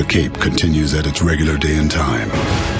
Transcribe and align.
The 0.00 0.06
Cape 0.06 0.32
continues 0.40 0.94
at 0.94 1.06
its 1.06 1.20
regular 1.20 1.58
day 1.58 1.76
and 1.76 1.90
time, 1.90 2.30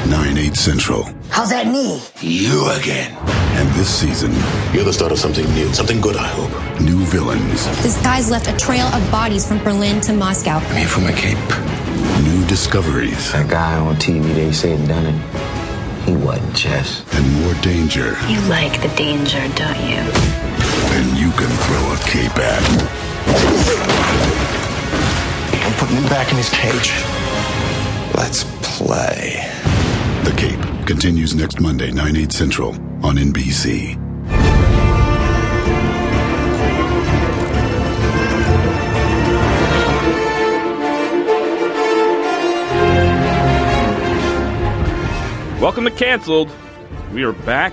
9, 0.08 0.38
8 0.38 0.56
central. 0.56 1.04
How's 1.28 1.50
that 1.50 1.66
knee? 1.66 2.00
You 2.22 2.66
again. 2.70 3.12
And 3.60 3.68
this 3.74 3.90
season, 3.92 4.32
You're 4.72 4.84
the 4.84 4.92
start 4.94 5.12
of 5.12 5.18
something 5.18 5.44
new, 5.52 5.70
something 5.74 6.00
good, 6.00 6.16
I 6.16 6.26
hope. 6.26 6.50
new 6.80 6.96
villains, 7.04 7.66
This 7.82 8.00
guy's 8.02 8.30
left 8.30 8.48
a 8.48 8.56
trail 8.56 8.86
of 8.86 9.10
bodies 9.10 9.46
from 9.46 9.58
Berlin 9.62 10.00
to 10.08 10.14
Moscow. 10.14 10.60
I'm 10.64 10.76
here 10.76 10.88
for 10.88 11.02
my 11.02 11.12
cape. 11.12 11.36
new 12.24 12.42
discoveries, 12.46 13.32
That 13.32 13.50
guy 13.50 13.74
on 13.78 13.96
TV, 13.96 14.22
they 14.34 14.50
said 14.50 14.88
done 14.88 15.04
it. 15.04 15.20
He 16.08 16.16
wasn't 16.16 16.56
Jess. 16.56 17.04
and 17.12 17.42
more 17.42 17.52
danger 17.60 18.16
You 18.32 18.40
like 18.48 18.80
the 18.80 18.88
danger, 18.96 19.44
don't 19.60 19.76
you? 19.84 20.00
than 20.88 21.16
you 21.20 21.30
can 21.36 21.52
throw 21.68 21.84
a 21.92 21.98
cape 22.08 22.38
at. 22.40 22.64
I'm 25.62 25.74
putting 25.78 25.96
him 25.98 26.08
back 26.08 26.30
in 26.32 26.38
his 26.38 26.48
cage. 26.48 26.90
Let's 28.22 28.44
play. 28.60 29.48
The 30.24 30.34
Cape 30.36 30.86
continues 30.86 31.34
next 31.34 31.58
Monday, 31.58 31.90
9, 31.90 32.16
8 32.16 32.30
central 32.30 32.74
on 33.02 33.16
NBC. 33.16 33.96
Welcome 45.58 45.84
to 45.84 45.90
Cancelled. 45.90 46.50
We 47.14 47.24
are 47.24 47.32
back 47.32 47.72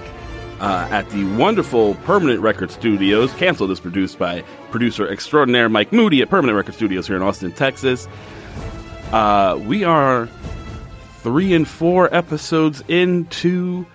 uh, 0.61 0.87
at 0.89 1.09
the 1.09 1.25
wonderful 1.35 1.95
Permanent 2.05 2.39
Record 2.39 2.71
Studios. 2.71 3.33
Cancelled 3.33 3.71
is 3.71 3.81
produced 3.81 4.17
by 4.17 4.45
producer 4.71 5.09
extraordinaire 5.09 5.67
Mike 5.67 5.91
Moody 5.91 6.21
at 6.21 6.29
Permanent 6.29 6.55
Record 6.55 6.75
Studios 6.75 7.05
here 7.05 7.17
in 7.17 7.21
Austin, 7.21 7.51
Texas. 7.51 8.07
Uh, 9.11 9.57
we 9.65 9.85
are 9.85 10.27
three 11.27 11.53
and 11.53 11.67
four 11.67 12.13
episodes 12.15 12.81
into 12.87 13.85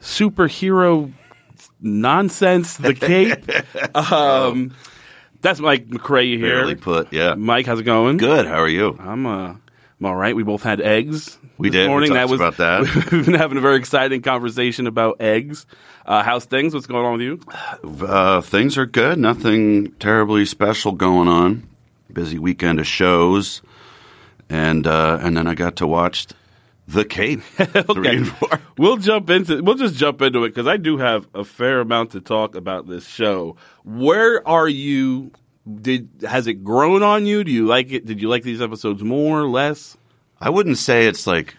superhero 0.00 1.12
nonsense. 1.80 2.76
The 2.76 2.94
Cape. 2.94 3.96
um, 4.12 4.72
that's 5.40 5.58
Mike 5.58 5.88
McCrae 5.88 6.38
here. 6.38 6.58
Barely 6.58 6.76
put, 6.76 7.12
yeah. 7.12 7.34
Mike, 7.34 7.66
how's 7.66 7.80
it 7.80 7.82
going? 7.82 8.16
Good. 8.16 8.46
How 8.46 8.60
are 8.60 8.68
you? 8.68 8.96
I'm 9.00 9.26
uh, 9.26 9.48
I'm 9.48 10.06
all 10.06 10.14
right. 10.14 10.36
We 10.36 10.44
both 10.44 10.62
had 10.62 10.80
eggs. 10.80 11.36
We 11.58 11.70
this 11.70 11.80
did. 11.80 11.88
Morning. 11.88 12.10
talked 12.10 12.18
that 12.18 12.28
was 12.28 12.40
about 12.40 12.56
that. 12.58 13.10
We've 13.12 13.26
been 13.26 13.34
having 13.34 13.58
a 13.58 13.60
very 13.60 13.78
exciting 13.78 14.22
conversation 14.22 14.86
about 14.86 15.20
eggs. 15.20 15.66
Uh, 16.06 16.22
how's 16.22 16.44
things? 16.44 16.74
What's 16.74 16.86
going 16.86 17.04
on 17.04 17.12
with 17.14 17.22
you? 17.22 18.06
Uh, 18.06 18.40
things 18.40 18.78
are 18.78 18.86
good. 18.86 19.18
Nothing 19.18 19.90
terribly 19.94 20.44
special 20.44 20.92
going 20.92 21.26
on. 21.26 21.68
Busy 22.12 22.38
weekend 22.38 22.78
of 22.78 22.86
shows, 22.86 23.62
and 24.48 24.86
uh, 24.86 25.18
and 25.20 25.36
then 25.36 25.48
I 25.48 25.54
got 25.54 25.76
to 25.76 25.88
watch 25.88 26.28
The 26.92 27.04
Cape. 27.04 27.40
Four. 28.34 28.60
We'll 28.76 28.98
jump 28.98 29.30
into. 29.30 29.62
We'll 29.62 29.76
just 29.76 29.94
jump 29.94 30.20
into 30.20 30.44
it 30.44 30.50
because 30.50 30.66
I 30.66 30.76
do 30.76 30.98
have 30.98 31.26
a 31.34 31.44
fair 31.44 31.80
amount 31.80 32.10
to 32.12 32.20
talk 32.20 32.54
about 32.54 32.86
this 32.86 33.06
show. 33.06 33.56
Where 33.84 34.46
are 34.46 34.68
you? 34.68 35.32
Did 35.80 36.10
has 36.28 36.46
it 36.46 36.64
grown 36.64 37.02
on 37.02 37.24
you? 37.24 37.44
Do 37.44 37.50
you 37.50 37.66
like 37.66 37.92
it? 37.92 38.04
Did 38.04 38.20
you 38.20 38.28
like 38.28 38.42
these 38.42 38.60
episodes 38.60 39.02
more, 39.02 39.40
or 39.40 39.48
less? 39.48 39.96
I 40.38 40.50
wouldn't 40.50 40.76
say 40.76 41.06
it's 41.06 41.26
like 41.26 41.56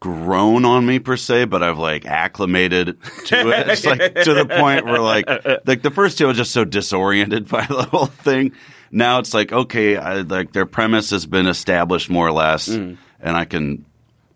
grown 0.00 0.66
on 0.66 0.84
me 0.84 0.98
per 0.98 1.16
se, 1.16 1.46
but 1.46 1.62
I've 1.62 1.78
like 1.78 2.04
acclimated 2.04 3.00
to 3.26 3.50
it. 3.50 3.68
It's 3.68 3.86
like 3.86 4.14
to 4.24 4.34
the 4.34 4.44
point 4.44 4.84
where 4.84 5.00
like 5.00 5.26
like 5.66 5.80
the 5.80 5.90
first 5.90 6.18
two 6.18 6.26
I 6.26 6.28
was 6.28 6.36
just 6.36 6.52
so 6.52 6.66
disoriented 6.66 7.48
by 7.48 7.64
the 7.64 7.84
whole 7.84 8.06
thing. 8.06 8.52
Now 8.90 9.18
it's 9.18 9.32
like 9.32 9.50
okay, 9.50 9.96
I, 9.96 10.20
like 10.20 10.52
their 10.52 10.66
premise 10.66 11.08
has 11.10 11.24
been 11.24 11.46
established 11.46 12.10
more 12.10 12.26
or 12.26 12.32
less, 12.32 12.68
mm. 12.68 12.98
and 13.18 13.36
I 13.36 13.46
can 13.46 13.86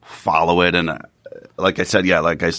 follow 0.09 0.62
it. 0.62 0.75
And 0.75 0.91
uh, 0.91 0.98
like 1.56 1.78
I 1.78 1.84
said, 1.84 2.06
yeah, 2.06 2.20
like 2.20 2.42
I, 2.42 2.53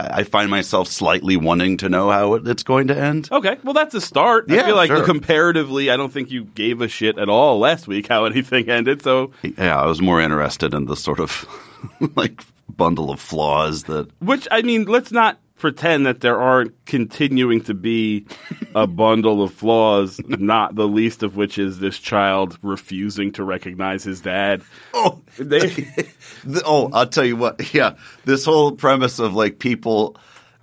I 0.00 0.24
find 0.24 0.50
myself 0.50 0.88
slightly 0.88 1.36
wanting 1.36 1.76
to 1.78 1.88
know 1.88 2.10
how 2.10 2.34
it- 2.34 2.46
it's 2.48 2.62
going 2.62 2.88
to 2.88 2.96
end. 2.96 3.28
Okay, 3.30 3.56
well 3.62 3.74
that's 3.74 3.94
a 3.94 4.00
start. 4.00 4.48
Yeah, 4.48 4.62
I 4.62 4.66
feel 4.66 4.76
like 4.76 4.88
sure. 4.90 5.04
comparatively, 5.04 5.90
I 5.90 5.96
don't 5.96 6.12
think 6.12 6.30
you 6.30 6.44
gave 6.44 6.80
a 6.80 6.88
shit 6.88 7.18
at 7.18 7.28
all 7.28 7.58
last 7.58 7.86
week 7.86 8.08
how 8.08 8.24
anything 8.30 8.68
ended. 8.68 9.02
So 9.02 9.32
Yeah, 9.42 9.80
I 9.80 9.86
was 9.86 10.00
more 10.02 10.20
interested 10.20 10.74
in 10.74 10.86
the 10.86 10.96
sort 10.96 11.20
of 11.20 11.46
like 12.16 12.42
bundle 12.68 13.10
of 13.10 13.20
flaws 13.20 13.84
that 13.84 14.10
Which 14.20 14.48
I 14.50 14.62
mean, 14.62 14.84
let's 14.86 15.12
not 15.12 15.38
pretend 15.58 16.06
that 16.06 16.20
there 16.20 16.38
aren't 16.40 16.74
continuing 16.86 17.60
to 17.62 17.74
be 17.74 18.26
a 18.74 18.86
bundle 18.86 19.42
of 19.42 19.52
flaws, 19.52 20.20
not 20.28 20.74
the 20.74 20.86
least 20.86 21.22
of 21.22 21.36
which 21.36 21.58
is 21.58 21.78
this 21.78 21.98
child 21.98 22.58
refusing 22.62 23.32
to 23.32 23.42
recognize 23.44 24.04
his 24.04 24.20
dad. 24.20 24.62
Oh, 24.94 25.22
They, 25.38 25.58
The- 26.44 26.62
oh, 26.64 26.90
I'll 26.92 27.06
tell 27.08 27.24
you 27.24 27.36
what. 27.36 27.72
Yeah, 27.74 27.94
this 28.24 28.44
whole 28.44 28.72
premise 28.72 29.18
of 29.18 29.34
like 29.34 29.58
people 29.58 30.16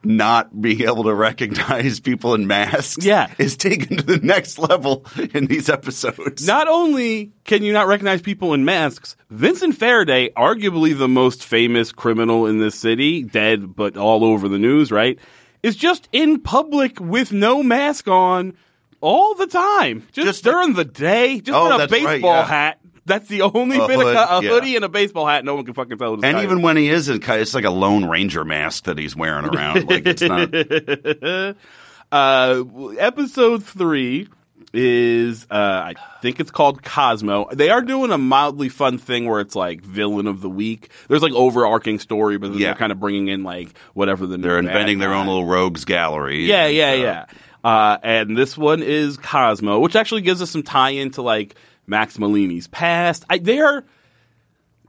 not 0.06 0.62
being 0.62 0.81
able 0.81 1.03
to 1.03 1.14
recognize 1.14 2.00
people 2.00 2.34
in 2.34 2.47
masks, 2.47 3.03
Yeah. 3.06 3.28
is 3.38 3.56
taken 3.58 3.97
to 3.97 4.03
the 4.03 4.18
next 4.18 4.59
level 4.59 5.06
in 5.34 5.46
these 5.47 5.69
episodes. 5.69 6.46
not 6.46 6.68
only 6.68 7.31
can 7.46 7.64
you 7.64 7.74
not 7.74 7.88
recognize 7.88 8.22
people 8.22 8.53
in 8.53 8.66
masks, 8.66 9.16
Vincent 9.30 9.75
Faraday, 9.78 10.30
arguably 10.38 10.97
the 10.97 11.08
most 11.08 11.44
famous 11.44 11.91
criminal 11.91 12.46
in 12.47 12.59
this 12.59 12.75
city, 12.75 13.24
dead 13.24 13.75
but 13.75 13.97
all 13.97 14.24
over 14.24 14.47
the 14.47 14.59
news, 14.59 14.91
right? 14.91 15.18
Is 15.62 15.75
just 15.75 16.09
in 16.12 16.41
public 16.41 17.00
with 17.00 17.31
no 17.31 17.64
mask 17.64 18.08
on 18.08 18.53
all 19.00 19.34
the 19.35 19.47
time. 19.47 20.06
Just, 20.12 20.25
Just- 20.28 20.44
during 20.44 20.74
the 20.74 20.85
day, 20.85 21.40
just 21.40 21.58
Oh, 21.58 21.68
in 21.68 21.72
a 21.74 21.78
that's 21.80 21.91
right, 21.91 22.03
baseball 22.06 22.35
yeah. 22.35 22.46
hat. 22.46 22.80
That's 23.06 23.28
the 23.28 23.41
only 23.41 23.78
A 23.78 23.88
bit 23.88 23.97
hood, 24.00 24.16
of 24.16 24.44
a 24.44 24.46
yeah. 24.46 24.52
hoodie 24.52 24.75
and 24.78 24.86
a 24.86 24.90
baseball 24.90 25.28
hat. 25.28 25.44
No 25.44 25.56
one 25.56 25.66
can 25.66 25.74
fucking 25.74 25.97
tell. 25.97 26.24
And 26.24 26.40
even 26.40 26.62
when 26.62 26.78
he 26.78 26.88
is 26.90 27.09
in, 27.09 27.22
it's 27.22 27.53
like 27.53 27.66
a 27.66 27.69
Lone 27.69 28.06
Ranger 28.06 28.46
mask 28.46 28.86
that 28.86 28.97
he's 28.97 29.16
wearing 29.16 29.46
around. 29.46 29.90
Like 29.90 30.03
it's 30.06 30.22
not. 30.22 30.53
uh, 32.12 32.64
episode 33.00 33.64
three 33.64 34.28
is 34.74 35.46
uh, 35.52 35.94
I 35.94 35.94
think 36.22 36.40
it's 36.40 36.50
called 36.50 36.81
Cosmo. 36.81 37.47
They 37.52 37.69
are 37.69 37.81
doing 37.81 38.12
a 38.12 38.18
mildly 38.18 38.69
fun 38.69 38.97
thing 38.97 39.25
where 39.25 39.40
it's 39.40 39.56
like 39.56 39.81
villain 39.81 40.25
of 40.28 40.41
the 40.41 40.50
week. 40.50 40.90
There's 41.09 41.22
like 41.22 41.34
overarching 41.34 42.00
story, 42.00 42.38
but 42.38 42.52
then 42.52 42.59
Yeah. 42.59 42.68
they're 42.70 42.75
kind 42.80 42.91
of 42.91 43.00
bringing 43.00 43.28
in 43.28 43.44
like 43.44 43.78
whatever 43.94 44.25
the 44.25 44.38
They're 44.38 44.58
inventing 44.59 45.00
their 45.00 45.09
guy. 45.09 45.20
own 45.20 45.28
little 45.28 45.46
rogues 45.46 45.85
gallery. 45.85 46.46
Yeah, 46.46 46.66
And, 46.66 46.75
yeah, 46.75 46.90
uh, 46.91 46.94
yeah. 46.96 47.25
Uh, 47.64 47.97
and 48.03 48.38
this 48.38 48.58
one 48.58 48.81
is 48.81 49.16
Cosmo, 49.18 49.80
which 49.80 49.96
actually 49.96 50.22
gives 50.22 50.41
us 50.41 50.50
some 50.52 50.64
tie 50.64 50.90
into 50.91 51.22
like 51.22 51.56
Max 51.88 52.18
Malini's 52.18 52.68
past. 52.68 53.24
I, 53.30 53.38
they 53.40 53.60
are 53.60 53.84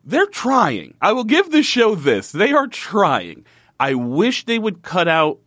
they're 0.04 0.26
trying. 0.26 0.94
I 1.00 1.12
will 1.12 1.24
give 1.24 1.50
this 1.50 1.66
show 1.66 1.94
this. 1.94 2.32
They 2.32 2.52
are 2.52 2.66
trying. 2.66 3.44
I 3.80 3.94
wish 3.94 4.44
they 4.44 4.58
would 4.58 4.82
cut 4.82 5.08
out. 5.08 5.38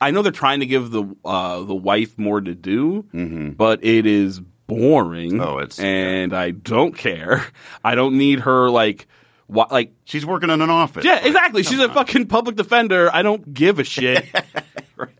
I 0.00 0.10
know 0.10 0.22
they're 0.22 0.32
trying 0.32 0.60
to 0.60 0.66
give 0.66 0.90
the 0.90 1.04
uh, 1.24 1.62
the 1.62 1.74
wife 1.74 2.18
more 2.18 2.40
to 2.40 2.54
do, 2.54 3.04
but 3.56 3.84
it 3.84 4.04
is 4.06 4.40
boring. 4.66 5.32
Mm-hmm. 5.32 5.40
Oh, 5.40 5.58
it's- 5.58 5.78
and 5.78 6.34
I 6.34 6.50
don't 6.50 6.96
care. 6.96 7.46
I 7.84 7.94
don't 7.94 8.18
need 8.18 8.40
her 8.40 8.68
like 8.68 9.06
wha- 9.48 9.68
like 9.70 9.92
She's 10.04 10.26
working 10.26 10.50
in 10.50 10.60
an 10.60 10.70
office. 10.70 11.04
yeah, 11.04 11.24
exactly. 11.24 11.62
She's 11.62 11.78
a 11.78 11.88
fucking 11.88 12.26
public 12.26 12.56
defender. 12.56 13.08
I 13.14 13.22
don't 13.22 13.54
give 13.54 13.78
a 13.78 13.84
shit. 13.84 14.26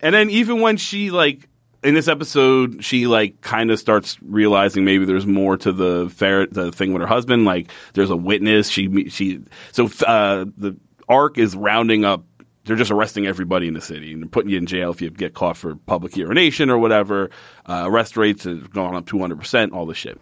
And 0.00 0.14
then 0.14 0.30
even 0.30 0.60
when 0.60 0.76
she 0.76 1.10
like 1.10 1.48
in 1.84 1.94
this 1.94 2.08
episode, 2.08 2.82
she 2.84 3.06
like 3.06 3.40
kind 3.42 3.70
of 3.70 3.78
starts 3.78 4.18
realizing 4.22 4.84
maybe 4.84 5.04
there's 5.04 5.26
more 5.26 5.56
to 5.58 5.72
the 5.72 6.08
fair 6.10 6.46
the 6.46 6.72
thing 6.72 6.92
with 6.92 7.02
her 7.02 7.08
husband. 7.08 7.44
Like 7.44 7.70
there's 7.92 8.10
a 8.10 8.16
witness. 8.16 8.68
She 8.68 9.08
she 9.10 9.40
so 9.72 9.86
uh, 10.06 10.46
the 10.56 10.76
Ark 11.08 11.38
is 11.38 11.54
rounding 11.54 12.04
up. 12.04 12.24
They're 12.64 12.76
just 12.76 12.90
arresting 12.90 13.26
everybody 13.26 13.68
in 13.68 13.74
the 13.74 13.82
city 13.82 14.12
and 14.14 14.32
putting 14.32 14.50
you 14.50 14.56
in 14.56 14.64
jail 14.64 14.90
if 14.90 15.02
you 15.02 15.10
get 15.10 15.34
caught 15.34 15.58
for 15.58 15.76
public 15.76 16.16
urination 16.16 16.70
or 16.70 16.78
whatever. 16.78 17.28
Uh, 17.66 17.82
arrest 17.84 18.16
rates 18.16 18.44
have 18.44 18.70
gone 18.72 18.96
up 18.96 19.04
200 19.06 19.38
percent. 19.38 19.72
All 19.74 19.84
this 19.84 19.98
shit. 19.98 20.18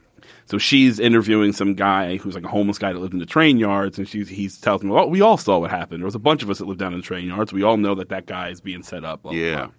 So 0.46 0.58
she's 0.58 0.98
interviewing 0.98 1.52
some 1.52 1.74
guy 1.74 2.16
who's 2.16 2.34
like 2.34 2.44
a 2.44 2.48
homeless 2.48 2.78
guy 2.78 2.92
that 2.92 2.98
lived 2.98 3.12
in 3.12 3.20
the 3.20 3.26
train 3.26 3.58
yards, 3.58 3.96
and 3.98 4.08
she's 4.08 4.28
he's 4.28 4.58
telling 4.58 4.88
me, 4.88 4.92
"Well, 4.92 5.08
we 5.08 5.20
all 5.20 5.36
saw 5.38 5.58
what 5.60 5.70
happened. 5.70 6.00
There 6.00 6.06
was 6.06 6.16
a 6.16 6.18
bunch 6.20 6.42
of 6.42 6.50
us 6.50 6.58
that 6.58 6.66
lived 6.66 6.80
down 6.80 6.92
in 6.92 6.98
the 6.98 7.06
train 7.06 7.26
yards. 7.28 7.52
We 7.52 7.62
all 7.62 7.76
know 7.76 7.94
that 7.94 8.08
that 8.08 8.26
guy 8.26 8.48
is 8.48 8.60
being 8.60 8.82
set 8.82 9.04
up." 9.04 9.22
blah, 9.22 9.32
Yeah. 9.32 9.54
blah. 9.66 9.70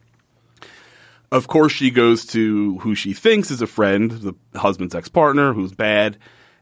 Of 1.34 1.48
course, 1.48 1.72
she 1.72 1.90
goes 1.92 2.26
to 2.28 2.78
who 2.80 2.96
she 2.96 3.14
thinks 3.14 3.50
is 3.52 3.62
a 3.62 3.68
friend, 3.68 4.12
the 4.12 4.36
husband's 4.58 4.94
ex 4.96 5.10
partner, 5.10 5.52
who's 5.54 5.74
bad, 5.74 6.18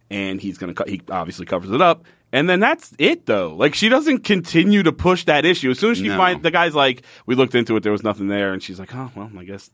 and 0.09 0.39
he's 0.41 0.57
gonna. 0.57 0.73
co- 0.73 0.85
He 0.87 1.01
obviously 1.11 1.45
covers 1.45 1.71
it 1.71 1.81
up, 1.81 2.05
and 2.31 2.49
then 2.49 2.59
that's 2.61 2.93
it, 2.97 3.25
though. 3.25 3.53
Like 3.55 3.75
she 3.75 3.89
doesn't 3.89 4.19
continue 4.23 4.81
to 4.83 4.91
push 4.93 5.25
that 5.25 5.45
issue. 5.45 5.71
As 5.71 5.79
soon 5.79 5.91
as 5.91 5.97
she 5.97 6.07
No. 6.07 6.17
finds 6.17 6.41
the 6.43 6.51
guy's 6.51 6.73
like, 6.73 7.03
"We 7.25 7.35
looked 7.35 7.53
into 7.53 7.75
it, 7.75 7.83
there 7.83 7.91
was 7.91 8.03
nothing 8.03 8.27
there," 8.29 8.53
and 8.53 8.63
she's 8.63 8.79
like, 8.79 8.95
"Oh 8.95 9.11
well, 9.15 9.29
I 9.37 9.43
guess." 9.43 9.69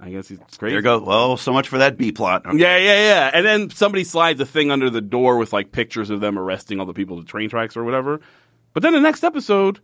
I 0.00 0.10
guess 0.10 0.28
he's 0.28 0.38
crazy. 0.38 0.58
There 0.60 0.78
you 0.78 0.82
go. 0.82 1.00
Well, 1.00 1.36
so 1.36 1.52
much 1.52 1.66
for 1.68 1.78
that 1.78 1.96
B 1.98 2.12
plot. 2.12 2.46
Okay. 2.46 2.56
Yeah, 2.58 2.76
yeah, 2.78 2.94
yeah. 3.08 3.30
And 3.34 3.44
then 3.44 3.70
somebody 3.70 4.04
slides 4.04 4.40
a 4.40 4.46
thing 4.46 4.70
under 4.70 4.88
the 4.88 5.00
door 5.00 5.36
with 5.36 5.52
like 5.52 5.72
pictures 5.72 6.10
of 6.10 6.20
them 6.20 6.38
arresting 6.38 6.78
all 6.78 6.86
the 6.86 6.92
people 6.94 7.18
at 7.18 7.26
the 7.26 7.30
train 7.30 7.50
tracks 7.50 7.76
or 7.76 7.82
whatever. 7.82 8.20
But 8.72 8.84
then 8.84 8.92
the 8.92 9.00
next 9.00 9.24
episode, 9.24 9.80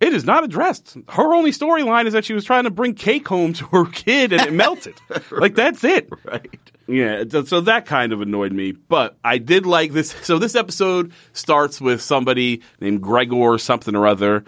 It 0.00 0.14
is 0.14 0.24
not 0.24 0.44
addressed. 0.44 0.96
Her 1.08 1.34
only 1.34 1.50
storyline 1.50 2.06
is 2.06 2.14
that 2.14 2.24
she 2.24 2.32
was 2.32 2.44
trying 2.44 2.64
to 2.64 2.70
bring 2.70 2.94
cake 2.94 3.28
home 3.28 3.52
to 3.54 3.66
her 3.66 3.84
kid 3.84 4.32
and 4.32 4.40
it 4.42 4.52
melted. 4.52 4.94
Like 5.30 5.54
that's 5.54 5.84
it. 5.84 6.08
Right. 6.24 6.58
Yeah, 6.88 7.22
so- 7.44 7.60
that 7.60 7.86
kind 7.86 8.12
of 8.12 8.20
annoyed 8.20 8.52
me, 8.52 8.72
but 8.72 9.16
I 9.22 9.38
did 9.38 9.64
like 9.66 9.92
this. 9.92 10.14
So 10.22 10.38
this 10.38 10.54
episode 10.56 11.12
starts 11.34 11.80
with 11.80 12.00
somebody 12.02 12.62
named 12.80 13.00
Gregor 13.02 13.58
something 13.58 13.94
or 13.94 14.06
other. 14.06 14.44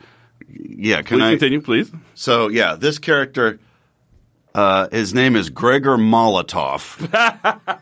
Yeah. 0.49 1.02
Can 1.02 1.19
Please 1.19 1.25
I? 1.26 1.31
continue, 1.32 1.60
please. 1.60 1.93
So 2.14 2.48
yeah, 2.48 2.75
this 2.75 2.98
character, 2.98 3.60
uh, 4.54 4.88
his 4.90 5.14
name 5.14 5.37
is 5.37 5.50
Gregor 5.50 5.96
Molotov, 5.96 7.00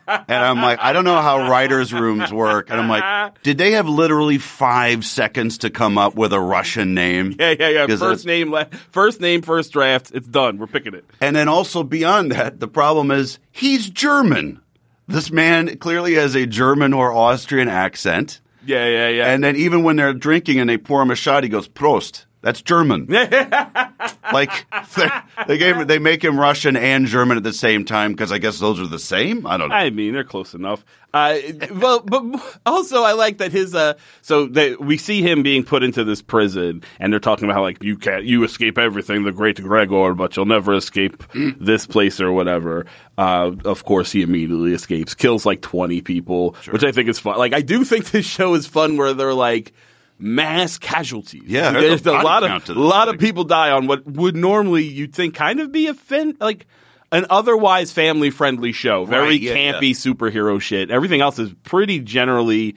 and 0.07 0.35
I'm 0.35 0.61
like, 0.61 0.79
I 0.79 0.93
don't 0.93 1.03
know 1.03 1.21
how 1.21 1.49
writers' 1.49 1.91
rooms 1.93 2.31
work, 2.31 2.69
and 2.69 2.79
I'm 2.79 2.87
like, 2.89 3.41
did 3.43 3.57
they 3.57 3.71
have 3.71 3.87
literally 3.87 4.37
five 4.37 5.05
seconds 5.05 5.59
to 5.59 5.69
come 5.69 5.97
up 5.97 6.15
with 6.15 6.33
a 6.33 6.39
Russian 6.39 6.93
name? 6.93 7.35
Yeah, 7.41 7.55
yeah, 7.59 7.85
yeah. 7.87 7.95
First 7.97 8.25
name, 8.25 8.51
la- 8.51 8.65
first 8.91 9.19
name, 9.19 9.41
first 9.41 9.71
draft. 9.73 10.11
It's 10.13 10.27
done. 10.27 10.57
We're 10.57 10.67
picking 10.67 10.93
it. 10.93 11.03
And 11.19 11.35
then 11.35 11.47
also 11.47 11.83
beyond 11.83 12.31
that, 12.31 12.59
the 12.59 12.67
problem 12.67 13.09
is 13.11 13.39
he's 13.51 13.89
German. 13.89 14.61
This 15.07 15.31
man 15.31 15.77
clearly 15.77 16.13
has 16.15 16.35
a 16.35 16.45
German 16.45 16.93
or 16.93 17.11
Austrian 17.11 17.67
accent. 17.67 18.41
Yeah, 18.65 18.85
yeah, 18.85 19.07
yeah. 19.09 19.25
And 19.33 19.43
then 19.43 19.55
even 19.55 19.83
when 19.83 19.95
they're 19.95 20.13
drinking 20.13 20.59
and 20.59 20.69
they 20.69 20.77
pour 20.77 21.01
him 21.01 21.09
a 21.11 21.15
shot, 21.15 21.43
he 21.43 21.49
goes, 21.49 21.67
Prost. 21.67 22.25
That's 22.41 22.61
German. 22.61 23.05
like 24.33 24.65
they're- 24.95 25.57
gave 25.57 25.87
they 25.87 25.99
make 25.99 26.23
him 26.23 26.39
Russian 26.39 26.75
and 26.75 27.05
German 27.05 27.37
at 27.37 27.43
the 27.43 27.53
same 27.53 27.85
time 27.85 28.11
because 28.13 28.31
I 28.31 28.39
guess 28.39 28.59
those 28.59 28.79
are 28.79 28.87
the 28.87 28.99
same. 28.99 29.45
I 29.45 29.57
don't 29.57 29.69
know. 29.69 29.75
I 29.75 29.91
mean, 29.91 30.13
they're 30.13 30.23
close 30.23 30.53
enough. 30.53 30.83
Uh, 31.13 31.37
well, 31.73 31.99
but 31.99 32.23
also 32.65 33.03
I 33.03 33.13
like 33.13 33.39
that 33.39 33.51
his. 33.51 33.75
Uh, 33.75 33.93
so 34.21 34.47
they, 34.47 34.75
we 34.75 34.97
see 34.97 35.21
him 35.21 35.43
being 35.43 35.63
put 35.63 35.83
into 35.83 36.03
this 36.03 36.21
prison, 36.21 36.83
and 36.99 37.11
they're 37.11 37.19
talking 37.19 37.45
about 37.45 37.55
how 37.55 37.61
like 37.61 37.83
you 37.83 37.97
can't 37.97 38.23
you 38.23 38.43
escape 38.43 38.77
everything, 38.77 39.23
the 39.23 39.31
Great 39.31 39.61
Gregor, 39.61 40.13
but 40.13 40.35
you'll 40.35 40.45
never 40.45 40.73
escape 40.73 41.23
this 41.33 41.85
place 41.85 42.19
or 42.21 42.31
whatever. 42.31 42.85
Uh, 43.17 43.51
of 43.65 43.83
course, 43.83 44.11
he 44.11 44.21
immediately 44.21 44.73
escapes, 44.73 45.13
kills 45.13 45.45
like 45.45 45.61
twenty 45.61 46.01
people, 46.01 46.55
which 46.69 46.83
I 46.83 46.91
think 46.91 47.09
is 47.09 47.19
fun. 47.19 47.37
Like 47.37 47.53
I 47.53 47.61
do 47.61 47.83
think 47.83 48.09
this 48.11 48.25
show 48.25 48.53
is 48.55 48.65
fun 48.65 48.97
where 48.97 49.13
they're 49.13 49.33
like. 49.33 49.73
Mass 50.21 50.77
casualties. 50.77 51.43
Yeah, 51.47 51.71
there's 51.71 52.05
a 52.05 52.11
a 52.11 52.21
lot 52.21 52.43
of 52.43 52.69
a 52.69 52.79
lot 52.79 53.07
thing. 53.07 53.15
of 53.15 53.19
people 53.19 53.43
die 53.43 53.71
on 53.71 53.87
what 53.87 54.05
would 54.05 54.35
normally 54.35 54.83
you'd 54.83 55.15
think 55.15 55.33
kind 55.35 55.59
of 55.59 55.71
be 55.71 55.87
a 55.87 55.93
fin 55.95 56.37
like 56.39 56.67
an 57.11 57.25
otherwise 57.29 57.91
family 57.91 58.29
friendly 58.29 58.71
show. 58.71 59.05
Very 59.05 59.25
Right, 59.29 59.41
yeah, 59.41 59.55
campy 59.55 59.89
yeah. 59.89 60.13
superhero 60.13 60.61
shit. 60.61 60.91
Everything 60.91 61.21
else 61.21 61.39
is 61.39 61.53
pretty 61.63 61.99
generally 61.99 62.75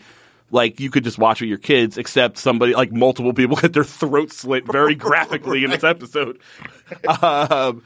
like 0.50 0.80
you 0.80 0.90
could 0.90 1.04
just 1.04 1.18
watch 1.18 1.40
with 1.40 1.48
your 1.48 1.58
kids, 1.58 1.98
except 1.98 2.38
somebody 2.38 2.74
like 2.74 2.92
multiple 2.92 3.34
people 3.34 3.56
get 3.60 3.72
their 3.74 3.84
throat 3.84 4.32
slit 4.32 4.64
very 4.70 4.94
graphically 4.96 5.64
in 5.64 5.70
this 5.70 5.84
episode. 5.84 6.38
Um, 7.22 7.82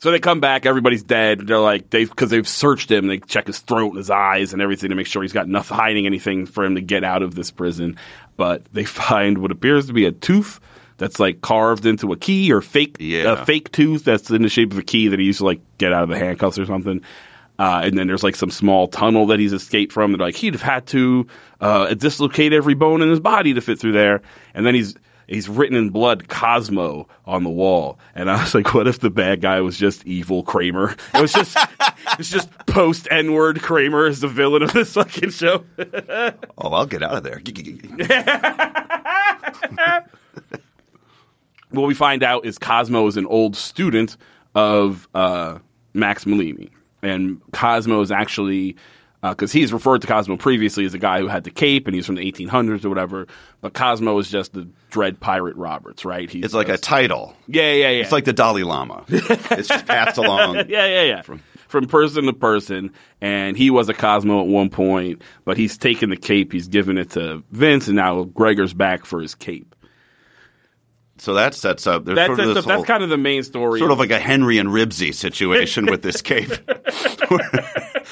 so 0.00 0.10
they 0.10 0.18
come 0.18 0.40
back, 0.40 0.66
everybody's 0.66 1.02
dead. 1.02 1.46
They're 1.46 1.58
like 1.58 1.90
they 1.90 2.04
because 2.04 2.30
they've 2.30 2.48
searched 2.48 2.90
him. 2.90 3.06
They 3.06 3.18
check 3.18 3.46
his 3.46 3.58
throat 3.60 3.88
and 3.90 3.98
his 3.98 4.10
eyes 4.10 4.52
and 4.52 4.60
everything 4.60 4.90
to 4.90 4.96
make 4.96 5.06
sure 5.06 5.22
he's 5.22 5.32
got 5.32 5.46
enough 5.46 5.68
hiding 5.68 6.06
anything 6.06 6.46
for 6.46 6.64
him 6.64 6.74
to 6.74 6.80
get 6.80 7.04
out 7.04 7.22
of 7.22 7.34
this 7.34 7.50
prison. 7.50 7.96
But 8.36 8.64
they 8.72 8.84
find 8.84 9.38
what 9.38 9.50
appears 9.52 9.86
to 9.86 9.92
be 9.92 10.06
a 10.06 10.12
tooth 10.12 10.58
that's 10.96 11.18
like 11.20 11.40
carved 11.40 11.86
into 11.86 12.12
a 12.12 12.16
key 12.16 12.52
or 12.52 12.60
fake 12.60 12.96
Yeah. 12.98 13.32
a 13.40 13.44
fake 13.46 13.72
tooth 13.72 14.04
that's 14.04 14.30
in 14.30 14.42
the 14.42 14.48
shape 14.50 14.72
of 14.72 14.78
a 14.78 14.82
key 14.82 15.08
that 15.08 15.18
he 15.18 15.24
used 15.26 15.38
to 15.38 15.44
like 15.46 15.60
get 15.78 15.92
out 15.92 16.02
of 16.02 16.08
the 16.08 16.18
handcuffs 16.18 16.58
or 16.58 16.66
something. 16.66 17.02
Uh, 17.58 17.82
and 17.84 17.96
then 17.98 18.06
there's 18.06 18.22
like 18.22 18.36
some 18.36 18.50
small 18.50 18.88
tunnel 18.88 19.26
that 19.26 19.38
he's 19.38 19.52
escaped 19.52 19.92
from. 19.92 20.12
They're 20.12 20.26
like 20.26 20.36
he'd 20.36 20.54
have 20.54 20.62
had 20.62 20.86
to 20.88 21.26
uh, 21.60 21.92
dislocate 21.94 22.54
every 22.54 22.72
bone 22.74 23.02
in 23.02 23.10
his 23.10 23.20
body 23.20 23.52
to 23.54 23.60
fit 23.60 23.78
through 23.78 23.92
there. 23.92 24.22
And 24.54 24.64
then 24.64 24.74
he's 24.74 24.94
he's 25.30 25.48
written 25.48 25.76
in 25.76 25.90
blood 25.90 26.28
Cosmo 26.28 27.08
on 27.24 27.44
the 27.44 27.50
wall. 27.50 27.98
And 28.14 28.30
I 28.30 28.42
was 28.42 28.54
like, 28.54 28.74
what 28.74 28.86
if 28.86 29.00
the 29.00 29.10
bad 29.10 29.40
guy 29.40 29.60
was 29.60 29.78
just 29.78 30.06
evil 30.06 30.42
Kramer? 30.42 30.94
It 31.14 31.20
was 31.20 31.32
just 31.32 31.56
it's 32.18 32.30
just 32.30 32.50
post 32.66 33.08
N 33.10 33.32
word 33.32 33.62
Kramer 33.62 34.06
as 34.06 34.20
the 34.20 34.28
villain 34.28 34.62
of 34.62 34.72
this 34.72 34.94
fucking 34.94 35.30
show. 35.30 35.64
oh, 36.58 36.58
I'll 36.58 36.86
get 36.86 37.02
out 37.02 37.14
of 37.14 37.22
there. 37.22 37.40
what 41.70 41.86
we 41.86 41.94
find 41.94 42.22
out 42.22 42.44
is 42.44 42.58
Cosmo 42.58 43.06
is 43.06 43.16
an 43.16 43.26
old 43.26 43.56
student 43.56 44.16
of 44.54 45.08
uh, 45.14 45.58
Max 45.94 46.24
Malini, 46.24 46.70
and 47.02 47.40
Cosmo 47.52 48.00
is 48.00 48.10
actually 48.10 48.76
Uh, 49.22 49.30
because 49.30 49.52
he's 49.52 49.70
referred 49.70 50.00
to 50.00 50.06
Cosmo 50.06 50.38
previously 50.38 50.86
as 50.86 50.94
a 50.94 50.98
guy 50.98 51.20
who 51.20 51.26
had 51.28 51.44
the 51.44 51.50
cape 51.50 51.86
and 51.86 51.94
he's 51.94 52.06
from 52.06 52.14
the 52.14 52.32
1800s 52.32 52.86
or 52.86 52.88
whatever. 52.88 53.26
But 53.60 53.74
Cosmo 53.74 54.18
is 54.18 54.30
just 54.30 54.54
the 54.54 54.66
dread 54.90 55.20
pirate 55.20 55.56
Roberts, 55.56 56.06
right? 56.06 56.30
He's 56.30 56.42
It's 56.42 56.54
like 56.54 56.70
a 56.70 56.78
title. 56.78 57.36
yeah, 57.46 57.70
yeah, 57.72 57.90
yeah. 57.90 58.02
It's 58.02 58.12
like 58.12 58.24
the 58.24 58.32
Dalai 58.32 58.62
Lama. 58.62 59.04
it's 59.08 59.68
just 59.68 59.86
passed 59.86 60.16
along. 60.16 60.54
yeah, 60.68 60.86
yeah, 60.86 61.02
yeah. 61.02 61.20
From 61.22 61.42
from 61.68 61.86
person 61.86 62.24
to 62.24 62.32
person, 62.32 62.92
and 63.20 63.56
he 63.58 63.68
was 63.70 63.90
a 63.90 63.94
Cosmo 63.94 64.40
at 64.40 64.46
one 64.46 64.70
point, 64.70 65.20
but 65.44 65.56
he's 65.58 65.76
taken 65.78 66.08
the 66.10 66.16
cape, 66.16 66.50
he's 66.52 66.66
given 66.68 66.96
it 66.98 67.10
to 67.10 67.44
Vince, 67.52 67.86
and 67.88 67.96
now 67.96 68.24
Gregor's 68.24 68.72
back 68.74 69.04
for 69.04 69.20
his 69.20 69.34
cape. 69.36 69.76
So 71.18 71.34
that 71.34 71.54
sets 71.54 71.86
up. 71.86 72.06
There's 72.06 72.16
That's 72.16 72.26
sort 72.28 72.40
of 72.40 72.46
that's, 72.46 72.54
this 72.60 72.64
that's 72.64 72.74
whole- 72.76 72.84
kind 72.86 73.02
of 73.04 73.10
the 73.10 73.18
main 73.18 73.42
story. 73.42 73.78
sort 73.78 73.90
of 73.90 73.98
like 73.98 74.10
a 74.10 74.18
Henry 74.18 74.56
and 74.56 74.70
Ribsy 74.70 75.12
situation 75.14 75.84
with 75.86 76.00
this 76.02 76.22
cape. 76.22 76.50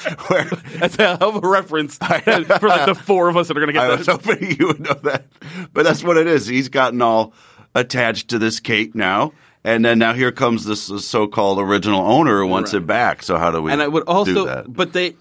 where, 0.27 0.45
That's 0.79 0.97
a 0.99 1.17
hell 1.17 1.37
of 1.37 1.43
a 1.43 1.47
reference 1.47 1.97
for 1.97 2.07
like 2.07 2.85
the 2.85 2.99
four 3.05 3.29
of 3.29 3.37
us 3.37 3.47
that 3.47 3.57
are 3.57 3.59
going 3.59 3.67
to 3.67 3.73
get. 3.73 3.83
I 3.83 3.89
get 3.89 3.97
was 3.97 4.07
that. 4.07 4.25
hoping 4.25 4.55
you 4.59 4.67
would 4.67 4.79
know 4.79 4.93
that, 5.03 5.25
but 5.73 5.83
that's 5.83 6.03
what 6.03 6.17
it 6.17 6.27
is. 6.27 6.47
He's 6.47 6.69
gotten 6.69 7.01
all 7.01 7.33
attached 7.75 8.29
to 8.29 8.39
this 8.39 8.59
cape 8.59 8.95
now, 8.95 9.33
and 9.63 9.83
then 9.83 9.99
now 9.99 10.13
here 10.13 10.31
comes 10.31 10.65
this 10.65 10.83
so-called 11.05 11.59
original 11.59 12.01
owner 12.01 12.39
who 12.39 12.47
wants 12.47 12.73
Right. 12.73 12.81
it 12.81 12.87
back. 12.87 13.23
So 13.23 13.37
how 13.37 13.51
do 13.51 13.61
we? 13.61 13.71
And 13.71 13.81
I 13.81 13.87
would 13.87 14.03
also, 14.03 14.45
that? 14.45 14.71
but 14.71 14.93
they 14.93 15.15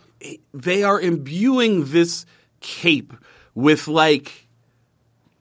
they 0.54 0.82
are 0.84 1.00
imbuing 1.00 1.84
this 1.90 2.24
cape 2.60 3.12
with 3.54 3.88
like 3.88 4.46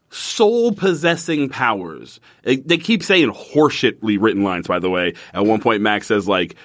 soul 0.09 0.71
possessing 0.71 1.49
powers. 1.49 2.19
They, 2.43 2.57
they 2.57 2.77
keep 2.77 3.03
saying 3.03 3.29
horseshitly 3.31 4.17
written 4.19 4.43
lines. 4.43 4.67
By 4.67 4.79
the 4.79 4.89
way, 4.89 5.13
at 5.33 5.45
one 5.45 5.61
point 5.61 5.81
Max 5.81 6.07
says 6.07 6.27
like. 6.27 6.55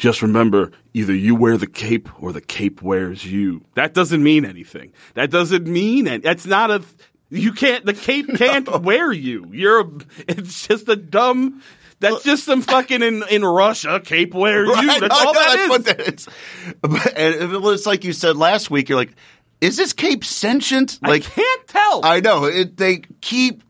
Just 0.00 0.22
remember, 0.22 0.70
either 0.94 1.14
you 1.14 1.34
wear 1.34 1.58
the 1.58 1.66
cape 1.66 2.08
or 2.22 2.32
the 2.32 2.40
cape 2.40 2.80
wears 2.80 3.22
you. 3.22 3.62
That 3.74 3.92
doesn't 3.92 4.22
mean 4.22 4.46
anything. 4.46 4.94
That 5.12 5.30
doesn't 5.30 5.66
mean 5.66 6.06
it. 6.06 6.22
That's 6.22 6.46
not 6.46 6.70
a. 6.70 6.82
You 7.28 7.52
can't. 7.52 7.84
The 7.84 7.92
cape 7.92 8.26
can't 8.36 8.80
wear 8.80 9.12
you. 9.12 9.50
You're. 9.52 9.80
A, 9.80 9.90
it's 10.26 10.66
just 10.66 10.88
a 10.88 10.96
dumb. 10.96 11.62
That's 11.98 12.24
just 12.24 12.44
some 12.44 12.62
fucking 12.62 13.02
in 13.02 13.22
in 13.28 13.44
Russia 13.44 14.00
cape 14.02 14.32
wear 14.32 14.64
you. 14.64 14.72
Right, 14.72 15.02
That's 15.02 15.14
I 15.20 15.24
all 15.26 15.34
know, 15.34 15.40
that 15.40 15.68
that's 15.68 15.78
is. 15.78 15.84
that 15.84 16.14
is. 16.14 16.28
But, 16.80 17.18
and 17.18 17.52
it 17.52 17.60
was 17.60 17.84
like 17.84 18.02
you 18.04 18.14
said 18.14 18.38
last 18.38 18.70
week. 18.70 18.88
You're 18.88 18.96
like, 18.96 19.12
is 19.60 19.76
this 19.76 19.92
cape 19.92 20.24
sentient? 20.24 20.98
Like, 21.02 21.26
I 21.26 21.42
can't 21.42 21.66
tell. 21.66 22.00
I 22.04 22.20
know 22.20 22.46
it. 22.46 22.78
They 22.78 23.02
keep 23.20 23.62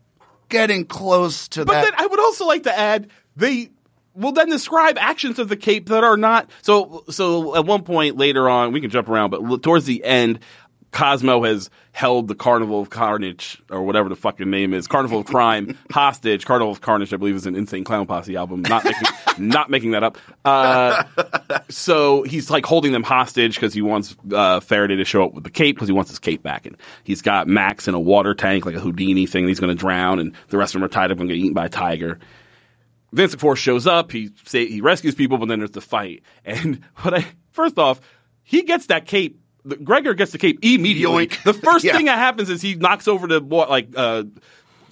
getting 0.47 0.85
close 0.85 1.49
to 1.49 1.65
but 1.65 1.73
that. 1.73 1.83
then 1.83 1.93
I 1.97 2.07
would 2.07 2.21
also 2.21 2.45
like 2.45 2.63
to 2.63 2.77
add 2.77 3.09
they 3.35 3.71
will 4.15 4.31
then 4.31 4.49
describe 4.49 4.97
actions 4.97 5.39
of 5.39 5.49
the 5.49 5.57
cape 5.57 5.87
that 5.89 6.03
are 6.03 6.17
not 6.17 6.49
so. 6.61 7.03
So 7.09 7.55
at 7.55 7.65
one 7.65 7.83
point 7.83 8.17
later 8.17 8.49
on, 8.49 8.71
we 8.71 8.81
can 8.81 8.89
jump 8.89 9.09
around, 9.09 9.29
but 9.31 9.63
towards 9.63 9.85
the 9.85 10.03
end. 10.03 10.39
Cosmo 10.91 11.43
has 11.43 11.69
held 11.93 12.27
the 12.27 12.35
Carnival 12.35 12.81
of 12.81 12.89
Carnage, 12.89 13.61
or 13.69 13.81
whatever 13.83 14.09
the 14.09 14.15
fucking 14.15 14.49
name 14.49 14.73
is, 14.73 14.87
Carnival 14.87 15.19
of 15.19 15.25
Crime, 15.25 15.77
hostage. 15.91 16.45
Carnival 16.45 16.71
of 16.71 16.81
Carnage, 16.81 17.13
I 17.13 17.17
believe, 17.17 17.35
is 17.35 17.45
an 17.45 17.55
Insane 17.55 17.83
Clown 17.83 18.05
Posse 18.05 18.35
album. 18.35 18.61
Not 18.61 18.83
making, 18.83 19.07
not 19.37 19.69
making 19.69 19.91
that 19.91 20.03
up. 20.03 20.17
Uh, 20.43 21.03
so 21.69 22.23
he's 22.23 22.49
like 22.49 22.65
holding 22.65 22.91
them 22.91 23.03
hostage 23.03 23.55
because 23.55 23.73
he 23.73 23.81
wants 23.81 24.15
uh, 24.33 24.59
Faraday 24.59 24.97
to 24.97 25.05
show 25.05 25.23
up 25.23 25.33
with 25.33 25.45
the 25.45 25.49
cape 25.49 25.77
because 25.77 25.87
he 25.87 25.93
wants 25.93 26.11
his 26.11 26.19
cape 26.19 26.43
back. 26.43 26.65
And 26.65 26.75
he's 27.03 27.21
got 27.21 27.47
Max 27.47 27.87
in 27.87 27.93
a 27.93 27.99
water 27.99 28.33
tank, 28.33 28.65
like 28.65 28.75
a 28.75 28.79
Houdini 28.79 29.25
thing. 29.25 29.43
And 29.43 29.49
he's 29.49 29.59
going 29.59 29.75
to 29.75 29.79
drown, 29.79 30.19
and 30.19 30.33
the 30.49 30.57
rest 30.57 30.75
of 30.75 30.81
them 30.81 30.85
are 30.85 30.91
tied 30.91 31.11
up 31.11 31.19
and 31.19 31.29
get 31.29 31.37
eaten 31.37 31.53
by 31.53 31.67
a 31.67 31.69
tiger. 31.69 32.19
Vince, 33.13 33.33
of 33.33 33.39
course, 33.41 33.59
shows 33.59 33.87
up. 33.87 34.11
He 34.11 34.31
say, 34.45 34.67
he 34.67 34.81
rescues 34.81 35.15
people, 35.15 35.37
but 35.37 35.47
then 35.47 35.59
there's 35.59 35.71
the 35.71 35.81
fight. 35.81 36.23
And 36.45 36.81
what 36.97 37.13
I 37.13 37.25
first 37.51 37.77
off, 37.77 37.99
he 38.43 38.63
gets 38.63 38.87
that 38.87 39.05
cape. 39.05 39.39
the- 39.65 39.75
Gregor 39.77 40.13
gets 40.13 40.31
the 40.31 40.37
cape 40.37 40.59
immediately. 40.61 41.27
Yoink. 41.27 41.43
The 41.43 41.53
first 41.53 41.83
Yeah. 41.85 41.95
thing 41.97 42.05
that 42.05 42.17
happens 42.17 42.49
is 42.49 42.61
he 42.61 42.75
knocks 42.75 43.07
over 43.07 43.27
the 43.27 43.39
like 43.41 43.89
uh, 43.95 44.23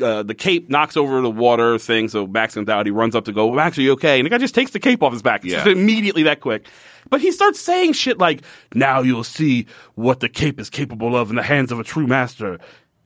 uh, 0.02 0.24
the 0.24 0.36
cape 0.36 0.70
knocks 0.70 0.96
over 0.98 1.22
the 1.22 1.30
water 1.32 1.78
thing. 1.78 2.08
So 2.10 2.26
Max 2.28 2.54
comes 2.56 2.70
out. 2.70 2.86
He 2.86 2.92
runs 2.92 3.16
up 3.16 3.26
to 3.26 3.32
go. 3.32 3.52
Max, 3.54 3.78
are 3.78 3.82
you 3.82 3.94
okay? 3.94 4.20
And 4.20 4.26
the 4.26 4.30
guy 4.30 4.38
just 4.38 4.56
takes 4.56 4.72
the 4.72 4.80
cape 4.80 5.02
off 5.04 5.14
his 5.14 5.22
back. 5.22 5.44
Yeah. 5.44 5.68
immediately 5.68 6.24
that 6.24 6.40
quick. 6.42 6.68
But 7.10 7.22
he 7.22 7.32
starts 7.32 7.60
saying 7.60 7.94
shit 7.94 8.18
like, 8.20 8.42
"Now 8.76 9.02
you'll 9.02 9.24
see 9.24 9.66
what 9.96 10.20
the 10.20 10.30
cape 10.30 10.60
is 10.60 10.70
capable 10.70 11.16
of 11.16 11.30
in 11.32 11.36
the 11.38 11.44
hands 11.44 11.72
of 11.72 11.80
a 11.80 11.84
true 11.84 12.06
master." 12.08 12.60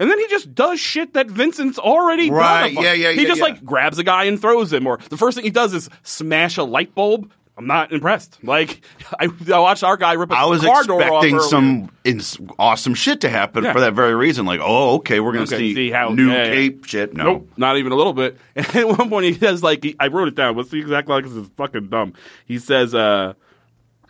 And 0.03 0.11
then 0.11 0.19
he 0.19 0.27
just 0.27 0.53
does 0.53 0.81
shit 0.81 1.13
that 1.13 1.27
Vincent's 1.27 1.79
already 1.79 2.27
done. 2.27 2.37
Right, 2.37 2.71
a 2.73 2.75
bu- 2.75 2.81
yeah, 2.83 2.91
yeah, 2.93 3.11
He 3.13 3.21
yeah, 3.21 3.27
just 3.29 3.37
yeah. 3.39 3.45
like 3.45 3.63
grabs 3.63 3.97
a 3.99 4.03
guy 4.03 4.25
and 4.25 4.39
throws 4.41 4.73
him, 4.73 4.85
or 4.85 4.97
the 5.09 5.15
first 5.15 5.35
thing 5.35 5.45
he 5.45 5.49
does 5.49 5.73
is 5.73 5.89
smash 6.03 6.57
a 6.57 6.63
light 6.63 6.93
bulb 6.93 7.31
I'm 7.55 7.67
not 7.67 7.91
impressed. 7.93 8.43
Like 8.43 8.81
I, 9.19 9.29
I 9.53 9.59
watched 9.59 9.83
our 9.83 9.95
guy 9.95 10.13
rip 10.13 10.31
a 10.31 10.33
I 10.35 10.45
was 10.45 10.61
car 10.61 10.83
door 10.85 11.03
off 11.03 11.23
expecting 11.23 11.39
some 11.39 11.91
ins- 12.03 12.37
awesome 12.57 12.95
shit 12.95 13.21
to 13.21 13.29
happen 13.29 13.63
Yeah. 13.63 13.73
for 13.73 13.81
that 13.81 13.93
very 13.93 14.15
reason. 14.15 14.47
Like, 14.47 14.59
oh, 14.61 14.95
okay, 14.95 15.19
we're 15.19 15.33
going 15.33 15.45
to 15.45 15.53
Okay, 15.55 15.63
see, 15.69 15.75
see 15.75 15.91
how- 15.91 16.09
new 16.09 16.31
yeah, 16.31 16.45
yeah. 16.45 16.51
cape 16.51 16.85
shit. 16.85 17.13
No. 17.13 17.23
Nope, 17.25 17.49
not 17.55 17.77
even 17.77 17.91
a 17.91 17.95
little 17.95 18.13
bit. 18.13 18.39
And 18.55 18.75
at 18.75 18.87
one 18.87 19.07
point, 19.07 19.25
he 19.25 19.33
says, 19.35 19.61
like, 19.61 19.83
he- 19.83 19.95
I 19.99 20.07
wrote 20.07 20.27
it 20.29 20.35
down. 20.35 20.55
What's 20.55 20.69
the 20.71 20.79
exact 20.79 21.07
line? 21.07 21.21
Because 21.21 21.37
it's 21.37 21.49
fucking 21.55 21.89
dumb. 21.89 22.13
He 22.47 22.57
says, 22.57 22.95
uh, 22.95 23.33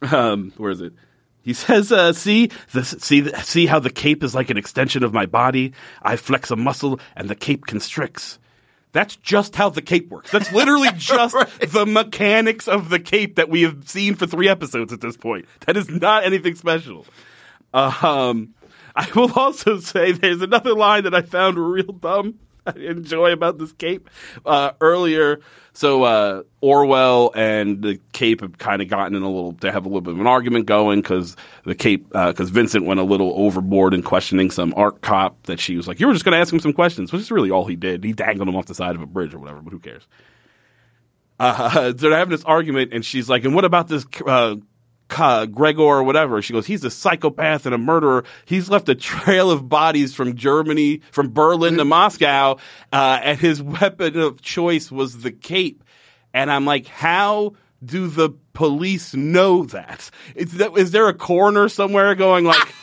um, 0.10 0.54
where 0.58 0.72
is 0.72 0.80
it? 0.82 0.94
He 1.44 1.54
says, 1.54 1.92
uh, 1.92 2.14
see, 2.14 2.50
the, 2.72 2.84
see, 2.86 3.30
see 3.44 3.66
how 3.66 3.80
the 3.80 3.90
cape 3.90 4.24
is 4.24 4.34
like 4.34 4.50
an 4.50 4.58
extension 4.58 5.04
of 5.04 5.14
my 5.14 5.26
body? 5.26 5.74
I 6.02 6.16
flex 6.16 6.52
a 6.52 6.56
muscle 6.56 7.00
and 7.16 7.30
the 7.30 7.36
cape 7.36 7.66
constricts. 7.66 8.40
That's 8.94 9.16
just 9.18 9.56
how 9.56 9.70
the 9.70 9.82
cape 9.82 10.10
works. 10.10 10.32
That's 10.32 10.52
literally 10.54 10.90
just 10.98 11.36
the 11.60 11.86
mechanics 11.86 12.68
of 12.68 12.90
the 12.90 13.00
cape 13.00 13.36
that 13.36 13.50
we 13.50 13.64
have 13.64 13.90
seen 13.90 14.16
for 14.16 14.28
three 14.28 14.48
episodes 14.48 14.94
at 14.94 15.02
this 15.02 15.18
point. 15.18 15.46
That 15.66 15.76
is 15.76 15.90
not 15.90 16.24
anything 16.24 16.56
special. 16.56 17.06
Um, 17.74 18.54
I 18.96 19.10
will 19.16 19.34
also 19.34 19.80
say 19.80 20.12
there's 20.12 20.42
another 20.42 20.74
line 20.74 21.04
that 21.04 21.16
I 21.16 21.24
found 21.24 21.58
real 21.58 21.92
dumb. 21.92 22.40
I 22.68 22.78
enjoy 22.80 23.32
about 23.32 23.58
this 23.58 23.72
cape 23.74 24.10
uh, 24.46 24.72
earlier. 24.82 25.40
So 25.74 26.04
uh, 26.04 26.44
Orwell 26.62 27.32
and 27.36 27.82
the 27.82 28.00
cape 28.12 28.42
have 28.42 28.58
kind 28.58 28.82
of 28.82 28.88
gotten 28.88 29.16
in 29.16 29.24
a 29.24 29.28
little. 29.28 29.54
They 29.54 29.72
have 29.72 29.86
a 29.86 29.90
little 29.90 30.02
bit 30.02 30.14
of 30.14 30.20
an 30.20 30.28
argument 30.28 30.68
going 30.68 31.02
because 31.02 31.36
the 31.66 31.76
cape 31.76 32.08
because 32.10 32.50
Vincent 32.52 32.86
went 32.86 33.00
a 33.00 33.04
little 33.04 33.34
overboard 33.36 33.94
in 33.94 34.04
questioning 34.04 34.52
some 34.52 34.74
Ark 34.78 35.02
cop 35.02 35.42
that 35.44 35.60
she 35.60 35.76
was 35.76 35.88
like, 35.88 36.00
"You 36.00 36.08
were 36.08 36.14
just 36.14 36.26
going 36.26 36.34
to 36.34 36.40
ask 36.40 36.54
him 36.54 36.60
some 36.60 36.74
questions," 36.74 37.12
which 37.12 37.22
is 37.22 37.32
really 37.32 37.50
all 37.50 37.66
he 37.66 37.76
did. 37.76 38.04
He 38.04 38.14
dangled 38.14 38.48
him 38.48 38.56
off 38.56 38.68
the 38.68 38.76
side 38.76 38.96
of 38.96 39.02
a 39.02 39.08
bridge 39.08 39.34
or 39.34 39.40
whatever. 39.40 39.62
But 39.62 39.72
who 39.72 39.80
cares? 39.80 40.08
uh, 41.40 41.92
they're 41.96 42.16
having 42.16 42.32
this 42.32 42.44
argument, 42.44 42.94
and 42.94 43.04
she's 43.04 43.30
like, 43.30 43.44
"And 43.44 43.56
what 43.56 43.66
about 43.66 43.88
this 43.88 44.06
uh, 44.26 44.56
Gregor 45.08 45.82
or 45.82 46.04
whatever?" 46.04 46.42
She 46.42 46.54
goes, 46.54 46.66
"He's 46.66 46.84
a 46.84 46.92
psychopath 46.92 47.66
and 47.66 47.76
a 47.76 47.78
murderer. 47.78 48.24
He's 48.46 48.70
left 48.70 48.90
a 48.90 48.96
trail 48.96 49.52
of 49.52 49.70
bodies 49.70 50.14
from 50.14 50.36
Germany, 50.36 51.02
from 51.12 51.34
Berlin 51.34 51.78
to 51.78 51.86
Moscow, 51.86 52.58
uh, 52.92 53.20
and 53.24 53.40
his 53.40 53.62
weapon 53.62 54.20
of 54.20 54.42
choice 54.42 54.92
was 54.92 55.22
the 55.22 55.32
cape." 55.32 55.84
And 56.34 56.52
I'm 56.52 56.66
like, 56.66 56.88
"How 56.88 57.54
do 57.84 58.08
the 58.08 58.30
police 58.54 59.14
know 59.14 59.66
that? 59.66 60.10
Is, 60.36 60.54
that, 60.54 60.78
is 60.78 60.92
there 60.92 61.08
a 61.08 61.14
coroner 61.14 61.70
somewhere 61.70 62.16
going 62.16 62.46
like?" 62.46 62.74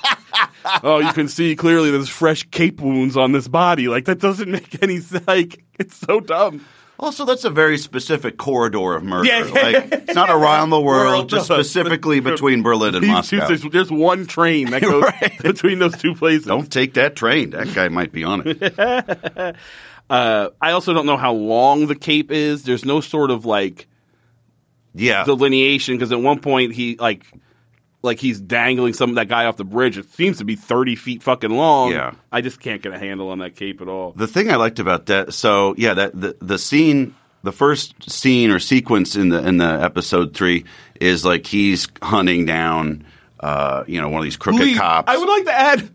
oh, 0.83 0.99
you 0.99 1.13
can 1.13 1.29
see 1.29 1.57
clearly 1.57 1.91
there's 1.91 2.09
fresh 2.09 2.45
cape 2.51 2.81
wounds 2.81 3.17
on 3.17 3.33
this 3.33 3.49
body. 3.49 3.89
Like 3.89 4.05
that 4.07 4.19
doesn't 4.19 4.51
make 4.51 4.83
any 4.83 4.99
sense. 4.99 5.25
Like 5.27 5.65
it's 5.79 5.97
so 5.97 6.19
dumb. 6.21 6.65
Also, 7.01 7.25
that's 7.25 7.45
a 7.45 7.51
very 7.51 7.79
specific 7.79 8.37
corridor 8.37 8.95
of 8.95 9.03
murder. 9.03 9.27
Yeah. 9.27 9.41
Like, 9.45 9.89
it's 9.91 10.15
not 10.15 10.29
around 10.31 10.69
the 10.71 10.81
world, 10.81 11.07
World, 11.07 11.29
just 11.31 11.47
specifically 11.47 12.21
between 12.21 12.63
Berlin 12.63 12.95
and 12.95 13.07
Moscow. 13.07 13.41
two, 13.41 13.47
there's, 13.49 13.73
there's 13.73 13.91
one 13.91 14.27
train 14.27 14.71
that 14.71 14.83
goes 14.83 15.03
Right. 15.05 15.39
between 15.43 15.79
those 15.79 15.97
two 15.97 16.15
places. 16.15 16.45
Don't 16.47 16.71
take 16.71 16.95
that 16.95 17.17
train. 17.17 17.51
That 17.51 17.73
guy 17.75 17.89
might 17.89 18.13
be 18.13 18.23
on 18.25 18.43
it. 18.47 19.57
Uh, 20.11 20.49
I 20.61 20.73
also 20.73 20.93
don't 20.93 21.07
know 21.07 21.17
how 21.17 21.33
long 21.33 21.87
the 21.87 21.95
cape 21.95 22.33
is. 22.33 22.65
There's 22.65 22.85
no 22.85 23.01
sort 23.01 23.31
of 23.31 23.45
like 23.47 23.87
Yeah. 24.93 25.23
delineation 25.23 25.95
because 25.97 26.11
at 26.11 26.21
one 26.21 26.41
point 26.41 26.75
he 26.75 26.97
like 26.97 27.25
like 28.03 28.19
he's 28.19 28.41
dangling 28.41 28.95
some 28.95 29.15
that 29.15 29.29
guy 29.29 29.45
off 29.45 29.57
the 29.57 29.65
bridge. 29.65 29.99
It 29.99 30.11
seems 30.13 30.39
to 30.39 30.45
be 30.45 30.57
thirty 30.57 30.97
feet 30.97 31.23
fucking 31.23 31.51
long. 31.51 31.93
Yeah. 31.93 32.15
I 32.33 32.41
just 32.41 32.61
can't 32.61 32.83
get 32.83 32.93
a 32.93 32.99
handle 32.99 33.29
on 33.31 33.41
that 33.41 33.57
cape 33.57 33.81
at 33.81 33.89
all. 33.89 34.13
The 34.13 34.27
thing 34.27 34.51
I 34.51 34.57
liked 34.57 34.79
about 34.79 35.07
that, 35.07 35.35
so 35.35 35.75
yeah, 35.77 35.95
that 35.95 36.19
the 36.19 36.37
the 36.41 36.59
scene, 36.59 37.15
the 37.43 37.53
first 37.53 38.11
scene 38.11 38.51
or 38.51 38.59
sequence 38.59 39.17
in 39.17 39.29
the 39.29 39.47
in 39.47 39.59
the 39.59 39.83
episode 39.83 40.35
three 40.35 40.65
is 41.01 41.25
like 41.25 41.47
he's 41.47 41.89
hunting 42.03 42.47
down, 42.47 43.05
uh, 43.41 43.85
you 43.87 44.01
know, 44.01 44.09
one 44.09 44.21
of 44.21 44.25
these 44.25 44.37
crooked 44.37 44.61
Lee, 44.61 44.77
cops. 44.77 45.11
I 45.11 45.17
would 45.17 45.29
like 45.29 45.45
to 45.45 45.53
add 45.53 45.91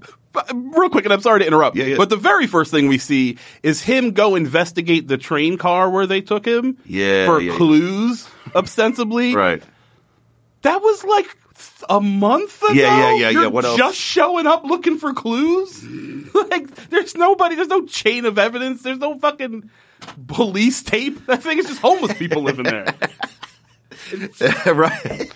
real 0.53 0.89
quick, 0.89 1.05
and 1.05 1.13
I'm 1.13 1.21
sorry 1.21 1.39
to 1.39 1.47
interrupt. 1.47 1.75
Yeah, 1.75 1.85
yeah. 1.85 1.97
But 1.97 2.09
the 2.09 2.17
very 2.17 2.45
first 2.45 2.69
thing 2.69 2.87
we 2.87 2.97
see 2.97 3.37
is 3.63 3.81
him 3.81 4.11
go 4.11 4.35
investigate 4.35 5.07
the 5.07 5.17
train 5.17 5.57
car 5.57 5.89
where 5.89 6.05
they 6.05 6.21
took 6.21 6.45
him. 6.45 6.77
Yeah, 6.85 7.25
for 7.25 7.41
yeah. 7.41 7.55
clues, 7.55 8.27
ostensibly. 8.53 9.33
right. 9.33 9.63
That 10.63 10.81
was 10.81 11.03
like 11.03 11.37
a 11.89 12.01
month 12.01 12.61
ago. 12.63 12.73
Yeah, 12.73 12.97
yeah, 13.11 13.15
yeah, 13.15 13.29
You're 13.29 13.41
yeah. 13.43 13.47
What 13.49 13.65
else? 13.65 13.77
Just 13.77 13.97
showing 13.97 14.47
up 14.47 14.63
looking 14.63 14.97
for 14.97 15.13
clues. 15.13 15.83
like, 16.33 16.89
there's 16.89 17.15
nobody. 17.15 17.55
There's 17.55 17.67
no 17.67 17.85
chain 17.85 18.25
of 18.25 18.37
evidence. 18.39 18.81
There's 18.81 18.97
no 18.99 19.17
fucking 19.19 19.69
police 20.27 20.83
tape. 20.83 21.25
That 21.27 21.43
thing 21.43 21.57
is 21.59 21.67
just 21.67 21.81
homeless 21.81 22.13
people 22.17 22.41
living 22.43 22.65
there. 22.65 22.85
right. 24.67 25.31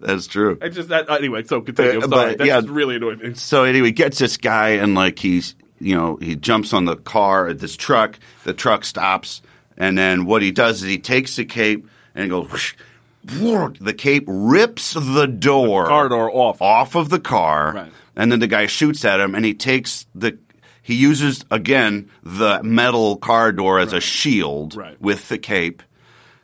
That's 0.00 0.26
true. 0.26 0.58
I 0.62 0.68
just 0.68 0.88
that 0.88 1.10
anyway. 1.10 1.44
So 1.44 1.60
continue. 1.60 1.92
I'm 2.02 2.12
Uh, 2.12 2.16
sorry. 2.16 2.30
but, 2.32 2.38
That 2.38 2.46
yeah. 2.46 2.60
just 2.60 2.68
really 2.72 2.96
annoyed 2.96 3.20
me. 3.22 3.34
So 3.34 3.64
anyway, 3.64 3.92
gets 3.92 4.18
this 4.18 4.36
guy 4.36 4.70
and 4.70 4.94
like 4.94 5.18
he's 5.18 5.54
you 5.78 5.94
know 5.96 6.16
he 6.16 6.36
jumps 6.36 6.72
on 6.72 6.84
the 6.86 6.96
car 6.96 7.48
at 7.48 7.58
this 7.58 7.76
truck. 7.76 8.18
The 8.44 8.52
truck 8.54 8.84
stops, 8.84 9.42
and 9.76 9.96
then 9.96 10.24
what 10.26 10.42
he 10.42 10.50
does 10.50 10.82
is 10.82 10.88
he 10.88 10.98
takes 10.98 11.36
the 11.36 11.44
cape 11.44 11.88
and 12.14 12.30
goes. 12.30 12.50
Whoosh, 12.50 12.74
the 13.24 13.94
cape 13.96 14.24
rips 14.26 14.94
the 14.94 15.26
door 15.26 15.86
Car 15.86 16.08
door 16.08 16.30
off. 16.34 16.60
off 16.60 16.94
of 16.94 17.08
the 17.08 17.20
car, 17.20 17.72
Right. 17.74 17.92
and 18.16 18.30
then 18.32 18.40
the 18.40 18.46
guy 18.46 18.66
shoots 18.66 19.04
at 19.04 19.20
him, 19.20 19.34
and 19.34 19.44
he 19.44 19.54
takes 19.54 20.06
the 20.14 20.38
he 20.84 20.94
uses 20.94 21.44
again 21.50 22.10
the 22.24 22.60
metal 22.64 23.16
car 23.16 23.52
door 23.52 23.78
as 23.78 23.92
a 23.92 24.00
shield 24.00 24.74
Right. 24.74 25.00
with 25.00 25.28
the 25.28 25.38
cape. 25.38 25.82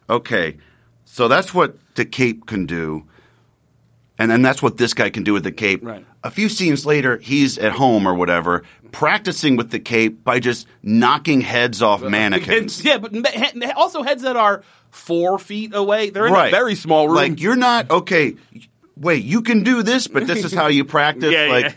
Okay, 0.09 0.57
so 1.05 1.27
that's 1.27 1.53
what 1.53 1.77
the 1.97 2.05
cape 2.05 2.47
can 2.47 2.65
do. 2.67 3.05
And 4.21 4.31
then 4.31 4.43
that's 4.43 4.63
what 4.63 4.77
this 4.79 4.95
guy 4.95 5.11
can 5.11 5.23
do 5.23 5.33
with 5.33 5.45
the 5.45 5.53
cape. 5.53 5.81
Right. 5.85 6.05
A 6.25 6.31
few 6.31 6.49
scenes 6.49 6.85
later, 6.85 7.19
he's 7.19 7.57
at 7.59 7.71
home 7.73 8.07
or 8.07 8.15
whatever, 8.15 8.65
practicing 8.91 9.55
with 9.57 9.71
the 9.71 9.79
cape 9.79 10.25
by 10.25 10.41
just 10.41 10.67
knocking 10.83 11.41
heads 11.41 11.83
off 11.83 12.03
mannequins. 12.03 12.85
Yeah, 12.85 12.99
but 12.99 13.13
also 13.77 14.03
heads 14.03 14.23
that 14.23 14.37
are 14.37 14.63
four 14.91 15.39
feet 15.39 15.75
away. 15.75 16.11
They're 16.11 16.27
in 16.27 16.33
right. 16.33 16.53
a 16.53 16.57
very 16.57 16.75
small 16.75 17.07
room. 17.07 17.17
Like 17.17 17.41
you're 17.41 17.57
not 17.57 17.91
okay. 17.91 18.37
Wait, 18.97 19.25
you 19.25 19.43
can 19.43 19.63
do 19.63 19.85
this, 19.85 20.09
but 20.09 20.27
this 20.27 20.45
is 20.45 20.53
how 20.53 20.67
you 20.67 20.85
practice. 20.97 21.33
Yeah, 21.33 21.47
like, 21.47 21.77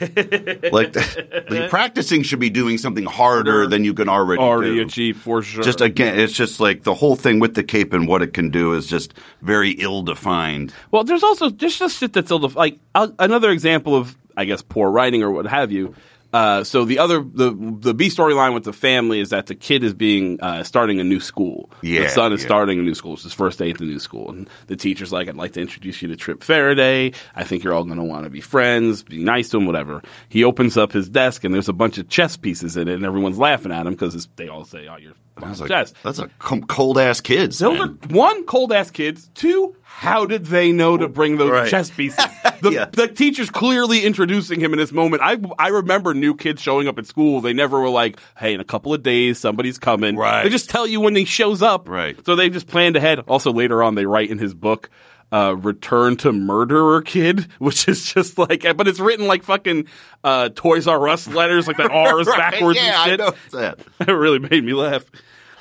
like 0.73 0.93
the, 0.93 1.67
practicing 1.69 2.23
should 2.23 2.39
be 2.39 2.49
doing 2.49 2.79
something 2.79 3.05
harder 3.05 3.67
than 3.67 3.83
you 3.83 3.93
can 3.93 4.09
already 4.09 4.41
already 4.41 4.75
do. 4.75 4.81
achieved 4.81 5.21
for 5.21 5.43
sure. 5.43 5.63
Just 5.63 5.81
again, 5.81 6.19
it's 6.19 6.33
just 6.33 6.59
like 6.59 6.81
the 6.81 6.95
whole 6.95 7.15
thing 7.15 7.39
with 7.39 7.53
the 7.53 7.63
cape 7.63 7.93
and 7.93 8.07
what 8.07 8.23
it 8.23 8.33
can 8.33 8.49
do 8.49 8.73
is 8.73 8.87
just 8.87 9.13
very 9.43 9.71
ill 9.71 10.01
defined. 10.01 10.73
Well, 10.89 11.03
there's 11.03 11.21
also 11.21 11.51
there's 11.51 11.77
just 11.77 11.99
shit 11.99 12.13
that's 12.13 12.31
ill. 12.31 12.39
Defined. 12.39 12.79
Like 12.95 13.11
another 13.19 13.51
example 13.51 13.95
of 13.95 14.17
I 14.35 14.45
guess 14.45 14.63
poor 14.63 14.89
writing 14.89 15.21
or 15.21 15.29
what 15.29 15.45
have 15.45 15.71
you. 15.71 15.93
Uh, 16.33 16.63
so 16.63 16.85
the 16.85 16.99
other 16.99 17.21
the 17.21 17.51
the 17.79 17.93
B 17.93 18.07
storyline 18.07 18.53
with 18.53 18.63
the 18.63 18.73
family 18.73 19.19
is 19.19 19.29
that 19.29 19.47
the 19.47 19.55
kid 19.55 19.83
is 19.83 19.93
being 19.93 20.39
uh, 20.41 20.63
starting 20.63 20.99
a 20.99 21.03
new 21.03 21.19
school. 21.19 21.69
Yeah, 21.81 22.03
the 22.03 22.09
son 22.09 22.33
is 22.33 22.41
yeah. 22.41 22.47
starting 22.47 22.79
a 22.79 22.81
new 22.81 22.95
school. 22.95 23.13
It's 23.13 23.23
his 23.23 23.33
first 23.33 23.59
day 23.59 23.71
at 23.71 23.77
the 23.77 23.85
new 23.85 23.99
school, 23.99 24.29
and 24.29 24.49
the 24.67 24.75
teacher's 24.75 25.11
like, 25.11 25.27
"I'd 25.27 25.35
like 25.35 25.53
to 25.53 25.61
introduce 25.61 26.01
you 26.01 26.07
to 26.07 26.15
Trip 26.15 26.43
Faraday. 26.43 27.11
I 27.35 27.43
think 27.43 27.63
you're 27.63 27.73
all 27.73 27.83
going 27.83 27.97
to 27.97 28.03
want 28.03 28.23
to 28.23 28.29
be 28.29 28.41
friends. 28.41 29.03
Be 29.03 29.23
nice 29.23 29.49
to 29.49 29.57
him, 29.57 29.65
whatever." 29.65 30.01
He 30.29 30.43
opens 30.43 30.77
up 30.77 30.91
his 30.91 31.09
desk, 31.09 31.43
and 31.43 31.53
there's 31.53 31.69
a 31.69 31.73
bunch 31.73 31.97
of 31.97 32.07
chess 32.07 32.37
pieces 32.37 32.77
in 32.77 32.87
it, 32.87 32.95
and 32.95 33.05
everyone's 33.05 33.37
laughing 33.37 33.71
at 33.71 33.85
him 33.85 33.93
because 33.93 34.27
they 34.37 34.47
all 34.47 34.63
say, 34.63 34.87
"Oh, 34.87 34.97
you're 34.97 35.13
I 35.37 35.49
was 35.49 35.59
like, 35.61 35.69
chess." 35.69 35.93
that's 36.03 36.19
a 36.19 36.29
cold 36.39 36.97
ass 36.97 37.21
kids. 37.21 37.59
Those 37.59 37.79
man. 37.79 37.99
are 38.11 38.15
one 38.15 38.45
cold 38.45 38.71
ass 38.73 38.91
kids. 38.91 39.29
Two, 39.33 39.75
how 39.81 40.25
did 40.25 40.45
they 40.45 40.71
know 40.71 40.97
to 40.97 41.07
bring 41.07 41.37
those 41.37 41.51
Right. 41.51 41.69
chess 41.69 41.89
pieces? 41.89 42.23
The, 42.61 42.71
Yeah. 42.73 42.85
the 42.91 43.07
teacher's 43.07 43.49
clearly 43.49 44.05
introducing 44.05 44.59
him 44.59 44.71
in 44.71 44.77
this 44.77 44.91
moment. 44.91 45.23
I 45.23 45.37
I 45.57 45.69
remember 45.69 46.13
new 46.13 46.35
kids 46.35 46.61
showing 46.61 46.87
up 46.87 46.99
at 46.99 47.07
school. 47.07 47.41
They 47.41 47.53
never 47.53 47.79
were 47.79 47.89
like, 47.89 48.19
"Hey, 48.37 48.53
in 48.53 48.59
a 48.59 48.63
couple 48.63 48.93
of 48.93 49.01
days, 49.01 49.39
somebody's 49.39 49.79
coming." 49.79 50.15
Right. 50.15 50.43
They 50.43 50.49
just 50.49 50.69
tell 50.69 50.85
you 50.85 50.99
when 51.01 51.15
he 51.15 51.25
shows 51.25 51.63
up. 51.63 51.89
Right. 51.89 52.23
So 52.23 52.35
they 52.35 52.49
just 52.51 52.67
planned 52.67 52.95
ahead. 52.95 53.17
Also, 53.27 53.51
later 53.51 53.81
on, 53.81 53.95
they 53.95 54.05
write 54.05 54.29
in 54.29 54.37
his 54.37 54.53
book. 54.53 54.91
Uh, 55.33 55.55
return 55.55 56.17
to 56.17 56.33
murderer 56.33 57.01
kid, 57.01 57.47
which 57.59 57.87
is 57.87 58.13
just 58.13 58.37
like, 58.37 58.63
but 58.75 58.85
it's 58.87 58.99
written 58.99 59.27
like 59.27 59.43
fucking 59.43 59.85
uh, 60.25 60.49
Toys 60.53 60.87
R 60.87 61.07
Us 61.07 61.25
letters, 61.27 61.67
like 61.67 61.77
that 61.77 61.89
R 61.89 62.19
is 62.19 62.27
Right, 62.27 62.37
backwards 62.37 62.77
Yeah, 62.77 62.87
and 62.87 62.95
I 62.95 63.05
shit. 63.07 63.19
know 63.19 63.59
that. 63.59 63.79
it 64.09 64.11
really 64.11 64.39
made 64.39 64.63
me 64.63 64.73
laugh. 64.73 65.05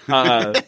Uh, 0.08 0.60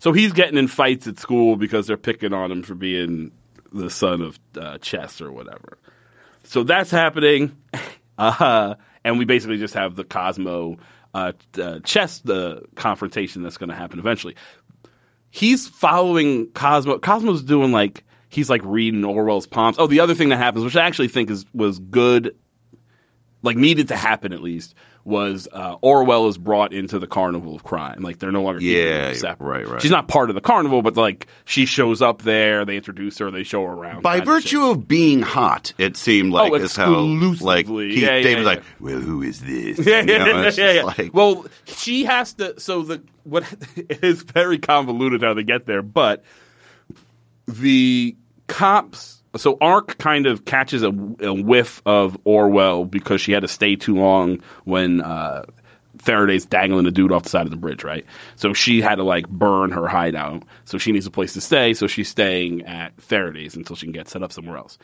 so 0.00 0.12
he's 0.12 0.34
getting 0.34 0.58
in 0.58 0.68
fights 0.68 1.06
at 1.06 1.18
school 1.18 1.56
because 1.56 1.86
they're 1.86 1.96
picking 1.96 2.34
on 2.34 2.52
him 2.52 2.62
for 2.62 2.74
being 2.74 3.30
the 3.72 3.88
son 3.88 4.20
of 4.20 4.38
uh, 4.60 4.76
chess 4.78 5.22
or 5.22 5.32
whatever. 5.32 5.78
So 6.44 6.62
that's 6.62 6.90
happening, 6.90 7.56
uh, 8.18 8.74
and 9.02 9.18
we 9.18 9.24
basically 9.24 9.56
just 9.56 9.72
have 9.72 9.96
the 9.96 10.04
Cosmo 10.04 10.76
uh, 11.14 11.32
uh, 11.58 11.78
chess 11.84 12.18
the 12.20 12.64
confrontation 12.74 13.42
that's 13.42 13.56
going 13.56 13.70
to 13.70 13.74
happen 13.76 13.98
eventually. 13.98 14.36
He's 15.30 15.66
following 15.66 16.48
Cosmo. 16.50 16.98
Cosmo's 16.98 17.42
doing 17.42 17.72
like 17.72 18.04
he's 18.32 18.50
like 18.50 18.62
reading 18.64 19.04
Orwell's 19.04 19.46
palms. 19.46 19.76
Oh, 19.78 19.86
the 19.86 20.00
other 20.00 20.14
thing 20.14 20.30
that 20.30 20.38
happens, 20.38 20.64
which 20.64 20.76
I 20.76 20.86
actually 20.86 21.08
think 21.08 21.30
is 21.30 21.44
was 21.54 21.78
good 21.78 22.34
like 23.44 23.56
needed 23.56 23.88
to 23.88 23.96
happen 23.96 24.32
at 24.32 24.40
least 24.40 24.74
was 25.04 25.48
uh, 25.52 25.74
Orwell 25.80 26.28
is 26.28 26.38
brought 26.38 26.72
into 26.72 27.00
the 27.00 27.08
carnival 27.08 27.56
of 27.56 27.64
crime. 27.64 28.02
Like 28.02 28.20
they're 28.20 28.30
no 28.30 28.42
longer 28.44 28.60
Yeah, 28.62 29.14
separate. 29.14 29.44
right, 29.48 29.66
right. 29.68 29.82
She's 29.82 29.90
not 29.90 30.06
part 30.06 30.28
of 30.30 30.36
the 30.36 30.40
carnival, 30.40 30.80
but 30.80 30.96
like 30.96 31.26
she 31.44 31.66
shows 31.66 32.00
up 32.00 32.22
there. 32.22 32.64
They 32.64 32.76
introduce 32.76 33.18
her. 33.18 33.28
They 33.32 33.42
show 33.42 33.64
her 33.66 33.72
around. 33.72 34.02
By 34.04 34.18
kind 34.20 34.28
of 34.28 34.34
virtue 34.34 34.62
of 34.66 34.86
being 34.86 35.20
hot, 35.22 35.72
it 35.76 35.96
seemed 35.96 36.32
like 36.32 36.52
Oh, 36.52 36.54
is 36.54 36.76
how 36.76 36.92
like. 36.92 37.66
Keith 37.66 37.98
Yeah, 37.98 38.16
yeah, 38.18 38.22
David's 38.22 38.38
yeah. 38.42 38.46
like, 38.46 38.62
well, 38.78 39.00
who 39.00 39.22
is 39.22 39.40
this? 39.40 39.78
Yeah, 39.84 40.02
You 40.02 40.18
know, 40.20 40.26
yeah, 40.26 40.42
it's 40.46 40.58
yeah, 40.58 40.70
yeah. 40.70 40.82
like- 40.84 41.12
well, 41.12 41.46
she 41.66 42.04
has 42.04 42.34
to. 42.34 42.60
So 42.60 42.82
the 42.82 43.02
what 43.24 43.42
is 43.76 44.22
very 44.22 44.58
convoluted 44.58 45.22
how 45.22 45.34
they 45.34 45.42
get 45.42 45.66
there, 45.66 45.82
but 45.82 46.22
the 47.48 48.16
cops. 48.52 49.22
So 49.36 49.56
Ark 49.60 49.96
kind 49.98 50.26
of 50.26 50.44
catches 50.44 50.82
a, 50.82 50.88
a 50.88 51.32
whiff 51.32 51.80
of 51.86 52.18
Orwell 52.24 52.84
because 52.84 53.20
she 53.20 53.32
had 53.32 53.40
to 53.40 53.48
stay 53.48 53.76
too 53.76 53.96
long 53.96 54.42
when 54.64 55.00
uh, 55.00 55.44
Faraday's 55.98 56.44
dangling 56.44 56.86
a 56.86 56.90
dude 56.90 57.12
off 57.12 57.22
the 57.22 57.30
side 57.30 57.46
of 57.46 57.50
the 57.50 57.56
bridge, 57.56 57.82
right? 57.82 58.04
So 58.36 58.52
she 58.52 58.82
had 58.82 58.96
to 58.96 59.04
like 59.04 59.28
burn 59.28 59.70
her 59.70 59.88
hideout. 59.88 60.42
So 60.66 60.76
she 60.76 60.92
needs 60.92 61.06
a 61.06 61.10
place 61.10 61.32
to 61.34 61.40
stay. 61.40 61.72
So 61.74 61.86
she's 61.86 62.08
staying 62.08 62.66
at 62.66 63.00
Faraday's 63.00 63.56
until 63.56 63.76
she 63.76 63.86
can 63.86 63.92
get 63.92 64.08
set 64.08 64.22
up 64.22 64.32
somewhere 64.32 64.58
else. 64.58 64.78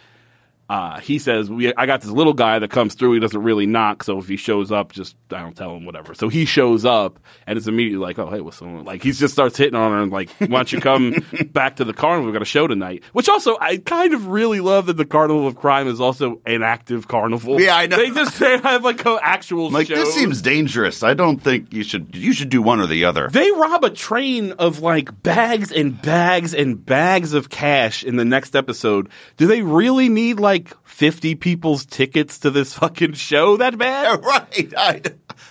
Uh, 0.69 1.01
he 1.01 1.19
says, 1.19 1.51
we, 1.51 1.73
I 1.75 1.87
got 1.87 2.03
this 2.03 2.11
little 2.11 2.35
guy 2.35 2.59
that 2.59 2.71
comes 2.71 2.95
through. 2.95 3.15
He 3.15 3.21
doesn't 3.21 3.43
really 3.43 3.65
knock. 3.65 4.03
So 4.03 4.19
if 4.19 4.29
he 4.29 4.37
shows 4.37 4.71
up, 4.71 4.93
just, 4.93 5.17
I 5.31 5.41
don't 5.41 5.57
tell 5.57 5.75
him, 5.75 5.87
whatever. 5.87 6.15
So 6.15 6.29
he 6.29 6.45
shows 6.45 6.85
up 6.85 7.19
and 7.47 7.57
it's 7.57 7.67
immediately 7.67 8.05
like, 8.05 8.19
oh, 8.19 8.29
hey, 8.29 8.41
what's 8.41 8.61
going 8.61 8.77
on? 8.77 8.85
Like, 8.85 9.03
he 9.03 9.13
just 9.13 9.33
starts 9.33 9.57
hitting 9.57 9.75
on 9.75 9.93
her 9.93 10.03
and 10.03 10.13
like, 10.13 10.31
why 10.39 10.47
don't 10.47 10.73
you 10.73 10.81
come 10.81 11.15
back 11.53 11.77
to 11.77 11.85
the 11.85 11.95
carnival? 11.95 12.27
We've 12.27 12.35
got 12.35 12.43
a 12.43 12.47
show 12.47 12.67
tonight. 12.67 13.03
Which 13.13 13.29
also, 13.31 13.57
I 13.59 13.79
kind 13.79 14.13
of 14.13 14.27
really 14.27 14.61
love 14.61 14.87
that 14.87 14.97
the 14.99 15.07
Carnival 15.07 15.47
of 15.47 15.57
Crime 15.57 15.89
is 15.89 16.01
also 16.01 16.41
an 16.45 16.63
active 16.63 17.09
carnival. 17.09 17.61
Yeah, 17.61 17.75
I 17.75 17.87
know. 17.87 17.97
They 17.97 18.11
just 18.11 18.39
they 18.39 18.59
have 18.59 18.85
like 18.85 19.05
an 19.07 19.19
actual 19.23 19.71
show. 19.71 19.75
like 19.75 19.89
this 19.89 20.15
seems 20.15 20.43
dangerous. 20.43 21.03
I 21.03 21.15
don't 21.15 21.39
think 21.39 21.73
you 21.73 21.83
should. 21.83 22.15
You 22.15 22.33
should 22.33 22.51
do 22.51 22.61
one 22.61 22.81
or 22.81 22.87
the 22.87 23.07
other. 23.07 23.29
They 23.29 23.51
rob 23.51 23.85
a 23.85 23.91
train 23.91 24.53
of 24.53 24.81
like 24.81 25.23
bags 25.23 25.73
and 25.73 26.01
bags 26.01 26.55
and 26.55 26.85
bags 26.85 27.33
of 27.33 27.49
cash 27.49 28.05
in 28.05 28.17
the 28.17 28.25
next 28.25 28.55
episode. 28.55 29.09
Do 29.37 29.47
they 29.47 29.63
really 29.63 30.09
need 30.09 30.39
like 30.41 30.58
50 30.85 31.35
people's 31.37 31.87
tickets 31.87 32.38
to 32.41 32.50
this 32.50 32.75
fucking 32.75 33.12
show 33.15 33.57
that 33.59 33.79
bad? 33.79 34.25
right. 34.25 34.73
I, 34.77 35.03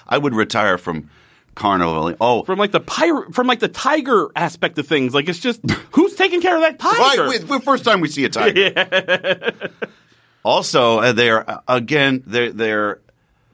I 0.08 0.18
would 0.18 0.34
retire 0.34 0.78
from 0.78 1.10
carnival. 1.56 2.16
Oh, 2.22 2.44
From 2.44 2.60
like 2.60 2.72
the 2.72 2.80
pirate, 2.80 3.34
from 3.34 3.48
like 3.48 3.60
the 3.60 3.68
tiger 3.68 4.30
aspect 4.36 4.78
of 4.78 4.88
things. 4.88 5.14
Like 5.14 5.28
it's 5.28 5.40
just, 5.40 5.62
who's 5.92 6.16
taking 6.16 6.42
care 6.42 6.56
of 6.56 6.62
that 6.62 6.80
tiger? 6.80 7.24
right. 7.24 7.30
Wait, 7.30 7.44
wait, 7.48 7.64
first 7.64 7.84
time 7.84 8.00
we 8.00 8.08
see 8.08 8.26
a 8.26 8.30
tiger. 8.30 9.52
also, 10.44 11.00
uh, 11.00 11.12
they're 11.14 11.50
uh, 11.50 11.62
again 11.68 12.24
they're 12.26 12.52
they're 12.52 13.00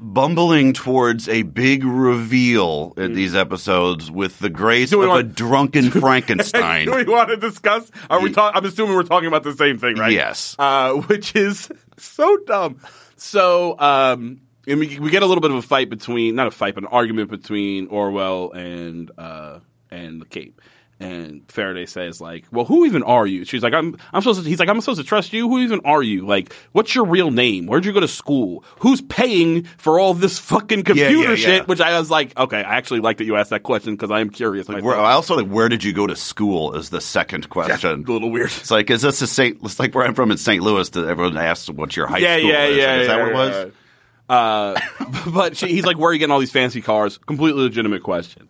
bumbling 0.03 0.74
towards 0.74 1.29
a 1.29 1.43
big 1.43 1.86
reveal 1.86 2.93
in 2.98 3.13
these 3.13 3.33
episodes 3.33 4.12
with 4.12 4.38
the 4.39 4.50
grace 4.50 4.91
of 4.91 5.01
a 5.01 5.07
want- 5.07 5.33
drunken 5.33 5.89
Frankenstein. 6.01 6.86
Do 6.88 6.95
we 6.95 7.05
want 7.05 7.29
to 7.29 7.38
discuss? 7.38 7.89
Are 8.10 8.19
we 8.19 8.31
talking? 8.31 8.57
I'm 8.57 8.65
assuming 8.65 8.95
we're 8.95 9.03
talking 9.03 9.27
about 9.27 9.43
the 9.43 9.53
same 9.53 9.77
thing, 9.77 9.95
right? 9.95 10.12
Yes. 10.12 10.55
Uh, 10.60 10.93
which 11.07 11.36
is 11.36 11.72
so 11.98 12.38
dumb. 12.45 12.81
So, 13.15 13.79
um, 13.79 14.41
and 14.67 14.79
we, 14.79 15.00
we 15.00 15.10
get 15.10 15.24
a 15.24 15.25
little 15.25 15.41
bit 15.41 15.51
of 15.51 15.57
a 15.57 15.62
fight 15.62 15.89
between, 15.89 16.36
not 16.36 16.48
a 16.48 16.51
fight, 16.51 16.75
but 16.75 16.83
an 16.83 16.89
argument 16.89 17.29
between 17.29 17.88
Orwell 17.88 18.51
and 18.51 19.10
uh, 19.17 19.60
and 19.89 20.22
the 20.22 20.25
Cape. 20.25 20.62
And 21.03 21.51
Faraday 21.51 21.86
says, 21.86 22.22
like, 22.22 22.45
well, 22.51 22.65
who 22.65 22.86
even 22.86 23.03
are 23.03 23.27
you? 23.27 23.45
She's 23.45 23.63
like, 23.63 23.74
I'm, 23.74 23.98
I'm 24.13 24.22
supposed 24.22 24.43
to, 24.43 24.50
he's 24.50 24.60
like, 24.60 24.69
I'm 24.69 24.79
supposed 24.81 25.01
to 25.01 25.07
trust 25.07 25.33
you. 25.33 25.50
Who 25.50 25.60
even 25.60 25.81
are 25.86 26.01
you? 26.01 26.25
Like, 26.25 26.53
what's 26.72 26.95
your 26.95 27.05
real 27.05 27.31
name? 27.31 27.67
Where'd 27.67 27.86
you 27.86 27.93
go 27.93 28.00
to 28.00 28.07
school? 28.07 28.63
Who's 28.79 29.01
paying 29.01 29.63
for 29.77 30.00
all 30.00 30.13
this 30.13 30.39
fucking 30.39 30.83
computer 30.83 31.13
yeah, 31.13 31.29
yeah. 31.29 31.36
shit? 31.36 31.67
Which 31.67 31.81
I 31.81 32.00
was 32.00 32.10
like, 32.10 32.38
okay, 32.38 32.63
I 32.63 32.77
actually 32.77 33.01
like 33.01 33.17
that 33.17 33.25
you 33.25 33.36
asked 33.36 33.50
that 33.50 33.63
question 33.63 33.95
because 33.95 34.12
I 34.12 34.22
am 34.22 34.29
curious. 34.29 34.67
Where. 34.67 34.95
I 34.95 35.13
also 35.13 35.36
like, 35.36 35.48
where 35.48 35.69
did 35.69 35.83
you 35.83 35.93
go 35.93 36.07
to 36.07 36.15
school? 36.15 36.75
Is 36.75 36.89
the 36.89 37.01
second 37.01 37.50
question. 37.50 38.05
a 38.07 38.12
little 38.12 38.31
weird. 38.31 38.48
It's 38.48 38.72
like, 38.72 38.89
is 38.89 39.01
this 39.01 39.22
a 39.22 39.27
St. 39.27 39.60
It's 39.63 39.79
like 39.79 39.93
where 39.93 40.05
I'm 40.05 40.15
from 40.15 40.31
in 40.31 40.38
St. 40.38 40.63
Louis. 40.63 40.89
That 40.89 41.07
everyone 41.07 41.38
asks 41.38 41.69
what 41.69 41.95
your 41.95 42.07
high 42.07 42.19
yeah, 42.19 42.38
school 42.38 42.50
yeah, 42.50 42.65
is. 42.65 42.77
yeah, 42.77 42.95
Is 43.00 43.07
that 43.07 43.19
what 43.19 43.29
it 43.29 43.33
was? 43.33 43.72
Uh, 44.29 44.79
but 45.33 45.57
she, 45.57 45.67
he's 45.67 45.86
like, 45.86 45.98
"Where 45.98 46.10
are 46.10 46.13
you 46.13 46.19
getting 46.19 46.31
all 46.31 46.39
these 46.39 46.51
fancy 46.51 46.81
cars?" 46.81 47.17
Completely 47.17 47.63
legitimate 47.63 48.03
question. 48.03 48.48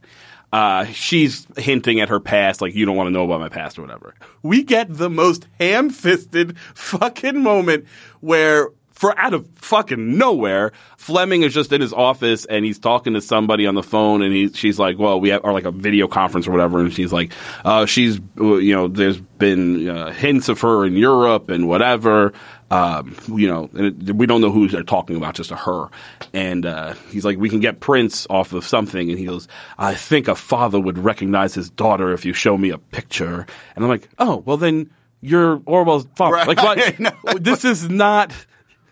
Uh, 0.53 0.85
she's 0.85 1.47
hinting 1.57 1.99
at 1.99 2.09
her 2.09 2.19
past, 2.19 2.61
like 2.61 2.75
you 2.75 2.85
don't 2.85 2.95
want 2.95 3.07
to 3.07 3.11
know 3.11 3.25
about 3.25 3.39
my 3.39 3.49
past 3.49 3.79
or 3.79 3.81
whatever. 3.81 4.13
We 4.43 4.61
get 4.61 4.85
the 4.87 5.09
most 5.09 5.47
ham-fisted 5.59 6.59
fucking 6.75 7.41
moment 7.41 7.87
where, 8.19 8.69
for 8.91 9.17
out 9.17 9.33
of 9.33 9.49
fucking 9.55 10.15
nowhere, 10.19 10.71
Fleming 10.95 11.41
is 11.41 11.55
just 11.55 11.71
in 11.71 11.81
his 11.81 11.91
office 11.91 12.45
and 12.45 12.63
he's 12.63 12.77
talking 12.77 13.15
to 13.15 13.21
somebody 13.21 13.65
on 13.65 13.73
the 13.73 13.81
phone, 13.81 14.21
and 14.21 14.31
he, 14.31 14.49
she's 14.49 14.77
like, 14.77 14.99
"Well, 14.99 15.19
we 15.19 15.29
have," 15.29 15.41
or 15.43 15.53
like 15.53 15.65
a 15.65 15.71
video 15.71 16.07
conference 16.07 16.47
or 16.47 16.51
whatever, 16.51 16.81
and 16.81 16.93
she's 16.93 17.11
like, 17.11 17.33
uh, 17.65 17.87
"She's, 17.87 18.19
you 18.37 18.75
know, 18.75 18.87
there's 18.87 19.19
been 19.19 19.89
uh, 19.89 20.11
hints 20.11 20.49
of 20.49 20.61
her 20.61 20.85
in 20.85 20.95
Europe 20.95 21.49
and 21.49 21.67
whatever." 21.67 22.31
Um, 22.73 23.15
you 23.27 23.47
know, 23.47 23.69
and 23.73 24.09
it, 24.09 24.15
we 24.15 24.25
don't 24.25 24.41
know 24.41 24.49
who 24.51 24.67
they're 24.67 24.83
talking 24.83 25.15
about, 25.15 25.35
just 25.35 25.51
a 25.51 25.55
her. 25.55 25.89
And 26.33 26.65
uh, 26.65 26.93
he's 27.11 27.23
like, 27.23 27.37
we 27.37 27.49
can 27.49 27.59
get 27.59 27.79
prints 27.79 28.25
off 28.29 28.53
of 28.53 28.65
something. 28.65 29.09
And 29.09 29.19
he 29.19 29.25
goes, 29.25 29.47
I 29.77 29.93
think 29.93 30.27
a 30.27 30.35
father 30.35 30.79
would 30.79 30.97
recognize 30.97 31.53
his 31.53 31.69
daughter 31.69 32.11
if 32.13 32.25
you 32.25 32.33
show 32.33 32.57
me 32.57 32.71
a 32.71 32.77
picture. 32.79 33.45
And 33.75 33.85
I'm 33.85 33.89
like, 33.89 34.09
oh, 34.17 34.37
well 34.45 34.57
then 34.57 34.89
you're 35.21 35.61
Orwell's 35.65 36.07
father. 36.15 36.35
Right. 36.35 36.47
Like, 36.47 36.57
what? 36.63 36.99
No. 36.99 37.11
this 37.39 37.63
is 37.63 37.89
not. 37.89 38.33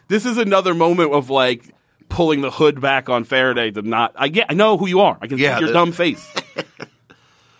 This 0.07 0.25
is 0.25 0.37
another 0.37 0.73
moment 0.73 1.13
of 1.13 1.29
like 1.29 1.63
pulling 2.09 2.41
the 2.41 2.51
hood 2.51 2.81
back 2.81 3.09
on 3.09 3.23
Faraday 3.23 3.71
to 3.71 3.81
not. 3.81 4.13
I 4.15 4.27
get. 4.27 4.47
I 4.49 4.53
know 4.53 4.77
who 4.77 4.87
you 4.87 4.99
are. 4.99 5.17
I 5.21 5.27
can 5.27 5.37
Yeah, 5.37 5.55
see 5.55 5.61
your 5.61 5.67
the- 5.69 5.73
dumb 5.73 5.91
face. 5.91 6.25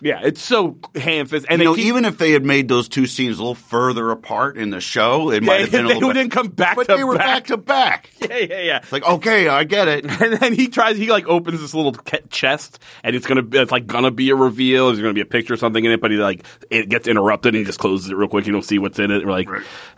yeah, 0.02 0.22
it's 0.24 0.42
so 0.42 0.78
ham 0.96 1.28
fist. 1.28 1.46
And 1.50 1.60
You 1.62 1.66
know, 1.66 1.76
keep- 1.76 1.86
even 1.86 2.06
if 2.06 2.18
they 2.18 2.32
had 2.32 2.44
made 2.44 2.68
those 2.68 2.90
two 2.90 3.06
scenes 3.06 3.38
a 3.38 3.42
little 3.42 3.56
further 3.56 4.12
apart 4.12 4.58
in 4.58 4.70
the 4.72 4.82
show, 4.82 5.32
it 5.32 5.44
might 5.44 5.56
yeah, 5.56 5.62
have 5.62 5.72
been 5.72 5.86
a 5.86 5.88
they 5.90 5.94
little 5.96 6.10
bit. 6.10 6.14
didn't 6.16 6.32
come 6.32 6.48
back 6.48 6.76
but 6.76 6.88
they 6.88 7.04
were 7.04 7.18
back 7.18 7.46
to 7.48 7.58
back. 7.58 8.10
Yeah, 8.22 8.38
yeah, 8.38 8.62
yeah. 8.62 8.78
It's 8.78 8.92
like, 8.92 9.04
okay, 9.08 9.48
I 9.48 9.64
get 9.64 9.88
it. 9.88 10.06
And 10.22 10.34
then 10.34 10.54
he 10.54 10.68
tries. 10.68 10.98
He 10.98 11.10
like 11.12 11.28
opens 11.28 11.60
this 11.62 11.74
little 11.74 11.94
chest, 12.30 12.80
and 13.04 13.16
it's 13.16 13.26
gonna. 13.28 13.44
It's 13.52 13.72
like 13.72 13.88
gonna 13.88 14.12
be 14.12 14.30
a 14.30 14.36
reveal. 14.36 14.88
There's 14.88 15.00
gonna 15.00 15.14
be 15.14 15.22
a 15.22 15.26
picture 15.26 15.54
or 15.54 15.58
something 15.58 15.84
in 15.84 15.92
it, 15.92 16.02
but 16.02 16.12
he 16.12 16.18
like 16.18 16.46
it 16.70 16.88
gets 16.90 17.08
interrupted, 17.08 17.54
and 17.56 17.60
he 17.60 17.64
just 17.66 17.80
closes 17.80 18.10
it 18.10 18.16
real 18.16 18.28
quick. 18.30 18.46
You 18.46 18.54
don't 18.54 18.62
see 18.64 18.80
what's 18.80 19.00
in 19.00 19.12
it. 19.12 19.26
We're 19.26 19.32
like, 19.32 19.50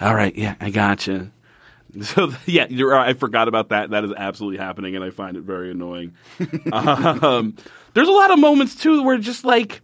all 0.01 0.15
right, 0.15 0.35
yeah, 0.35 0.55
I 0.61 0.69
gotcha. 0.69 1.31
So 2.01 2.31
yeah, 2.47 2.65
you're. 2.71 2.95
I 2.97 3.13
forgot 3.13 3.47
about 3.47 3.69
that. 3.69 3.91
That 3.91 4.03
is 4.03 4.11
absolutely 4.17 4.57
happening, 4.57 4.95
and 4.95 5.05
I 5.05 5.11
find 5.11 5.37
it 5.37 5.43
very 5.43 5.69
annoying. 5.69 6.13
um, 6.71 7.55
there's 7.93 8.07
a 8.07 8.11
lot 8.11 8.31
of 8.31 8.39
moments 8.39 8.75
too 8.75 9.03
where 9.03 9.17
just 9.17 9.45
like. 9.45 9.81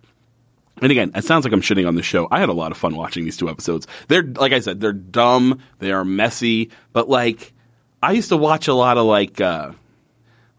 And 0.81 0.91
again, 0.91 1.11
it 1.15 1.23
sounds 1.23 1.43
like 1.45 1.53
I'm 1.53 1.61
shitting 1.61 1.87
on 1.87 1.95
the 1.95 2.03
show. 2.03 2.27
I 2.31 2.39
had 2.39 2.49
a 2.49 2.53
lot 2.53 2.71
of 2.71 2.77
fun 2.77 2.95
watching 2.95 3.23
these 3.25 3.37
two 3.37 3.49
episodes. 3.49 3.87
They're 4.07 4.23
like 4.23 4.53
I 4.53 4.59
said, 4.59 4.79
they're 4.79 4.93
dumb, 4.93 5.59
they 5.79 5.91
are 5.91 6.05
messy, 6.05 6.69
but 6.93 7.09
like 7.09 7.53
I 8.01 8.13
used 8.13 8.29
to 8.29 8.37
watch 8.37 8.67
a 8.67 8.73
lot 8.73 8.97
of 8.97 9.05
like 9.05 9.39
uh 9.41 9.71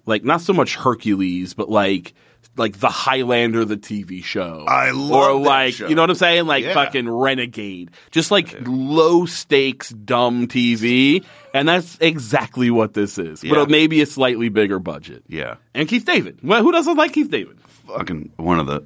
like 0.06 0.24
not 0.24 0.40
so 0.40 0.52
much 0.52 0.76
Hercules, 0.76 1.54
but 1.54 1.68
like 1.68 2.14
like 2.56 2.78
the 2.80 2.88
Highlander 2.88 3.64
the 3.64 3.76
TV 3.76 4.22
show. 4.24 4.64
I 4.68 4.90
love 4.90 5.10
or 5.12 5.40
like 5.40 5.78
you 5.78 5.94
know 5.94 6.02
what 6.02 6.10
I'm 6.10 6.16
saying? 6.16 6.46
Like 6.46 6.64
Yeah. 6.64 6.74
fucking 6.74 7.08
Renegade. 7.08 7.90
Just 8.10 8.30
like 8.30 8.56
low 8.66 9.24
stakes 9.26 9.90
dumb 9.90 10.48
TV. 10.48 11.24
And 11.54 11.68
that's 11.68 11.96
exactly 12.00 12.70
what 12.70 12.92
this 12.94 13.18
is. 13.18 13.42
Yeah. 13.44 13.54
But 13.54 13.70
maybe 13.70 14.00
a 14.02 14.06
slightly 14.06 14.48
bigger 14.48 14.78
budget. 14.78 15.22
Yeah. 15.28 15.56
And 15.74 15.88
Keith 15.88 16.04
David. 16.04 16.38
Well, 16.42 16.62
who 16.62 16.72
doesn't 16.72 16.96
like 16.96 17.12
Keith 17.12 17.30
David? 17.30 17.58
Fucking 17.86 18.32
one 18.36 18.58
of 18.60 18.66
the, 18.66 18.84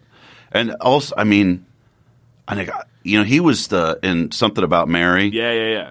and 0.54 0.72
also, 0.80 1.14
I 1.16 1.24
mean, 1.24 1.66
I 2.48 2.54
think 2.54 2.70
you 3.02 3.18
know 3.18 3.24
he 3.24 3.40
was 3.40 3.68
the 3.68 3.98
in 4.02 4.30
something 4.32 4.64
about 4.64 4.88
Mary. 4.88 5.26
Yeah, 5.26 5.52
yeah, 5.52 5.70
yeah. 5.70 5.90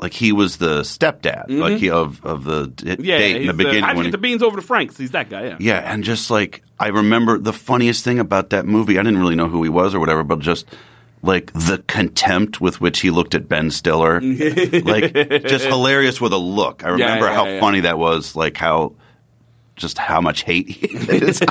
Like 0.00 0.12
he 0.12 0.32
was 0.32 0.56
the 0.56 0.80
stepdad, 0.80 1.46
mm-hmm. 1.46 1.60
like 1.60 1.78
he 1.78 1.88
of 1.90 2.24
of 2.24 2.42
the 2.42 2.66
d- 2.66 2.96
Yeah, 2.98 3.18
date 3.18 3.36
in 3.36 3.42
he's 3.42 3.50
the 3.52 3.56
beginning. 3.56 3.84
when 3.84 3.96
get 3.96 4.04
he- 4.06 4.10
the 4.10 4.18
beans 4.18 4.42
over 4.42 4.56
to 4.56 4.62
Frank's? 4.62 4.96
He's 4.96 5.12
that 5.12 5.30
guy, 5.30 5.44
yeah. 5.44 5.56
Yeah, 5.60 5.78
and 5.78 6.02
just 6.02 6.28
like 6.30 6.62
I 6.80 6.88
remember 6.88 7.38
the 7.38 7.52
funniest 7.52 8.02
thing 8.04 8.18
about 8.18 8.50
that 8.50 8.66
movie, 8.66 8.98
I 8.98 9.02
didn't 9.04 9.20
really 9.20 9.36
know 9.36 9.48
who 9.48 9.62
he 9.62 9.68
was 9.68 9.94
or 9.94 10.00
whatever, 10.00 10.24
but 10.24 10.40
just 10.40 10.66
like 11.22 11.52
the 11.52 11.84
contempt 11.86 12.60
with 12.60 12.80
which 12.80 13.00
he 13.00 13.10
looked 13.10 13.36
at 13.36 13.48
Ben 13.48 13.70
Stiller, 13.70 14.20
like 14.20 15.12
just 15.46 15.66
hilarious 15.66 16.20
with 16.20 16.32
a 16.32 16.38
look. 16.38 16.84
I 16.84 16.88
remember 16.88 17.26
yeah, 17.26 17.34
how 17.34 17.46
yeah. 17.46 17.60
funny 17.60 17.80
that 17.80 17.96
was, 17.96 18.34
like 18.34 18.56
how 18.56 18.94
just 19.76 19.98
how 19.98 20.20
much 20.20 20.42
hate 20.42 20.68
he 20.68 20.86
had 20.96 21.10
in 21.10 21.26
his 21.26 21.42
eyes 21.42 21.48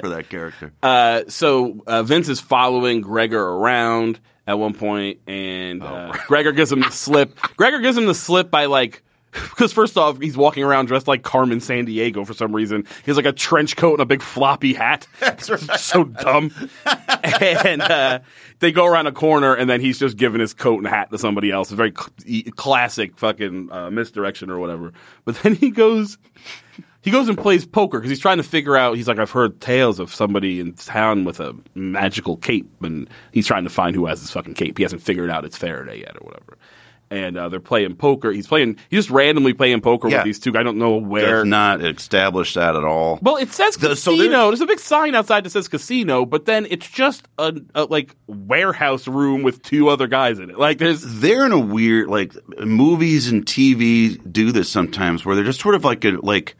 for 0.00 0.08
that 0.08 0.26
character. 0.28 0.72
Uh, 0.82 1.22
so 1.28 1.82
uh, 1.86 2.02
Vince 2.02 2.28
is 2.28 2.40
following 2.40 3.00
Gregor 3.00 3.42
around 3.42 4.20
at 4.46 4.58
one 4.58 4.72
point, 4.74 5.20
and 5.26 5.82
uh, 5.82 6.12
Gregor 6.26 6.52
gives 6.52 6.72
him 6.72 6.80
the 6.80 6.90
slip. 6.90 7.36
Gregor 7.56 7.80
gives 7.80 7.96
him 7.98 8.06
the 8.06 8.14
slip 8.14 8.50
by 8.50 8.66
like. 8.66 9.02
Because 9.50 9.74
first 9.74 9.98
off, 9.98 10.18
he's 10.18 10.38
walking 10.38 10.64
around 10.64 10.86
dressed 10.86 11.06
like 11.06 11.22
Carmen 11.22 11.58
Sandiego 11.58 12.26
for 12.26 12.32
some 12.32 12.56
reason. 12.56 12.86
He 13.04 13.10
has 13.10 13.16
like 13.16 13.26
a 13.26 13.32
trench 13.32 13.76
coat 13.76 13.92
and 13.92 14.00
a 14.00 14.06
big 14.06 14.22
floppy 14.22 14.72
hat. 14.72 15.06
That's 15.20 15.82
so 15.82 16.04
dumb. 16.04 16.50
and 17.40 17.82
uh, 17.82 18.20
they 18.60 18.72
go 18.72 18.86
around 18.86 19.06
a 19.06 19.12
corner, 19.12 19.54
and 19.54 19.68
then 19.68 19.82
he's 19.82 19.98
just 19.98 20.16
giving 20.16 20.40
his 20.40 20.54
coat 20.54 20.78
and 20.78 20.86
hat 20.88 21.10
to 21.10 21.18
somebody 21.18 21.50
else. 21.50 21.70
A 21.70 21.76
very 21.76 21.92
cl- 21.92 22.42
classic 22.56 23.18
fucking 23.18 23.70
uh, 23.70 23.90
misdirection 23.90 24.50
or 24.50 24.58
whatever. 24.58 24.94
But 25.26 25.36
then 25.42 25.54
he 25.54 25.70
goes, 25.70 26.16
he 27.08 27.12
goes 27.12 27.28
and 27.28 27.38
plays 27.38 27.64
poker 27.64 27.98
because 27.98 28.10
he's 28.10 28.18
trying 28.20 28.36
to 28.36 28.42
figure 28.42 28.76
out. 28.76 28.96
He's 28.96 29.08
like, 29.08 29.18
I've 29.18 29.30
heard 29.30 29.60
tales 29.62 29.98
of 29.98 30.14
somebody 30.14 30.60
in 30.60 30.74
town 30.74 31.24
with 31.24 31.40
a 31.40 31.54
magical 31.74 32.36
cape, 32.36 32.68
and 32.82 33.08
he's 33.32 33.46
trying 33.46 33.64
to 33.64 33.70
find 33.70 33.94
who 33.96 34.04
has 34.06 34.20
this 34.20 34.30
fucking 34.30 34.54
cape. 34.54 34.76
He 34.76 34.82
hasn't 34.82 35.00
figured 35.00 35.30
out 35.30 35.44
it's 35.46 35.56
Faraday 35.56 36.00
yet 36.00 36.16
or 36.16 36.26
whatever. 36.26 36.58
And 37.10 37.38
uh, 37.38 37.48
they're 37.48 37.58
playing 37.60 37.96
poker. 37.96 38.30
He's 38.30 38.46
playing. 38.46 38.76
He's 38.90 38.98
just 38.98 39.10
randomly 39.10 39.54
playing 39.54 39.80
poker 39.80 40.10
Yeah. 40.10 40.18
with 40.18 40.24
these 40.26 40.38
two. 40.38 40.52
I 40.58 40.62
don't 40.62 40.76
know 40.76 40.96
where. 40.98 41.36
Does 41.36 41.46
not 41.46 41.82
establish 41.82 42.52
that 42.52 42.76
at 42.76 42.84
all. 42.84 43.18
Well, 43.22 43.38
it 43.38 43.50
says 43.50 43.76
The- 43.78 43.96
so 43.96 44.10
casino. 44.14 44.28
there- 44.28 44.46
There's 44.48 44.60
a 44.60 44.66
big 44.66 44.78
sign 44.78 45.14
outside 45.14 45.44
that 45.44 45.50
says 45.50 45.68
casino, 45.68 46.26
but 46.26 46.44
then 46.44 46.66
it's 46.68 46.86
just 46.86 47.26
a, 47.38 47.54
a 47.74 47.84
like 47.84 48.14
warehouse 48.26 49.08
room 49.08 49.42
with 49.42 49.62
two 49.62 49.88
other 49.88 50.06
guys 50.06 50.38
in 50.38 50.50
it. 50.50 50.58
Like 50.58 50.76
there's 50.76 51.00
they're 51.02 51.46
in 51.46 51.52
a 51.52 51.58
weird 51.58 52.08
like 52.08 52.34
movies 52.62 53.28
and 53.28 53.46
TV 53.46 54.20
do 54.30 54.52
this 54.52 54.68
sometimes 54.68 55.24
where 55.24 55.34
they're 55.34 55.44
just 55.46 55.60
sort 55.60 55.76
of 55.76 55.84
like 55.84 56.04
a 56.04 56.10
like 56.22 56.56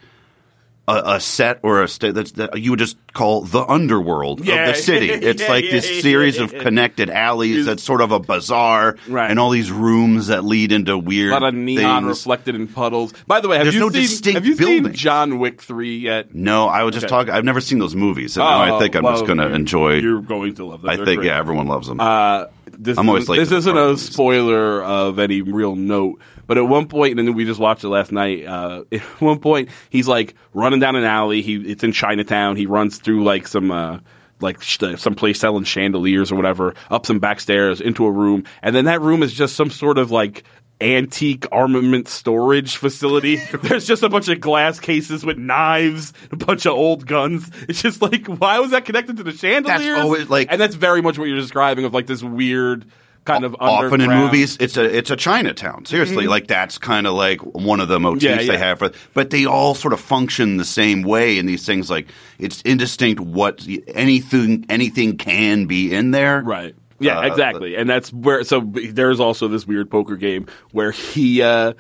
a, 0.89 1.03
a 1.17 1.21
set 1.21 1.61
or 1.63 1.83
a 1.83 1.89
state 1.89 2.15
that's 2.15 2.33
that 2.33 2.59
you 2.59 2.71
would 2.71 2.79
just 2.79 2.97
call 3.13 3.43
the 3.43 3.65
underworld 3.65 4.45
Yeah. 4.45 4.69
of 4.71 4.75
the 4.77 4.83
city. 4.83 5.11
It's 5.29 5.43
Yeah, 5.43 5.49
like 5.49 5.65
yeah, 5.67 5.73
this 5.73 6.01
series 6.03 6.39
of 6.39 6.53
connected 6.53 7.11
alleys 7.11 7.67
that's 7.67 7.83
sort 7.83 8.01
of 8.01 8.11
a 8.13 8.19
bazaar 8.21 8.97
Right. 9.09 9.31
and 9.31 9.39
all 9.39 9.51
these 9.51 9.71
rooms 9.71 10.29
that 10.29 10.45
lead 10.45 10.73
into 10.73 10.97
weird 10.97 11.31
a 11.31 11.35
lot 11.35 11.43
of 11.45 11.55
neon 11.55 12.05
things. 12.05 12.09
reflected 12.19 12.55
in 12.55 12.67
puddles. 12.69 13.13
By 13.27 13.41
the 13.41 13.49
way, 13.49 13.57
have 13.57 13.67
There's 13.67 13.75
you 13.75 13.81
no 13.81 13.91
seen 13.91 14.03
distinct 14.03 14.35
have 14.37 14.47
you 14.47 14.57
seen. 14.57 14.93
John 14.95 15.39
Wick 15.39 15.61
three 15.63 15.99
yet? 15.99 16.35
No, 16.35 16.69
I 16.69 16.85
was 16.85 16.95
just 16.95 17.05
Okay. 17.07 17.11
talking. 17.11 17.35
I've 17.35 17.45
never 17.45 17.61
seen 17.61 17.79
those 17.79 17.95
movies, 17.95 18.37
and 18.37 18.45
now 18.45 18.77
I 18.77 18.79
think 18.81 18.95
I'm 18.97 19.05
Oh, 19.05 19.13
just 19.13 19.27
going 19.27 19.39
to 19.39 19.53
enjoy. 19.53 19.97
You're 19.99 20.23
going 20.23 20.55
to 20.55 20.65
love 20.65 20.83
them. 20.83 20.91
I 20.91 20.97
They're 20.97 21.05
think 21.05 21.19
great. 21.21 21.29
yeah, 21.29 21.39
everyone 21.39 21.67
loves 21.67 21.87
them. 21.89 22.01
Uh, 22.01 22.45
this 22.79 22.97
I'm 22.97 23.09
always 23.09 23.29
late 23.29 23.39
This 23.39 23.51
isn't 23.53 23.77
a 23.77 23.97
spoiler 23.97 24.83
of 24.83 25.19
any 25.19 25.43
real 25.43 25.75
note, 25.77 26.21
but 26.49 26.59
at 26.59 26.63
one 26.63 26.89
point, 26.89 27.17
and 27.17 27.29
then 27.29 27.37
we 27.37 27.45
just 27.45 27.61
watched 27.61 27.85
it 27.85 27.89
last 27.89 28.11
night. 28.11 28.45
Uh, 28.45 28.83
at 28.93 29.01
one 29.21 29.39
point, 29.39 29.69
he's 29.91 30.09
like 30.09 30.35
running 30.53 30.81
down 30.81 30.97
an 30.97 31.05
alley. 31.05 31.43
He 31.43 31.55
it's 31.55 31.85
in 31.85 31.93
Chinatown. 31.93 32.57
He 32.57 32.67
runs 32.67 32.99
through 32.99 33.23
like 33.23 33.47
some. 33.47 33.71
Uh, 33.71 34.01
like 34.41 34.63
some 34.63 35.17
place 35.17 35.41
selling 35.41 35.65
chandeliers 35.65 36.31
or 36.31 36.37
whatever, 36.37 36.73
up 36.93 37.07
some 37.07 37.19
back 37.19 37.41
stairs 37.41 37.81
into 37.81 38.07
a 38.07 38.13
room, 38.13 38.45
and 38.63 38.73
then 38.73 38.85
that 38.85 39.01
room 39.01 39.25
is 39.25 39.35
just 39.35 39.57
some 39.57 39.69
sort 39.69 39.99
of 39.99 40.13
like 40.13 40.45
antique 40.81 41.47
armament 41.51 42.09
storage 42.09 42.77
facility. 42.77 43.37
There's 43.63 43.87
just 43.87 44.03
a 44.03 44.09
bunch 44.09 44.29
of 44.29 44.41
glass 44.41 44.79
cases 44.79 45.25
with 45.25 45.39
knives, 45.39 46.13
a 46.31 46.37
bunch 46.37 46.67
of 46.67 46.73
old 46.73 47.07
guns. 47.07 47.51
It's 47.69 47.83
just 47.83 48.01
like, 48.01 48.27
why 48.27 48.61
was 48.61 48.71
that 48.71 48.85
connected 48.85 49.17
to 49.17 49.23
the 49.23 49.33
chandeliers? 49.33 49.99
always, 49.99 50.31
like- 50.31 50.49
and 50.51 50.61
that's 50.61 50.77
very 50.77 51.03
much 51.03 51.19
what 51.19 51.27
you're 51.27 51.37
describing 51.37 51.85
of 51.85 51.95
like 51.95 52.07
this 52.07 52.23
weird 52.23 52.87
kind 53.29 53.45
of 53.45 53.55
Often 53.61 54.01
in 54.01 54.11
movies, 54.11 54.57
it's 54.59 54.77
a 54.77 54.85
it's 54.85 55.11
a 55.11 55.17
Chinatown. 55.17 55.85
Seriously, 55.85 56.27
like 56.27 56.47
that's 56.49 56.79
kind 56.79 57.07
of 57.07 57.15
like 57.15 57.41
one 57.43 57.81
of 57.81 57.89
the 57.89 58.01
motifs 58.01 58.25
Yeah, 58.25 58.41
yeah. 58.41 58.53
they 58.53 58.59
have. 58.59 58.79
For, 58.81 58.91
but 59.15 59.31
they 59.31 59.45
all 59.47 59.75
sort 59.75 59.93
of 59.93 60.01
function 60.01 60.57
the 60.57 60.65
same 60.65 61.03
way 61.03 61.39
in 61.39 61.47
these 61.47 61.65
things. 61.65 61.89
Like 61.91 62.09
it's 62.39 62.63
indistinct 62.63 63.21
what 63.21 63.67
anything 63.95 64.67
anything 64.69 65.17
can 65.17 65.67
be 65.67 65.95
in 65.95 66.11
there. 66.11 66.43
Right. 66.43 66.75
Yeah, 67.01 67.21
Uh, 67.21 67.27
exactly. 67.27 67.77
And 67.77 67.89
that's 67.89 68.13
where 68.13 68.43
so 68.43 68.61
there's 68.61 69.21
also 69.21 69.47
this 69.47 69.67
weird 69.67 69.89
poker 69.89 70.17
game 70.17 70.47
where 70.73 70.91
he 70.91 71.43
uh 71.43 71.75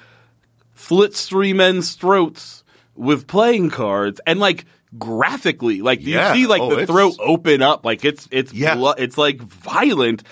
slits 0.76 1.26
three 1.26 1.52
men's 1.52 1.94
throats 1.94 2.62
with 2.94 3.26
playing 3.26 3.70
cards 3.70 4.20
and 4.26 4.38
like 4.38 4.64
graphically 4.96 5.82
like 5.82 5.98
Yeah. 6.02 6.32
you 6.34 6.42
see 6.42 6.46
like 6.46 6.62
Oh, 6.62 6.74
the 6.74 6.86
throat 6.86 7.14
open 7.20 7.62
up 7.62 7.84
like 7.84 8.04
it's 8.04 8.28
it's 8.30 8.52
Yeah. 8.52 8.74
blo- 8.76 8.94
it's 8.96 9.18
like 9.18 9.40
violent 9.40 10.22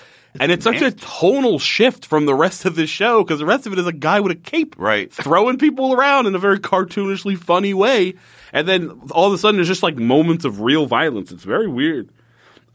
and 0.40 0.52
it's 0.52 0.64
such 0.64 0.82
a 0.82 0.90
tonal 0.90 1.58
shift 1.58 2.06
from 2.06 2.26
the 2.26 2.34
rest 2.34 2.64
of 2.64 2.74
the 2.76 2.86
show 2.86 3.22
because 3.22 3.38
the 3.38 3.46
rest 3.46 3.66
of 3.66 3.72
it 3.72 3.78
is 3.78 3.86
a 3.86 3.92
guy 3.92 4.20
with 4.20 4.32
a 4.32 4.36
cape 4.36 4.74
Right. 4.78 5.12
throwing 5.12 5.58
people 5.58 5.92
around 5.92 6.26
in 6.26 6.34
a 6.34 6.38
very 6.38 6.58
cartoonishly 6.58 7.38
funny 7.38 7.74
way. 7.74 8.14
And 8.52 8.66
then 8.66 8.90
all 9.10 9.26
of 9.26 9.32
a 9.32 9.38
sudden 9.38 9.56
there's 9.56 9.68
just 9.68 9.82
like 9.82 9.96
moments 9.96 10.44
of 10.44 10.60
real 10.60 10.86
violence. 10.86 11.32
It's 11.32 11.44
very 11.44 11.68
weird. 11.68 12.08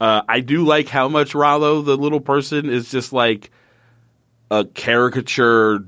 Uh, 0.00 0.22
I 0.28 0.40
do 0.40 0.64
like 0.64 0.88
how 0.88 1.08
much 1.08 1.34
Rollo, 1.34 1.82
the 1.82 1.96
little 1.96 2.20
person, 2.20 2.68
is 2.68 2.90
just 2.90 3.12
like 3.12 3.50
a 4.50 4.64
caricature 4.64 5.84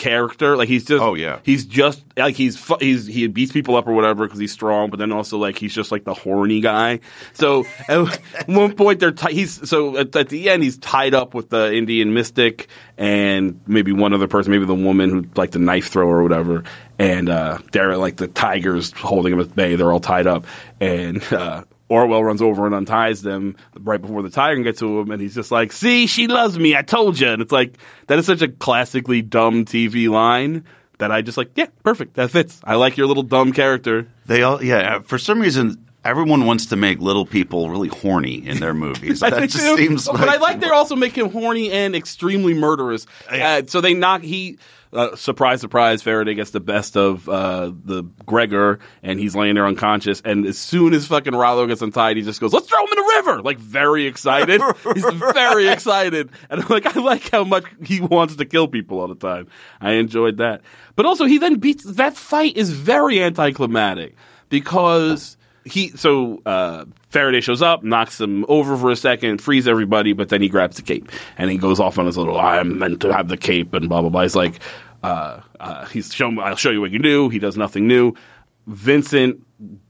character. 0.00 0.56
Like 0.56 0.68
he's 0.68 0.84
just, 0.84 1.02
Oh, 1.02 1.14
yeah. 1.14 1.38
he's 1.44 1.64
just 1.66 2.02
like 2.16 2.34
he's 2.34 2.56
fu- 2.56 2.78
he's 2.80 3.06
he 3.06 3.26
beats 3.28 3.52
people 3.52 3.76
up 3.76 3.86
or 3.86 3.92
whatever 3.92 4.24
because 4.26 4.40
he's 4.40 4.50
strong, 4.50 4.90
but 4.90 4.98
then 4.98 5.12
also 5.12 5.38
like 5.38 5.56
he's 5.58 5.74
just 5.74 5.92
like 5.92 6.04
the 6.04 6.14
horny 6.14 6.60
guy. 6.60 7.00
So 7.34 7.64
at 7.88 8.18
one 8.46 8.74
point 8.74 8.98
they're 8.98 9.12
ti- 9.12 9.34
he's 9.34 9.68
so 9.68 9.96
at, 9.98 10.16
at 10.16 10.28
the 10.30 10.48
end 10.50 10.62
he's 10.62 10.78
tied 10.78 11.14
up 11.14 11.34
with 11.34 11.50
the 11.50 11.72
Indian 11.72 12.12
mystic 12.14 12.68
and 12.98 13.60
maybe 13.66 13.92
one 13.92 14.12
other 14.12 14.26
person, 14.26 14.50
maybe 14.50 14.64
the 14.66 14.74
woman 14.74 15.10
who 15.10 15.24
like 15.36 15.50
the 15.52 15.58
knife 15.58 15.88
thrower 15.88 16.16
or 16.18 16.22
whatever, 16.22 16.64
and 16.98 17.28
uh, 17.28 17.58
they're 17.72 17.96
like 17.96 18.16
the 18.16 18.26
tigers 18.28 18.92
holding 18.92 19.32
him 19.34 19.40
at 19.40 19.54
bay. 19.54 19.76
They're 19.76 19.92
all 19.92 20.00
tied 20.00 20.26
up 20.26 20.46
and. 20.80 21.22
Uh, 21.32 21.64
Orwell 21.90 22.22
runs 22.22 22.40
over 22.40 22.64
and 22.66 22.74
unties 22.74 23.20
them 23.20 23.56
right 23.78 24.00
before 24.00 24.22
the 24.22 24.30
tiger 24.30 24.54
can 24.54 24.62
get 24.62 24.78
to 24.78 25.00
him, 25.00 25.10
and 25.10 25.20
he's 25.20 25.34
just 25.34 25.50
like, 25.50 25.72
"See, 25.72 26.06
she 26.06 26.28
loves 26.28 26.58
me. 26.58 26.76
I 26.76 26.82
told 26.82 27.18
you." 27.18 27.28
And 27.28 27.42
it's 27.42 27.52
like 27.52 27.76
that 28.06 28.18
is 28.18 28.26
such 28.26 28.42
a 28.42 28.48
classically 28.48 29.20
dumb 29.22 29.64
TV 29.64 30.08
line 30.08 30.64
that 30.98 31.10
I 31.10 31.20
just 31.20 31.36
like. 31.36 31.50
Yeah, 31.56 31.66
perfect. 31.82 32.14
That 32.14 32.30
fits. 32.30 32.60
I 32.64 32.76
like 32.76 32.96
your 32.96 33.08
little 33.08 33.24
dumb 33.24 33.52
character. 33.52 34.06
They 34.26 34.42
all 34.42 34.62
yeah. 34.62 35.00
For 35.00 35.18
some 35.18 35.40
reason, 35.40 35.84
everyone 36.04 36.46
wants 36.46 36.66
to 36.66 36.76
make 36.76 36.98
little 37.00 37.26
people 37.26 37.70
really 37.70 37.88
horny 37.88 38.46
in 38.46 38.60
their 38.60 38.74
movies. 38.74 39.20
That 39.30 39.48
just 39.50 39.64
too. 39.64 39.76
seems. 39.76 40.06
but 40.06 40.28
I 40.28 40.36
like 40.36 40.60
they're 40.60 40.74
also 40.74 40.96
making 40.96 41.26
him 41.26 41.32
horny 41.32 41.70
and 41.70 41.94
extremely 41.94 42.54
murderous. 42.54 43.06
Uh, 43.28 43.62
so 43.66 43.80
they 43.80 43.94
knock 43.94 44.22
he. 44.22 44.58
Uh, 44.92 45.14
surprise, 45.14 45.60
surprise! 45.60 46.02
Faraday 46.02 46.34
gets 46.34 46.50
the 46.50 46.58
best 46.58 46.96
of 46.96 47.28
uh, 47.28 47.70
the 47.84 48.02
Gregor, 48.26 48.80
and 49.04 49.20
he's 49.20 49.36
laying 49.36 49.54
there 49.54 49.66
unconscious. 49.66 50.20
And 50.24 50.44
as 50.46 50.58
soon 50.58 50.94
as 50.94 51.06
fucking 51.06 51.32
Rollo 51.32 51.64
gets 51.68 51.80
untied, 51.80 52.16
he 52.16 52.24
just 52.24 52.40
goes, 52.40 52.52
"Let's 52.52 52.66
throw 52.66 52.80
him 52.80 52.88
in 52.90 52.96
the 52.96 53.12
river!" 53.16 53.42
Like 53.42 53.58
very 53.58 54.06
excited. 54.06 54.60
he's 54.94 55.04
very 55.04 55.68
excited, 55.68 56.30
and 56.48 56.62
I'm 56.62 56.68
like, 56.68 56.96
I 56.96 56.98
like 56.98 57.30
how 57.30 57.44
much 57.44 57.64
he 57.84 58.00
wants 58.00 58.34
to 58.34 58.44
kill 58.44 58.66
people 58.66 58.98
all 58.98 59.06
the 59.06 59.14
time. 59.14 59.46
I 59.80 59.92
enjoyed 59.92 60.38
that, 60.38 60.62
but 60.96 61.06
also 61.06 61.24
he 61.24 61.38
then 61.38 61.60
beats 61.60 61.84
that 61.84 62.16
fight 62.16 62.56
is 62.56 62.70
very 62.70 63.22
anticlimactic 63.22 64.16
because 64.48 65.36
he 65.64 65.88
so 65.90 66.40
uh, 66.46 66.84
Faraday 67.10 67.40
shows 67.40 67.62
up, 67.62 67.82
knocks 67.82 68.20
him 68.20 68.44
over 68.48 68.76
for 68.76 68.90
a 68.90 68.96
second, 68.96 69.40
frees 69.40 69.68
everybody, 69.68 70.12
but 70.12 70.28
then 70.28 70.42
he 70.42 70.48
grabs 70.48 70.76
the 70.76 70.82
cape 70.82 71.10
and 71.38 71.50
he 71.50 71.58
goes 71.58 71.80
off 71.80 71.98
on 71.98 72.06
his 72.06 72.16
little 72.16 72.38
"I'm 72.38 72.78
meant 72.78 73.00
to 73.00 73.12
have 73.12 73.28
the 73.28 73.36
cape" 73.36 73.74
and 73.74 73.88
blah 73.88 74.00
blah 74.00 74.10
blah. 74.10 74.22
He's 74.22 74.36
like, 74.36 74.60
uh, 75.02 75.40
uh, 75.58 75.86
he's 75.86 76.12
show 76.14 76.30
I'll 76.40 76.56
show 76.56 76.70
you 76.70 76.80
what 76.80 76.90
you 76.90 76.98
do. 76.98 77.28
He 77.28 77.38
does 77.38 77.56
nothing 77.56 77.86
new. 77.86 78.14
Vincent 78.66 79.44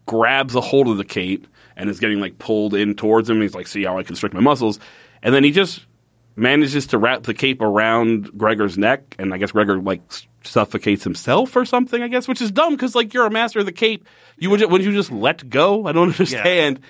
grabs 0.06 0.54
a 0.54 0.60
hold 0.60 0.88
of 0.88 0.96
the 0.96 1.04
cape 1.04 1.46
and 1.76 1.88
is 1.88 2.00
getting 2.00 2.20
like 2.20 2.38
pulled 2.38 2.74
in 2.74 2.94
towards 2.94 3.30
him. 3.30 3.40
He's 3.40 3.54
like, 3.54 3.66
"See 3.66 3.84
how 3.84 3.98
I 3.98 4.02
constrict 4.02 4.34
my 4.34 4.40
muscles," 4.40 4.80
and 5.22 5.34
then 5.34 5.44
he 5.44 5.50
just 5.50 5.86
manages 6.36 6.86
to 6.88 6.98
wrap 6.98 7.24
the 7.24 7.34
cape 7.34 7.60
around 7.60 8.36
Gregor's 8.36 8.78
neck, 8.78 9.14
and 9.18 9.34
I 9.34 9.38
guess 9.38 9.52
Gregor 9.52 9.80
like 9.80 10.00
suffocates 10.44 11.04
himself 11.04 11.54
or 11.56 11.64
something. 11.64 12.02
I 12.02 12.08
guess, 12.08 12.26
which 12.28 12.40
is 12.40 12.50
dumb 12.50 12.74
because 12.74 12.94
like 12.94 13.14
you're 13.14 13.26
a 13.26 13.30
master 13.30 13.60
of 13.60 13.66
the 13.66 13.72
cape, 13.72 14.06
you 14.38 14.50
would 14.50 14.62
would 14.70 14.84
you 14.84 14.92
just 14.92 15.10
let 15.12 15.48
go? 15.48 15.86
I 15.86 15.92
don't 15.92 16.08
understand. 16.18 16.80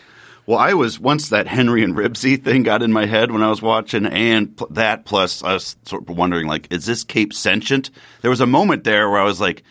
Well, 0.46 0.58
I 0.58 0.74
was 0.74 0.98
once 0.98 1.28
that 1.28 1.46
Henry 1.46 1.84
and 1.84 1.94
Ribsy 1.94 2.42
thing 2.42 2.64
got 2.64 2.82
in 2.82 2.92
my 2.92 3.06
head 3.06 3.30
when 3.30 3.42
I 3.42 3.50
was 3.50 3.62
watching, 3.62 4.06
and 4.06 4.56
pl- 4.56 4.66
that 4.70 5.04
plus 5.04 5.44
I 5.44 5.52
was 5.52 5.76
sort 5.84 6.08
of 6.08 6.16
wondering, 6.16 6.46
like, 6.48 6.66
is 6.72 6.86
this 6.86 7.04
cape 7.04 7.32
sentient? 7.32 7.90
There 8.22 8.30
was 8.30 8.40
a 8.40 8.46
moment 8.46 8.82
there 8.82 9.08
where 9.08 9.20
I 9.20 9.24
was 9.24 9.40
like, 9.40 9.62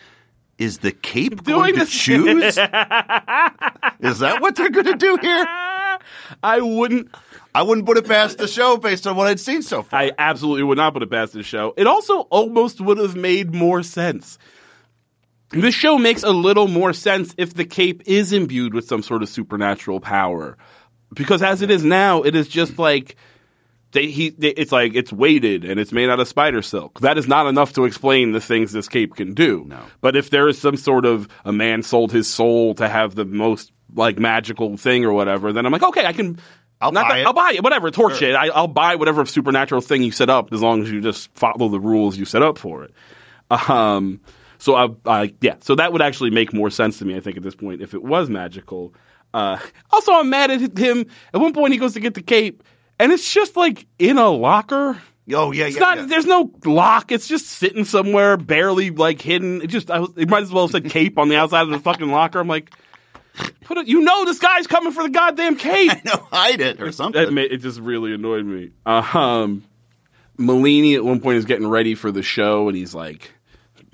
is 0.58 0.78
the 0.78 0.92
cape 0.92 1.42
going 1.44 1.74
to 1.74 1.84
choose? 1.86 2.44
is 2.44 2.54
that 2.56 4.38
what 4.40 4.56
they're 4.56 4.70
going 4.70 4.86
to 4.86 4.96
do 4.96 5.18
here? 5.20 5.46
I 6.42 6.60
wouldn't. 6.60 7.10
I 7.54 7.62
wouldn't 7.62 7.86
put 7.86 7.96
it 7.98 8.06
past 8.06 8.38
the 8.38 8.46
show 8.46 8.76
based 8.76 9.06
on 9.06 9.16
what 9.16 9.26
I'd 9.26 9.40
seen 9.40 9.62
so 9.62 9.82
far. 9.82 10.00
I 10.00 10.12
absolutely 10.16 10.62
would 10.62 10.78
not 10.78 10.92
put 10.92 11.02
it 11.02 11.10
past 11.10 11.32
the 11.32 11.42
show. 11.42 11.74
It 11.76 11.86
also 11.86 12.20
almost 12.22 12.80
would 12.80 12.98
have 12.98 13.16
made 13.16 13.54
more 13.54 13.82
sense. 13.82 14.38
This 15.50 15.74
show 15.74 15.98
makes 15.98 16.22
a 16.22 16.30
little 16.30 16.68
more 16.68 16.92
sense 16.92 17.34
if 17.36 17.54
the 17.54 17.64
cape 17.64 18.02
is 18.06 18.32
imbued 18.32 18.72
with 18.72 18.86
some 18.86 19.02
sort 19.02 19.22
of 19.22 19.28
supernatural 19.28 19.98
power. 19.98 20.56
Because 21.12 21.42
as 21.42 21.60
it 21.60 21.72
is 21.72 21.84
now, 21.84 22.22
it 22.22 22.36
is 22.36 22.46
just 22.46 22.78
like 22.78 23.16
they, 23.92 24.06
he, 24.06 24.30
they, 24.30 24.50
it's 24.50 24.70
like 24.70 24.94
it's 24.94 25.12
weighted 25.12 25.64
and 25.64 25.80
it's 25.80 25.90
made 25.90 26.08
out 26.08 26.20
of 26.20 26.28
spider 26.28 26.62
silk. 26.62 27.00
That 27.00 27.18
is 27.18 27.26
not 27.26 27.48
enough 27.48 27.72
to 27.72 27.84
explain 27.84 28.30
the 28.30 28.40
things 28.40 28.70
this 28.70 28.88
cape 28.88 29.16
can 29.16 29.34
do. 29.34 29.64
No. 29.66 29.80
But 30.00 30.14
if 30.14 30.30
there 30.30 30.46
is 30.48 30.60
some 30.60 30.76
sort 30.76 31.04
of 31.04 31.28
a 31.44 31.52
man 31.52 31.82
sold 31.82 32.12
his 32.12 32.28
soul 32.28 32.74
to 32.76 32.88
have 32.88 33.16
the 33.16 33.24
most 33.24 33.72
like 33.92 34.20
magical 34.20 34.76
thing 34.76 35.04
or 35.04 35.12
whatever, 35.12 35.52
then 35.52 35.66
I'm 35.66 35.72
like, 35.72 35.82
okay, 35.82 36.06
I 36.06 36.12
can. 36.12 36.38
I'll 36.80 36.92
not 36.92 37.08
buy 37.08 37.14
that- 37.16 37.20
it. 37.20 37.26
I'll 37.26 37.32
buy 37.32 37.52
it. 37.54 37.62
Whatever, 37.62 37.90
torch 37.90 38.22
it. 38.22 38.34
I, 38.34 38.46
I'll 38.48 38.66
buy 38.68 38.96
whatever 38.96 39.24
supernatural 39.26 39.80
thing 39.80 40.02
you 40.02 40.12
set 40.12 40.30
up 40.30 40.52
as 40.52 40.62
long 40.62 40.82
as 40.82 40.90
you 40.90 41.00
just 41.00 41.30
follow 41.34 41.68
the 41.68 41.80
rules 41.80 42.16
you 42.16 42.24
set 42.24 42.42
up 42.42 42.56
for 42.58 42.84
it. 42.84 42.94
Um, 43.50 44.20
so 44.58 44.74
I, 44.74 44.88
I, 45.06 45.34
yeah, 45.40 45.56
so 45.60 45.74
that 45.74 45.92
would 45.92 46.02
actually 46.02 46.30
make 46.30 46.52
more 46.52 46.70
sense 46.70 46.98
to 46.98 47.04
me. 47.04 47.16
I 47.16 47.20
think 47.20 47.36
at 47.36 47.42
this 47.42 47.54
point, 47.54 47.82
if 47.82 47.94
it 47.94 48.02
was 48.02 48.28
magical. 48.30 48.94
Uh, 49.32 49.58
also, 49.90 50.12
I'm 50.12 50.28
mad 50.30 50.50
at 50.50 50.76
him. 50.78 51.06
At 51.32 51.40
one 51.40 51.52
point, 51.52 51.72
he 51.72 51.78
goes 51.78 51.94
to 51.94 52.00
get 52.00 52.14
the 52.14 52.22
cape, 52.22 52.62
and 52.98 53.12
it's 53.12 53.32
just 53.32 53.56
like 53.56 53.86
in 53.98 54.18
a 54.18 54.28
locker. 54.28 55.00
Oh 55.32 55.52
yeah, 55.52 55.66
It's 55.66 55.76
yeah. 55.76 55.80
not. 55.80 55.98
yeah. 55.98 56.06
There's 56.06 56.26
no 56.26 56.50
lock. 56.64 57.12
It's 57.12 57.28
just 57.28 57.46
sitting 57.46 57.84
somewhere, 57.84 58.36
barely 58.36 58.90
like 58.90 59.20
hidden. 59.22 59.62
It 59.62 59.68
just. 59.68 59.90
I 59.90 60.00
was, 60.00 60.10
it 60.16 60.28
might 60.28 60.42
as 60.42 60.50
well 60.52 60.64
have 60.66 60.72
said 60.72 60.90
cape 60.90 61.18
on 61.18 61.28
the 61.28 61.36
outside 61.36 61.62
of 61.62 61.70
the 61.70 61.78
fucking 61.78 62.10
locker. 62.10 62.40
I'm 62.40 62.48
like, 62.48 62.72
put 63.64 63.78
it. 63.78 63.88
You 63.88 64.00
know, 64.00 64.24
this 64.24 64.38
guy's 64.38 64.66
coming 64.66 64.92
for 64.92 65.02
the 65.02 65.10
goddamn 65.10 65.56
cape. 65.56 65.92
know, 66.04 66.26
hide 66.32 66.60
it 66.60 66.80
or 66.80 66.86
That 66.86 66.92
something. 66.94 67.34
ma- 67.34 67.40
it 67.42 67.58
just 67.58 67.80
really 67.80 68.12
annoyed 68.14 68.44
me. 68.44 68.70
Um, 68.86 69.64
Malini 70.38 70.94
at 70.94 71.04
one 71.04 71.20
point 71.20 71.36
is 71.38 71.44
getting 71.44 71.68
ready 71.68 71.94
for 71.94 72.10
the 72.10 72.22
show, 72.22 72.68
and 72.68 72.76
he's 72.76 72.94
like, 72.94 73.32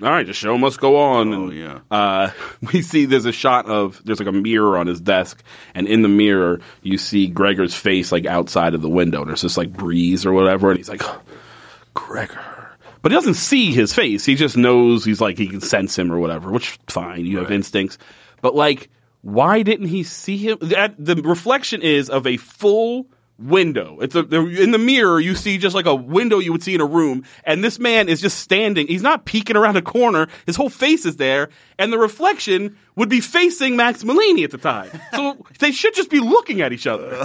"All 0.01 0.09
right, 0.09 0.25
the 0.25 0.33
show 0.33 0.57
must 0.57 0.79
go 0.79 0.97
on." 0.97 1.33
Oh, 1.33 1.43
and, 1.49 1.53
yeah. 1.53 1.79
Uh, 1.91 2.31
we 2.73 2.81
see 2.81 3.05
there's 3.05 3.25
a 3.25 3.31
shot 3.33 3.65
of 3.65 4.01
there's 4.05 4.19
like 4.19 4.29
a 4.29 4.31
mirror 4.31 4.77
on 4.77 4.87
his 4.87 5.01
desk, 5.01 5.43
and 5.75 5.87
in 5.87 6.01
the 6.03 6.07
mirror 6.09 6.61
you 6.81 6.97
see 6.97 7.27
Gregor's 7.27 7.75
face 7.75 8.11
like 8.11 8.25
outside 8.25 8.73
of 8.75 8.81
the 8.81 8.89
window. 8.89 9.21
And 9.21 9.29
there's 9.29 9.41
this 9.41 9.57
like 9.57 9.73
breeze 9.73 10.25
or 10.25 10.31
whatever, 10.33 10.69
and 10.69 10.77
he's 10.77 10.89
like, 10.89 11.03
"Gregor." 11.93 12.53
But 13.01 13.11
he 13.11 13.15
doesn't 13.17 13.35
see 13.35 13.71
his 13.73 13.93
face. 13.93 14.25
He 14.25 14.35
just 14.35 14.57
knows 14.57 15.05
he's 15.05 15.21
like 15.21 15.37
he 15.37 15.47
can 15.47 15.61
sense 15.61 15.97
him 15.97 16.11
or 16.11 16.19
whatever, 16.19 16.51
which 16.51 16.79
fine. 16.87 17.25
You 17.25 17.37
have 17.39 17.51
instincts. 17.51 17.97
But 18.41 18.55
like, 18.55 18.89
why 19.21 19.63
didn't 19.63 19.87
he 19.87 20.03
see 20.03 20.37
him? 20.37 20.57
That 20.61 20.95
the 20.97 21.15
reflection 21.15 21.81
is 21.81 22.09
of 22.09 22.25
a 22.27 22.37
full 22.37 23.07
window. 23.39 23.99
It's 24.01 24.15
a 24.15 24.19
in 24.21 24.71
the 24.71 24.77
mirror. 24.77 25.19
You 25.19 25.35
see 25.35 25.57
just 25.57 25.75
like 25.75 25.85
a 25.85 25.95
window 25.95 26.39
you 26.39 26.51
would 26.51 26.63
see 26.63 26.75
in 26.75 26.81
a 26.81 26.85
room, 26.85 27.23
and 27.43 27.63
this 27.63 27.79
man 27.79 28.09
is 28.09 28.21
just 28.21 28.39
standing. 28.39 28.87
He's 28.87 29.01
not 29.01 29.25
peeking 29.25 29.55
around 29.55 29.77
a 29.77 29.81
corner. 29.81 30.27
His 30.45 30.55
whole 30.55 30.69
face 30.69 31.05
is 31.05 31.17
there, 31.17 31.49
and 31.77 31.91
the 31.91 31.97
reflection 31.97 32.77
would 32.95 33.09
be 33.09 33.21
facing 33.21 33.75
Max 33.75 34.03
Malini 34.03 34.43
at 34.43 34.51
the 34.51 34.57
time. 34.57 34.89
So 35.13 35.45
they 35.59 35.71
should 35.71 35.93
just 35.93 36.09
be 36.09 36.19
looking 36.19 36.61
at 36.61 36.73
each 36.73 36.87
other. 36.87 37.09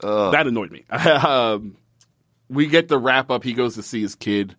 that 0.00 0.46
annoyed 0.46 0.70
me. 0.70 0.84
um, 0.90 1.76
we 2.48 2.66
get 2.66 2.88
the 2.88 2.98
wrap 2.98 3.30
up. 3.30 3.44
He 3.44 3.52
goes 3.52 3.74
to 3.74 3.82
see 3.82 4.00
his 4.00 4.14
kid. 4.14 4.56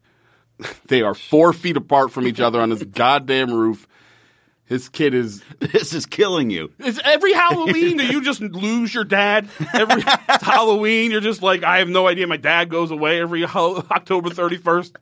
They 0.86 1.02
are 1.02 1.16
four 1.16 1.54
feet 1.54 1.76
apart 1.76 2.12
from 2.12 2.28
each 2.28 2.40
other 2.40 2.62
on 2.62 2.70
this 2.70 2.84
goddamn 2.84 3.52
roof. 3.52 3.88
His 4.72 4.90
kid 4.90 5.14
is. 5.14 5.44
This 5.60 5.94
is 5.94 6.06
killing 6.06 6.50
you. 6.50 6.72
It's 6.80 7.00
every 7.04 7.34
Halloween 7.34 7.98
do 7.98 8.06
you 8.06 8.22
just 8.22 8.42
lose 8.42 8.94
your 8.94 9.04
dad? 9.04 9.48
Every 9.74 10.02
Halloween 10.28 11.12
you're 11.12 11.22
just 11.22 11.42
like 11.42 11.64
I 11.64 11.80
have 11.80 11.88
no 11.90 12.08
idea. 12.08 12.26
My 12.28 12.38
dad 12.38 12.70
goes 12.70 12.92
away 12.92 13.22
every 13.22 13.44
ho- 13.44 13.86
October 13.92 14.30
thirty 14.32 14.58
first. 14.58 14.98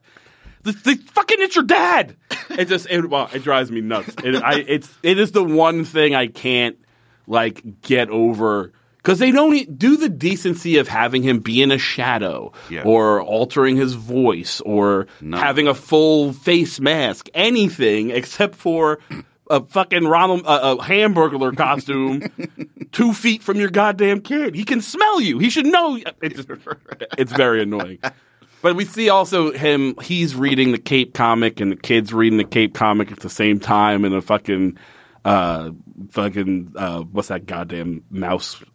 The, 0.62 0.72
the 0.72 0.96
fucking 1.12 1.38
it's 1.40 1.54
your 1.56 1.64
dad. 1.64 2.16
It 2.50 2.66
just 2.66 2.88
it, 2.90 3.08
well, 3.08 3.30
it 3.32 3.42
drives 3.42 3.70
me 3.70 3.80
nuts. 3.80 4.14
It, 4.22 4.36
I, 4.42 4.56
it's 4.60 4.90
it 5.02 5.18
is 5.18 5.32
the 5.32 5.42
one 5.44 5.84
thing 5.84 6.14
I 6.14 6.26
can't 6.26 6.76
like 7.26 7.62
get 7.82 8.10
over 8.10 8.72
because 8.98 9.18
they 9.18 9.30
don't 9.32 9.54
e- 9.54 9.64
do 9.64 9.96
the 9.96 10.08
decency 10.10 10.76
of 10.76 10.88
having 10.88 11.22
him 11.22 11.38
be 11.40 11.62
in 11.62 11.70
a 11.72 11.78
shadow 11.78 12.52
Yeah. 12.68 12.82
or 12.84 13.22
altering 13.22 13.76
his 13.76 13.94
voice 13.94 14.60
or 14.60 15.06
No. 15.22 15.38
having 15.38 15.66
a 15.68 15.74
full 15.74 16.32
face 16.34 16.78
mask, 16.80 17.28
anything 17.32 18.10
except 18.10 18.54
for 18.56 18.98
a 19.50 19.62
fucking 19.62 20.06
Ronald 20.06 20.46
uh, 20.46 20.76
a 20.78 20.82
Hamburglar 20.82 21.54
costume 21.54 22.22
two 22.92 23.12
feet 23.12 23.42
from 23.42 23.58
your 23.58 23.68
goddamn 23.68 24.22
kid. 24.22 24.54
He 24.54 24.64
can 24.64 24.80
smell 24.80 25.20
you. 25.20 25.38
He 25.38 25.50
should 25.50 25.66
know. 25.66 25.98
It 26.22 26.36
just, 26.36 26.48
it's 27.18 27.32
very 27.32 27.62
annoying. 27.62 27.98
But 28.62 28.76
we 28.76 28.84
see 28.84 29.08
also 29.08 29.52
him. 29.52 29.96
He's 30.02 30.34
reading 30.34 30.72
the 30.72 30.78
Cape 30.78 31.14
comic, 31.14 31.60
and 31.60 31.72
the 31.72 31.76
kids 31.76 32.12
reading 32.12 32.38
the 32.38 32.44
Cape 32.44 32.74
comic 32.74 33.10
at 33.10 33.20
the 33.20 33.30
same 33.30 33.58
time 33.58 34.04
in 34.04 34.14
a 34.14 34.20
fucking, 34.20 34.78
uh, 35.24 35.70
fucking, 36.10 36.74
uh, 36.76 37.00
what's 37.00 37.28
that 37.28 37.46
goddamn 37.46 38.04
mouse? 38.10 38.62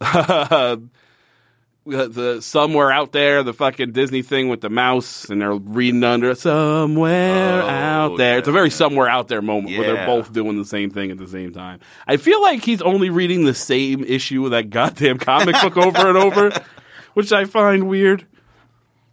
the, 1.86 2.08
the 2.08 2.42
somewhere 2.42 2.90
out 2.90 3.12
there, 3.12 3.42
the 3.42 3.52
fucking 3.52 3.92
Disney 3.92 4.22
thing 4.22 4.48
with 4.48 4.60
the 4.60 4.68
mouse, 4.70 5.26
and 5.30 5.40
they're 5.40 5.54
reading 5.54 6.02
under 6.04 6.34
somewhere 6.34 7.62
Oh, 7.62 7.68
out 7.68 8.16
there. 8.16 8.38
It's 8.38 8.48
a 8.48 8.52
very 8.52 8.70
somewhere 8.70 9.08
out 9.08 9.28
there 9.28 9.42
moment 9.42 9.78
where 9.78 9.94
they're 9.94 10.06
both 10.06 10.32
doing 10.32 10.58
the 10.58 10.64
same 10.64 10.90
thing 10.90 11.10
at 11.10 11.18
the 11.18 11.28
same 11.28 11.52
time. 11.52 11.80
I 12.06 12.16
feel 12.16 12.42
like 12.42 12.62
he's 12.64 12.82
only 12.82 13.10
reading 13.10 13.44
the 13.44 13.54
same 13.54 14.04
issue 14.04 14.44
of 14.44 14.50
that 14.50 14.70
goddamn 14.70 15.18
comic 15.18 15.56
book 15.62 15.76
over 15.76 16.08
and 16.08 16.16
over, 16.18 16.52
which 17.14 17.32
I 17.32 17.44
find 17.44 17.88
weird. 17.88 18.26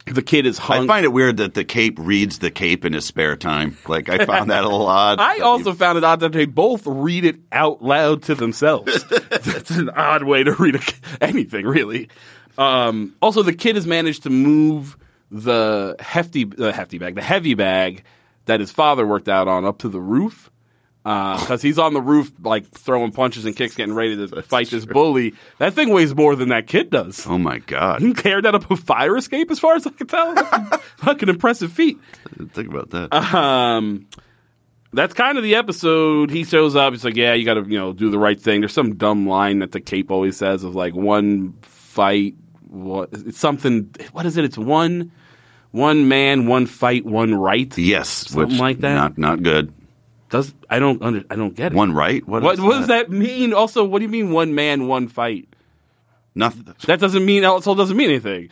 The 0.06 0.22
kid 0.22 0.46
is 0.46 0.60
I 0.60 0.86
find 0.86 1.06
it 1.06 1.14
weird 1.14 1.38
that 1.38 1.54
the 1.54 1.64
Cape 1.64 1.98
reads 1.98 2.40
the 2.40 2.52
Cape 2.52 2.84
in 2.84 2.92
his 2.92 3.06
spare 3.06 3.38
time. 3.38 3.78
Like 3.88 4.10
I 4.10 4.26
found 4.26 4.52
that 4.52 4.66
a 4.66 4.68
little 4.68 4.86
odd. 4.88 5.22
I 5.22 5.40
also 5.40 5.72
found 5.72 5.98
it 5.98 6.04
odd 6.04 6.20
that 6.20 6.34
they 6.34 6.44
both 6.46 6.86
read 6.86 7.24
it 7.24 7.38
out 7.54 7.82
loud 7.82 8.24
to 8.24 8.36
themselves. 8.36 9.02
That's 9.30 9.70
an 9.72 9.90
odd 9.92 10.24
way 10.24 10.44
to 10.44 10.52
read 10.56 10.76
a, 10.76 10.82
anything, 11.24 11.66
really. 11.66 12.10
Um, 12.58 13.16
also, 13.22 13.42
the 13.44 13.54
kid 13.54 13.76
has 13.76 13.86
managed 13.88 14.24
to 14.24 14.30
move 14.30 14.98
the 15.32 15.96
hefty, 16.00 16.44
the 16.44 16.72
hefty 16.72 16.98
bag, 17.00 17.16
the 17.16 17.22
heavy 17.22 17.54
bag 17.56 18.04
that 18.46 18.60
his 18.60 18.72
father 18.72 19.06
worked 19.06 19.30
out 19.30 19.48
on 19.48 19.66
up 19.66 19.80
to 19.80 19.90
the 19.90 20.00
roof. 20.02 20.50
Because 21.04 21.62
he's 21.62 21.78
on 21.78 21.94
the 21.94 22.00
roof, 22.02 22.32
like 22.42 22.66
throwing 22.70 23.12
punches 23.12 23.44
and 23.44 23.54
kicks, 23.58 23.76
getting 23.76 23.94
ready 23.94 24.16
to 24.26 24.42
fight 24.42 24.70
this 24.70 24.86
bully. 24.86 25.34
That 25.58 25.74
thing 25.74 25.90
weighs 25.90 26.16
more 26.16 26.34
than 26.38 26.48
that 26.50 26.66
kid 26.68 26.92
does. 26.92 27.28
oh 27.28 27.38
my 27.38 27.58
god! 27.58 28.00
He 28.02 28.14
carried 28.14 28.46
that 28.46 28.56
up 28.56 28.72
a 28.72 28.78
fire 28.78 29.18
escape, 29.18 29.52
as 29.52 29.60
far 29.60 29.76
as 29.76 29.86
I 29.86 29.90
can 29.90 30.08
tell. 30.08 30.34
Fucking- 30.34 30.80
Fucking 31.00 31.28
impressive 31.30 31.74
feat. 31.74 32.00
Think 32.54 32.70
about 32.70 32.92
that. 32.92 33.14
Um, 33.14 34.08
that's 34.94 35.14
kind 35.14 35.38
of 35.38 35.44
the 35.44 35.56
episode. 35.56 36.30
He 36.32 36.46
shows 36.46 36.74
up. 36.78 36.94
He's 36.94 37.04
like, 37.04 37.18
"Yeah, 37.18 37.34
you 37.34 37.44
got 37.44 37.56
to, 37.56 37.64
you 37.64 37.78
know, 37.78 37.92
do 37.92 38.10
the 38.10 38.18
right 38.20 38.40
thing." 38.40 38.62
There's 38.62 38.72
some 38.72 38.96
dumb 38.96 39.28
line 39.28 39.60
that 39.60 39.74
the 39.74 39.82
Cape 39.82 40.10
always 40.10 40.38
says 40.38 40.64
of 40.64 40.74
like 40.74 40.96
one 40.96 41.56
fight. 41.64 42.36
What 42.74 43.10
it's 43.14 43.40
something? 43.40 43.94
What 44.14 44.26
is 44.26 44.36
it? 44.36 44.46
It's 44.46 44.58
one, 44.58 45.12
one 45.70 46.08
man, 46.08 46.48
one 46.48 46.66
fight, 46.66 47.06
one 47.06 47.36
right. 47.36 47.78
yes, 47.78 48.10
something 48.10 48.50
which 48.50 48.60
like 48.60 48.80
that. 48.80 48.96
Not 48.96 49.18
not 49.20 49.44
good. 49.44 49.72
Does 50.32 50.52
I 50.68 50.80
don't 50.80 51.00
under, 51.04 51.24
I 51.30 51.36
don't 51.36 51.54
get 51.54 51.74
it. 51.74 51.76
One 51.76 51.94
right. 51.94 52.28
What, 52.28 52.42
What 52.42 52.60
what 52.60 52.80
does 52.80 52.88
that 52.88 53.12
mean? 53.12 53.54
Also, 53.54 53.84
what 53.84 54.00
do 54.00 54.06
you 54.06 54.10
mean 54.10 54.32
one 54.32 54.56
man, 54.56 54.88
one 54.88 55.08
fight? 55.08 55.48
Nothing. 56.34 56.74
That 56.88 57.00
doesn't 57.00 57.24
mean 57.24 57.46
also 57.46 57.76
doesn't 57.76 57.96
mean 57.96 58.10
anything. 58.10 58.50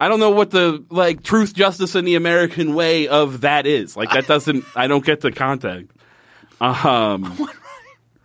I 0.00 0.08
don't 0.08 0.20
know 0.20 0.30
what 0.30 0.50
the 0.50 0.82
like 0.88 1.22
truth, 1.22 1.52
justice, 1.52 1.94
and 1.94 2.08
the 2.08 2.14
American 2.14 2.74
way 2.74 3.06
of 3.06 3.42
that 3.42 3.66
is. 3.66 3.98
Like 3.98 4.12
that 4.12 4.26
doesn't. 4.26 4.64
I 4.74 4.86
don't 4.86 5.04
get 5.04 5.20
the 5.20 5.30
context. 5.30 5.94
Um, 6.58 7.48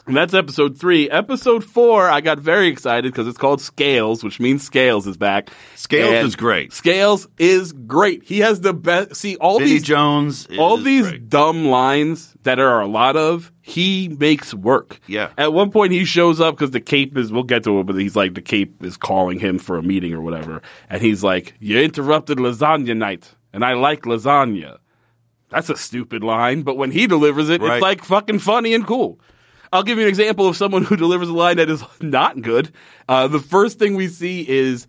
and 0.05 0.15
that's 0.17 0.33
episode 0.33 0.77
three. 0.77 1.09
Episode 1.09 1.63
four, 1.63 2.09
I 2.09 2.21
got 2.21 2.39
very 2.39 2.67
excited 2.67 3.11
because 3.11 3.27
it's 3.27 3.37
called 3.37 3.61
Scales, 3.61 4.23
which 4.23 4.39
means 4.39 4.63
Scales 4.63 5.07
is 5.07 5.17
back. 5.17 5.49
Scales 5.75 6.13
And 6.13 6.27
is 6.27 6.35
great. 6.35 6.73
Scales 6.73 7.27
is 7.37 7.71
great. 7.73 8.23
He 8.23 8.39
has 8.39 8.61
the 8.61 8.73
best. 8.73 9.15
See 9.15 9.35
all 9.37 9.59
Vinnie 9.59 9.71
these 9.71 9.83
Jones. 9.83 10.47
all 10.59 10.77
these 10.77 11.07
great. 11.07 11.29
dumb 11.29 11.65
lines 11.65 12.35
that 12.43 12.59
are 12.59 12.81
a 12.81 12.87
lot 12.87 13.15
of, 13.15 13.51
he 13.61 14.09
makes 14.19 14.53
work. 14.53 14.99
Yeah. 15.07 15.29
At 15.37 15.53
one 15.53 15.71
point, 15.71 15.93
he 15.93 16.03
shows 16.03 16.41
up 16.41 16.55
because 16.55 16.71
the 16.71 16.81
cape 16.81 17.17
is, 17.17 17.31
we'll 17.31 17.43
get 17.43 17.63
to 17.63 17.79
it, 17.79 17.85
but 17.85 17.95
he's 17.95 18.15
like, 18.15 18.33
the 18.33 18.41
cape 18.41 18.83
is 18.83 18.97
calling 18.97 19.39
him 19.39 19.57
for 19.59 19.77
a 19.77 19.83
meeting 19.83 20.13
or 20.13 20.19
whatever. 20.21 20.61
And 20.89 21.01
he's 21.01 21.23
like, 21.23 21.53
You 21.59 21.79
interrupted 21.79 22.37
lasagna 22.39 22.97
night, 22.97 23.33
and 23.53 23.63
I 23.63 23.73
like 23.75 24.01
lasagna. 24.01 24.79
That's 25.49 25.69
a 25.69 25.77
stupid 25.77 26.23
line, 26.23 26.63
but 26.63 26.77
when 26.77 26.91
he 26.91 27.07
delivers 27.07 27.49
it, 27.49 27.61
Right. 27.61 27.75
it's 27.75 27.81
like 27.81 28.03
fucking 28.03 28.39
funny 28.39 28.73
and 28.73 28.85
cool. 28.85 29.19
I'll 29.73 29.81
give 29.81 29.97
you 29.97 30.03
an 30.03 30.09
example 30.09 30.47
of 30.47 30.55
someone 30.55 30.83
who 30.83 30.95
delivers 30.97 31.29
a 31.29 31.33
line 31.33 31.57
that 31.57 31.67
is 31.67 31.83
not 31.99 32.39
good. 32.39 32.71
Uh, 33.09 33.27
the 33.27 33.39
first 33.39 33.79
thing 33.79 33.95
we 33.95 34.07
see 34.07 34.47
is 34.47 34.85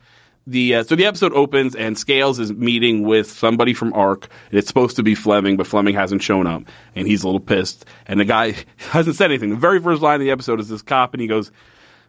the 0.46 0.74
uh, 0.74 0.84
so 0.84 0.94
the 0.94 1.06
episode 1.06 1.32
opens 1.32 1.74
and 1.74 1.98
Scales 1.98 2.38
is 2.38 2.52
meeting 2.52 3.02
with 3.02 3.30
somebody 3.30 3.72
from 3.72 3.94
Ark. 3.94 4.28
And 4.50 4.58
it's 4.58 4.68
supposed 4.68 4.96
to 4.96 5.02
be 5.02 5.14
Fleming, 5.14 5.56
but 5.56 5.66
Fleming 5.66 5.94
hasn't 5.94 6.22
shown 6.22 6.46
up, 6.46 6.64
and 6.94 7.08
he's 7.08 7.22
a 7.22 7.26
little 7.26 7.40
pissed. 7.40 7.86
And 8.06 8.20
the 8.20 8.26
guy 8.26 8.56
hasn't 8.76 9.16
said 9.16 9.30
anything. 9.30 9.50
The 9.50 9.56
very 9.56 9.80
first 9.80 10.02
line 10.02 10.16
of 10.16 10.20
the 10.20 10.30
episode 10.30 10.60
is 10.60 10.68
this 10.68 10.82
cop, 10.82 11.14
and 11.14 11.20
he 11.22 11.28
goes, 11.28 11.50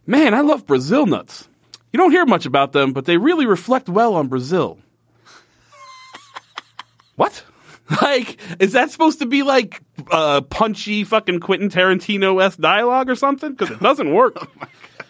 "Man, 0.06 0.34
I 0.34 0.42
love 0.42 0.66
Brazil 0.66 1.06
nuts. 1.06 1.48
You 1.94 1.96
don't 1.96 2.10
hear 2.10 2.26
much 2.26 2.44
about 2.44 2.72
them, 2.72 2.92
but 2.92 3.06
they 3.06 3.16
really 3.16 3.46
reflect 3.46 3.88
well 3.88 4.14
on 4.14 4.28
Brazil." 4.28 4.78
what? 7.16 7.42
Like, 8.02 8.38
is 8.58 8.72
that 8.72 8.90
supposed 8.90 9.20
to 9.20 9.26
be 9.26 9.42
like 9.42 9.80
uh, 10.10 10.40
punchy 10.40 11.04
fucking 11.04 11.40
Quentin 11.40 11.68
Tarantino 11.68 12.42
esque 12.42 12.58
dialogue 12.58 13.08
or 13.08 13.14
something? 13.14 13.52
Because 13.52 13.70
it 13.70 13.80
doesn't 13.80 14.12
work. 14.12 14.36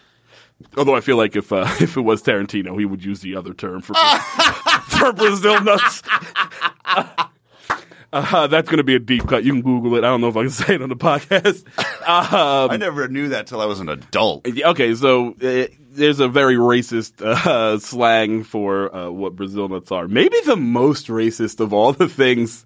Although 0.77 0.95
I 0.95 1.01
feel 1.01 1.17
like 1.17 1.35
if 1.35 1.51
uh, 1.51 1.65
if 1.79 1.97
it 1.97 2.01
was 2.01 2.21
Tarantino, 2.21 2.77
he 2.77 2.85
would 2.85 3.03
use 3.03 3.21
the 3.21 3.35
other 3.35 3.53
term 3.53 3.81
for 3.81 3.95
for 4.87 5.11
Brazil 5.13 5.61
nuts. 5.63 6.03
Uh, 8.13 8.47
that's 8.47 8.69
going 8.69 8.77
to 8.77 8.83
be 8.83 8.95
a 8.95 8.99
deep 8.99 9.27
cut. 9.27 9.43
You 9.43 9.51
can 9.53 9.61
Google 9.61 9.95
it. 9.95 9.99
I 9.99 10.07
don't 10.07 10.21
know 10.21 10.29
if 10.29 10.37
I 10.37 10.41
can 10.43 10.49
say 10.51 10.75
it 10.75 10.81
on 10.81 10.89
the 10.89 10.95
podcast. 10.95 11.65
Um, 12.07 12.71
I 12.71 12.77
never 12.77 13.07
knew 13.07 13.29
that 13.29 13.47
till 13.47 13.59
I 13.61 13.65
was 13.65 13.79
an 13.79 13.89
adult. 13.89 14.47
okay, 14.47 14.95
so 14.95 15.35
uh, 15.41 15.67
there's 15.91 16.19
a 16.19 16.27
very 16.29 16.55
racist 16.55 17.21
uh, 17.21 17.77
slang 17.79 18.43
for 18.43 18.95
uh, 18.95 19.09
what 19.09 19.35
Brazil 19.35 19.67
nuts 19.67 19.91
are. 19.91 20.07
Maybe 20.07 20.37
the 20.45 20.55
most 20.55 21.07
racist 21.07 21.59
of 21.59 21.73
all 21.73 21.91
the 21.93 22.07
things. 22.07 22.65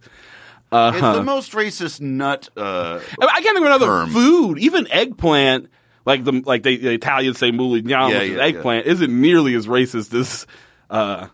It's 0.74 1.02
the 1.02 1.24
most 1.24 1.52
racist 1.54 2.00
nut. 2.02 2.48
Uh, 2.56 3.00
I 3.02 3.16
mean, 3.20 3.30
I 3.30 3.42
can't 3.42 3.56
think 3.56 3.58
of 3.60 3.66
another 3.66 3.86
Term. 3.88 4.10
food, 4.12 4.60
even 4.60 4.88
eggplant. 4.92 5.70
like 6.06 6.24
the 6.24 6.44
like 6.46 6.64
they, 6.64 6.78
the 6.78 6.92
Italians 6.94 7.40
say 7.40 7.52
mulignano, 7.52 8.12
Yeah, 8.12 8.22
yeah, 8.22 8.42
eggplant, 8.44 8.86
isn't 8.86 9.22
nearly 9.22 9.56
as 9.56 9.68
racist 9.68 10.14
as. 10.18 10.48
Uh, 10.90 11.28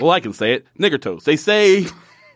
well, 0.00 0.10
I 0.10 0.20
can 0.20 0.32
say 0.32 0.54
it. 0.54 0.66
Nigger 0.78 1.00
toes. 1.00 1.24
They 1.24 1.36
say 1.36 1.86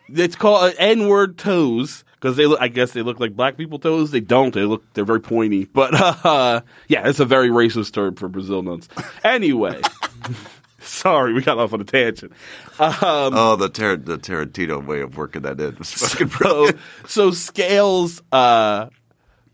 it's 0.08 0.36
called 0.36 0.74
N 0.78 1.08
word 1.08 1.38
toes 1.38 2.04
because 2.14 2.36
they 2.36 2.46
look. 2.46 2.60
I 2.60 2.68
guess 2.68 2.92
they 2.92 3.02
look 3.02 3.20
like 3.20 3.34
black 3.34 3.56
people 3.56 3.78
toes. 3.78 4.10
They 4.10 4.20
don't. 4.20 4.52
They 4.52 4.64
look. 4.64 4.84
They're 4.94 5.04
very 5.04 5.20
pointy. 5.20 5.64
But 5.66 5.94
uh, 6.24 6.62
yeah, 6.88 7.08
it's 7.08 7.20
a 7.20 7.24
very 7.24 7.48
racist 7.48 7.92
term 7.92 8.14
for 8.14 8.28
Brazil 8.28 8.62
nuts. 8.62 8.88
Anyway, 9.24 9.80
sorry, 10.80 11.32
we 11.32 11.42
got 11.42 11.58
off 11.58 11.72
on 11.72 11.80
a 11.80 11.84
tangent. 11.84 12.32
Um, 12.78 12.94
oh, 13.00 13.56
the 13.56 13.68
Tar- 13.68 13.96
the 13.96 14.18
Tarantino 14.18 14.84
way 14.84 15.00
of 15.00 15.16
working 15.16 15.42
that 15.42 15.60
in 15.60 15.76
was 15.76 15.92
fucking 15.94 16.28
so, 16.28 16.38
brilliant. 16.38 16.78
so 17.06 17.30
Scales, 17.30 18.22
uh, 18.32 18.88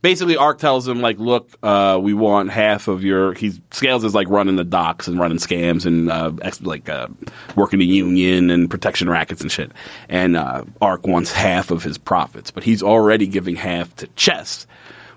basically, 0.05 0.37
Ark 0.37 0.59
tells 0.59 0.87
him 0.87 1.01
like, 1.01 1.19
"Look, 1.19 1.51
uh, 1.63 1.99
we 2.01 2.13
want 2.13 2.51
half 2.51 2.87
of 2.89 3.03
your." 3.03 3.33
He 3.33 3.61
Scales 3.73 4.05
is 4.05 4.15
like 4.15 4.29
running 4.29 4.55
the 4.55 4.65
docks 4.65 5.09
and 5.09 5.19
running 5.19 5.39
scams 5.39 5.87
and 5.87 6.11
uh, 6.11 6.33
ex- 6.43 6.61
like 6.61 6.89
uh, 6.91 7.09
working 7.57 7.81
the 7.81 7.87
union 7.87 8.51
and 8.51 8.71
protection 8.71 9.09
rackets 9.09 9.41
and 9.41 9.51
shit. 9.51 9.73
And 10.11 10.37
uh, 10.37 10.65
Ark 10.81 11.07
wants 11.07 11.33
half 11.33 11.73
of 11.73 11.83
his 11.83 11.97
profits, 11.99 12.51
but 12.53 12.63
he's 12.63 12.83
already 12.83 13.27
giving 13.27 13.57
half 13.57 13.97
to 13.97 14.07
Chess. 14.09 14.69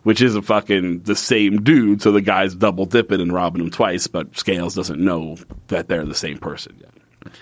Which 0.03 0.21
is 0.21 0.35
a 0.35 0.41
fucking 0.41 1.01
the 1.01 1.17
same 1.17 1.63
dude, 1.63 2.01
so 2.01 2.13
the 2.13 2.21
guy's 2.21 2.55
double 2.55 2.85
dipping 2.85 3.19
and 3.19 3.33
robbing 3.33 3.61
him 3.61 3.69
twice, 3.69 4.07
but 4.07 4.37
Scales 4.37 4.73
doesn't 4.73 5.01
know 5.01 5.35
that 5.67 5.89
they're 5.89 6.05
the 6.05 6.15
same 6.15 6.37
person 6.37 6.79
yet. 6.79 7.33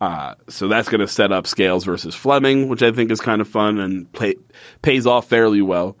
Uh, 0.00 0.34
so 0.48 0.66
that's 0.66 0.88
going 0.88 1.02
to 1.02 1.08
set 1.08 1.32
up 1.32 1.46
Scales 1.46 1.84
versus 1.84 2.14
Fleming, 2.14 2.68
which 2.68 2.82
I 2.82 2.92
think 2.92 3.10
is 3.10 3.20
kind 3.20 3.42
of 3.42 3.48
fun 3.48 3.78
and 3.78 4.10
pay, 4.10 4.36
pays 4.80 5.06
off 5.06 5.28
fairly 5.28 5.60
well. 5.60 5.98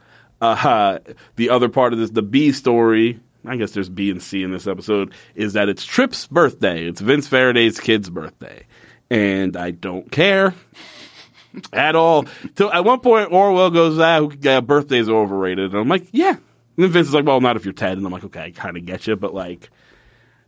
Uh, 0.52 0.98
the 1.36 1.50
other 1.50 1.68
part 1.68 1.92
of 1.92 1.98
this, 1.98 2.10
the 2.10 2.22
B 2.22 2.52
story, 2.52 3.20
I 3.46 3.56
guess 3.56 3.72
there's 3.72 3.88
B 3.88 4.10
and 4.10 4.22
C 4.22 4.42
in 4.42 4.50
this 4.50 4.66
episode, 4.66 5.12
is 5.34 5.54
that 5.54 5.68
it's 5.68 5.84
Trip's 5.84 6.26
birthday. 6.26 6.86
It's 6.86 7.00
Vince 7.00 7.28
Faraday's 7.28 7.80
kid's 7.80 8.10
birthday. 8.10 8.66
And 9.10 9.56
I 9.56 9.70
don't 9.70 10.10
care 10.10 10.54
at 11.72 11.94
all. 11.94 12.26
So 12.56 12.72
at 12.72 12.84
one 12.84 13.00
point, 13.00 13.32
Orwell 13.32 13.70
goes, 13.70 13.98
ah, 13.98 14.28
yeah, 14.40 14.60
birthdays 14.60 15.08
are 15.08 15.16
overrated. 15.16 15.72
And 15.72 15.80
I'm 15.80 15.88
like, 15.88 16.08
yeah. 16.12 16.30
And 16.30 16.40
then 16.84 16.90
Vince 16.90 17.08
is 17.08 17.14
like, 17.14 17.24
well, 17.24 17.40
not 17.40 17.56
if 17.56 17.64
you're 17.64 17.74
10. 17.74 17.98
And 17.98 18.06
I'm 18.06 18.12
like, 18.12 18.24
okay, 18.24 18.44
I 18.44 18.50
kind 18.50 18.76
of 18.76 18.84
get 18.84 19.06
you, 19.06 19.16
but 19.16 19.34
like, 19.34 19.70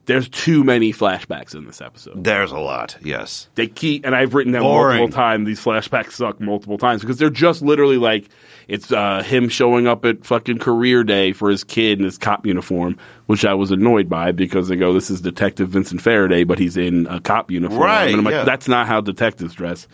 there's 0.06 0.28
too 0.28 0.64
many 0.64 0.92
flashbacks 0.92 1.54
in 1.54 1.66
this 1.66 1.80
episode. 1.80 2.22
There's 2.24 2.52
a 2.52 2.58
lot. 2.58 2.96
Yes. 3.02 3.48
They 3.56 3.66
keep, 3.66 4.06
and 4.06 4.14
I've 4.14 4.34
written 4.34 4.52
Boring. 4.52 4.98
multiple 4.98 5.14
times, 5.16 5.46
these 5.46 5.62
flashbacks 5.62 6.12
suck 6.12 6.40
multiple 6.40 6.78
times 6.78 7.00
because 7.02 7.18
they're 7.18 7.28
just 7.28 7.60
literally 7.60 7.98
like, 7.98 8.28
it's 8.68 8.90
uh, 8.92 9.22
him 9.22 9.48
showing 9.48 9.86
up 9.86 10.04
at 10.04 10.24
fucking 10.24 10.58
career 10.58 11.04
day 11.04 11.32
for 11.32 11.50
his 11.50 11.64
kid 11.64 11.98
in 11.98 12.04
his 12.04 12.18
cop 12.18 12.46
uniform, 12.46 12.98
which 13.26 13.44
I 13.44 13.54
was 13.54 13.70
annoyed 13.70 14.08
by 14.08 14.32
because 14.32 14.68
they 14.68 14.76
go, 14.76 14.92
this 14.92 15.10
is 15.10 15.20
Detective 15.20 15.68
Vincent 15.68 16.00
Faraday, 16.00 16.44
but 16.44 16.58
he's 16.58 16.76
in 16.76 17.06
a 17.08 17.20
cop 17.20 17.50
uniform. 17.50 17.82
Right, 17.82 18.08
And 18.08 18.18
I'm 18.18 18.24
like, 18.24 18.32
yeah. 18.32 18.44
that's 18.44 18.68
not 18.68 18.86
how 18.86 19.00
detectives 19.00 19.54
dress. 19.54 19.86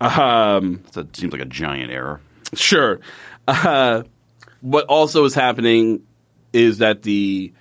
Um, 0.00 0.82
That 0.92 1.16
seems 1.16 1.32
like 1.32 1.42
a 1.42 1.46
giant 1.46 1.90
error. 1.90 2.20
Sure. 2.54 3.00
Uh, 3.48 4.02
what 4.60 4.86
also 4.86 5.24
is 5.24 5.34
happening 5.34 6.02
is 6.52 6.78
that 6.78 7.02
the 7.02 7.52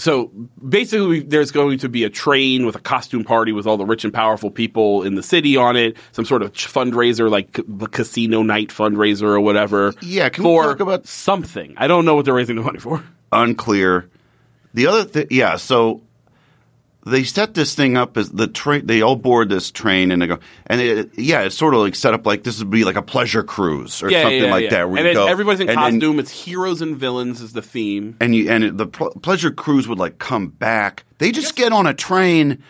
so 0.00 0.26
basically 0.66 1.20
there's 1.20 1.50
going 1.52 1.78
to 1.78 1.88
be 1.88 2.04
a 2.04 2.10
train 2.10 2.66
with 2.66 2.74
a 2.74 2.80
costume 2.80 3.22
party 3.24 3.52
with 3.52 3.66
all 3.66 3.76
the 3.76 3.84
rich 3.84 4.04
and 4.04 4.12
powerful 4.14 4.50
people 4.50 5.02
in 5.02 5.14
the 5.14 5.22
city 5.22 5.56
on 5.56 5.76
it, 5.76 5.96
some 6.12 6.24
sort 6.24 6.42
of 6.42 6.52
fundraiser 6.52 7.30
like 7.30 7.60
the 7.66 7.86
casino 7.86 8.42
night 8.42 8.68
fundraiser 8.68 9.24
or 9.24 9.40
whatever. 9.40 9.92
Yeah, 10.00 10.28
can 10.30 10.44
we 10.44 10.56
talk 10.56 10.80
about- 10.80 11.06
something? 11.06 11.74
I 11.76 11.86
don't 11.86 12.04
know 12.04 12.14
what 12.14 12.24
they're 12.24 12.34
raising 12.34 12.56
the 12.56 12.62
money 12.62 12.78
for. 12.78 13.04
Unclear. 13.32 14.08
The 14.74 14.86
other 14.86 15.04
thing, 15.04 15.26
yeah. 15.30 15.56
So 15.56 16.02
they 17.06 17.24
set 17.24 17.54
this 17.54 17.74
thing 17.74 17.96
up 17.96 18.16
as 18.16 18.30
the 18.30 18.46
train. 18.46 18.86
They 18.86 19.00
all 19.02 19.16
board 19.16 19.48
this 19.48 19.70
train 19.70 20.10
and 20.12 20.20
they 20.20 20.26
go, 20.26 20.38
and 20.66 20.80
it, 20.80 21.18
yeah, 21.18 21.42
it's 21.42 21.56
sort 21.56 21.74
of 21.74 21.80
like 21.80 21.94
set 21.94 22.12
up 22.14 22.26
like 22.26 22.42
this 22.42 22.58
would 22.58 22.70
be 22.70 22.84
like 22.84 22.96
a 22.96 23.02
pleasure 23.02 23.42
cruise 23.42 24.02
or 24.02 24.10
something 24.10 24.50
like 24.50 24.70
that. 24.70 24.88
Where 24.90 24.98
and 24.98 25.06
you 25.06 25.10
it- 25.12 25.14
go, 25.14 25.26
everybody's 25.26 25.60
in 25.60 25.68
and 25.70 25.78
then- 25.78 26.00
costume. 26.00 26.18
it's 26.18 26.30
heroes 26.30 26.82
and 26.82 26.96
villains 26.96 27.40
is 27.40 27.52
the 27.52 27.62
theme. 27.62 28.16
and 28.20 28.34
you 28.34 28.50
and 28.50 28.64
it, 28.64 28.76
the 28.76 28.86
pl- 28.86 29.10
pleasure 29.22 29.50
cruise 29.50 29.88
would 29.88 29.98
like 29.98 30.18
come 30.18 30.48
back. 30.48 31.04
They 31.18 31.32
just 31.32 31.56
get 31.56 31.72
on 31.72 31.86
a 31.86 31.94
train 31.94 32.62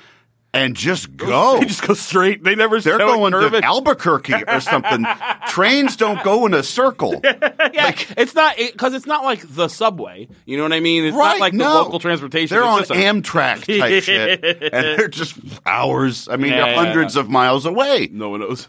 and 0.53 0.75
just 0.75 1.17
go. 1.17 1.59
They 1.61 1.67
just 1.67 1.87
go 1.87 1.95
straight. 1.95 2.43
They 2.43 2.55
never. 2.57 2.81
They're 2.81 2.99
going 2.99 3.31
nervous. 3.33 3.61
to 3.61 3.67
Albuquerque 3.67 4.45
or 4.49 4.61
something. 4.61 5.07
Trains 5.49 5.97
don't 5.97 6.23
go 6.25 6.47
in 6.47 6.55
a 6.55 6.63
circle. 6.63 7.21
Yeah, 7.73 7.95
it's 8.17 8.35
not 8.35 8.57
because 8.57 8.95
it's 8.95 9.07
not 9.07 9.23
like 9.23 9.43
the 9.47 9.69
subway. 9.69 10.27
You 10.45 10.57
know 10.57 10.65
what 10.65 10.73
I 10.73 10.81
mean? 10.81 11.05
It's 11.05 11.17
right? 11.17 11.33
not 11.35 11.41
like 11.41 11.53
no. 11.55 11.69
the 11.69 11.75
local 11.83 12.01
transportation. 12.01 12.53
They're 12.55 12.65
It's 12.65 12.69
on 12.71 12.79
just 12.81 12.91
a- 12.91 12.95
Amtrak 12.95 13.79
type 13.79 14.03
shit, 14.03 14.45
and 14.73 14.99
they're 14.99 15.07
just 15.09 15.39
hours. 15.65 16.27
I 16.29 16.37
mean, 16.37 16.51
Yeah, 16.53 16.65
they're 16.65 16.75
yeah, 16.75 16.85
hundreds 16.85 17.15
yeah. 17.15 17.21
of 17.23 17.29
miles 17.31 17.65
away. 17.67 18.09
No 18.11 18.31
one 18.31 18.41
knows. 18.41 18.67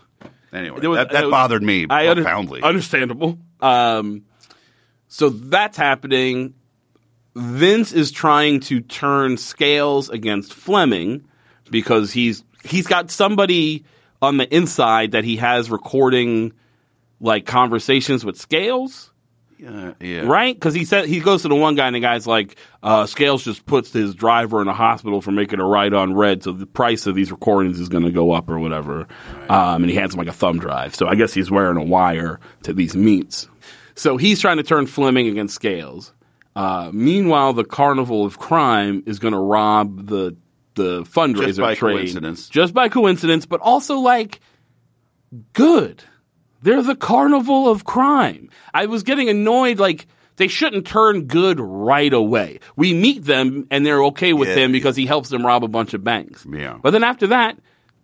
Anyway, 0.53 0.85
was- 0.85 0.97
that, 0.97 1.11
that 1.11 1.23
was- 1.25 1.31
bothered 1.31 1.63
me 1.63 1.87
I 1.89 2.09
under- 2.09 2.21
profoundly. 2.21 2.61
understandable. 2.61 3.39
Um, 3.59 4.23
so 5.07 5.29
that's 5.29 5.77
happening. 5.77 6.53
Vince 7.35 7.91
is 7.91 8.11
trying 8.11 8.59
to 8.61 8.81
turn 8.81 9.37
Scales 9.37 10.09
against 10.09 10.53
Fleming 10.53 11.25
because 11.71 12.11
he's 12.11 12.43
he's 12.63 12.87
got 12.87 13.09
somebody 13.09 13.85
on 14.21 14.37
the 14.37 14.53
inside 14.53 15.11
that 15.11 15.23
he 15.23 15.37
has 15.37 15.71
recording 15.71 16.53
like 17.19 17.45
conversations 17.45 18.25
with 18.25 18.37
Scales. 18.37 19.07
Uh, 19.65 19.93
yeah. 19.99 20.21
right? 20.21 20.55
Because 20.55 20.73
he 20.73 20.85
said 20.85 21.05
he 21.05 21.19
goes 21.19 21.43
to 21.43 21.47
the 21.47 21.55
one 21.55 21.75
guy, 21.75 21.85
and 21.85 21.95
the 21.95 21.99
guy's 21.99 22.25
like, 22.25 22.55
uh, 22.81 23.05
"Scales 23.05 23.43
just 23.43 23.63
puts 23.67 23.93
his 23.93 24.15
driver 24.15 24.59
in 24.59 24.67
a 24.67 24.73
hospital 24.73 25.21
for 25.21 25.31
making 25.31 25.59
a 25.59 25.65
ride 25.65 25.93
on 25.93 26.15
red, 26.15 26.41
so 26.41 26.51
the 26.51 26.65
price 26.65 27.05
of 27.05 27.13
these 27.13 27.31
recordings 27.31 27.79
is 27.79 27.87
going 27.87 28.03
to 28.03 28.11
go 28.11 28.31
up 28.31 28.49
or 28.49 28.57
whatever." 28.57 29.07
Um, 29.49 29.83
and 29.83 29.85
he 29.85 29.95
hands 29.95 30.15
him 30.15 30.17
like 30.17 30.27
a 30.27 30.33
thumb 30.33 30.57
drive. 30.57 30.95
So 30.95 31.07
I 31.07 31.13
guess 31.13 31.31
he's 31.31 31.51
wearing 31.51 31.77
a 31.77 31.83
wire 31.83 32.39
to 32.63 32.73
these 32.73 32.95
meets. 32.95 33.47
So 33.93 34.17
he's 34.17 34.39
trying 34.41 34.57
to 34.57 34.63
turn 34.63 34.87
Fleming 34.87 35.27
against 35.27 35.53
Scales. 35.53 36.11
Uh, 36.55 36.89
meanwhile, 36.91 37.53
the 37.53 37.63
Carnival 37.63 38.25
of 38.25 38.39
Crime 38.39 39.03
is 39.05 39.19
going 39.19 39.33
to 39.33 39.39
rob 39.39 40.07
the 40.07 40.35
the 40.75 41.03
fundraiser 41.03 41.47
Just 41.47 41.59
by 41.59 41.75
train 41.75 41.97
coincidence. 41.97 42.49
just 42.49 42.73
by 42.73 42.89
coincidence, 42.89 43.45
but 43.45 43.59
also 43.61 43.97
like 43.99 44.39
good. 45.53 46.03
They're 46.61 46.81
the 46.83 46.95
carnival 46.95 47.69
of 47.69 47.83
crime. 47.85 48.49
I 48.73 48.85
was 48.85 49.03
getting 49.03 49.29
annoyed 49.29 49.79
like 49.79 50.07
they 50.37 50.47
shouldn't 50.47 50.85
turn 50.87 51.23
good 51.25 51.59
right 51.59 52.11
away. 52.13 52.59
We 52.75 52.93
meet 52.93 53.23
them 53.25 53.67
and 53.71 53.85
they're 53.85 54.03
okay 54.05 54.33
with 54.33 54.49
Yeah. 54.49 54.55
him 54.65 54.71
because 54.71 54.95
he 54.95 55.05
helps 55.05 55.29
them 55.29 55.45
rob 55.45 55.63
a 55.63 55.67
bunch 55.67 55.93
of 55.93 56.03
banks. 56.03 56.45
Yeah. 56.51 56.77
But 56.81 56.91
then 56.91 57.03
after 57.03 57.27
that, 57.27 57.57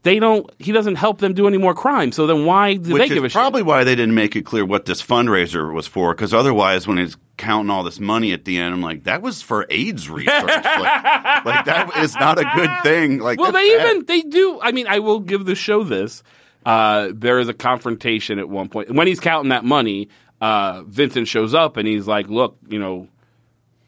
they 0.04 0.20
don't 0.20 0.50
he 0.60 0.72
doesn't 0.72 0.96
help 0.96 1.20
them 1.20 1.34
do 1.34 1.48
any 1.48 1.58
more 1.58 1.74
crime. 1.74 2.12
So 2.12 2.28
then 2.28 2.46
why 2.46 2.76
do 2.76 2.94
Which 2.94 3.02
they 3.10 3.10
give 3.16 3.24
a 3.24 3.30
probably 3.30 3.60
shit? 3.62 3.66
why 3.68 3.84
they 3.84 3.96
didn't 3.96 4.16
make 4.16 4.36
it 4.36 4.44
clear 4.44 4.66
what 4.66 4.86
this 4.86 5.02
fundraiser 5.02 5.74
was 5.74 5.86
for. 5.88 6.14
Because 6.14 6.34
otherwise, 6.34 6.88
when 6.88 6.98
he's 6.98 7.18
counting 7.38 7.70
all 7.70 7.84
this 7.84 8.00
money 8.00 8.34
at 8.34 8.46
the 8.46 8.58
end, 8.58 8.74
I'm 8.74 8.82
like, 8.82 9.04
that 9.06 9.22
was 9.22 9.42
for 9.42 9.66
AIDS 9.70 10.10
research. 10.10 10.34
like, 10.44 11.46
like, 11.46 11.66
that 11.66 11.92
is 11.98 12.16
not 12.16 12.40
a 12.40 12.46
good 12.56 12.70
thing. 12.84 13.20
Like, 13.20 13.40
Well, 13.40 13.52
they 13.52 13.70
bad. 13.78 13.90
even 13.92 14.06
they 14.06 14.22
do. 14.22 14.60
I 14.62 14.72
mean, 14.72 14.88
I 14.88 15.00
will 15.00 15.20
give 15.20 15.46
the 15.46 15.56
show 15.56 15.84
this. 15.84 16.24
Uh, 16.66 17.10
there 17.14 17.40
is 17.40 17.48
a 17.48 17.54
confrontation 17.54 18.40
at 18.40 18.50
one 18.50 18.68
point 18.70 18.92
when 18.92 19.08
he's 19.08 19.20
counting 19.22 19.50
that 19.50 19.64
money. 19.64 20.10
Uh, 20.42 20.84
Vincent 20.86 21.28
shows 21.28 21.54
up 21.54 21.78
and 21.78 21.88
he's 21.88 22.08
like, 22.08 22.28
"Look, 22.28 22.58
you 22.68 22.78
know, 22.78 23.08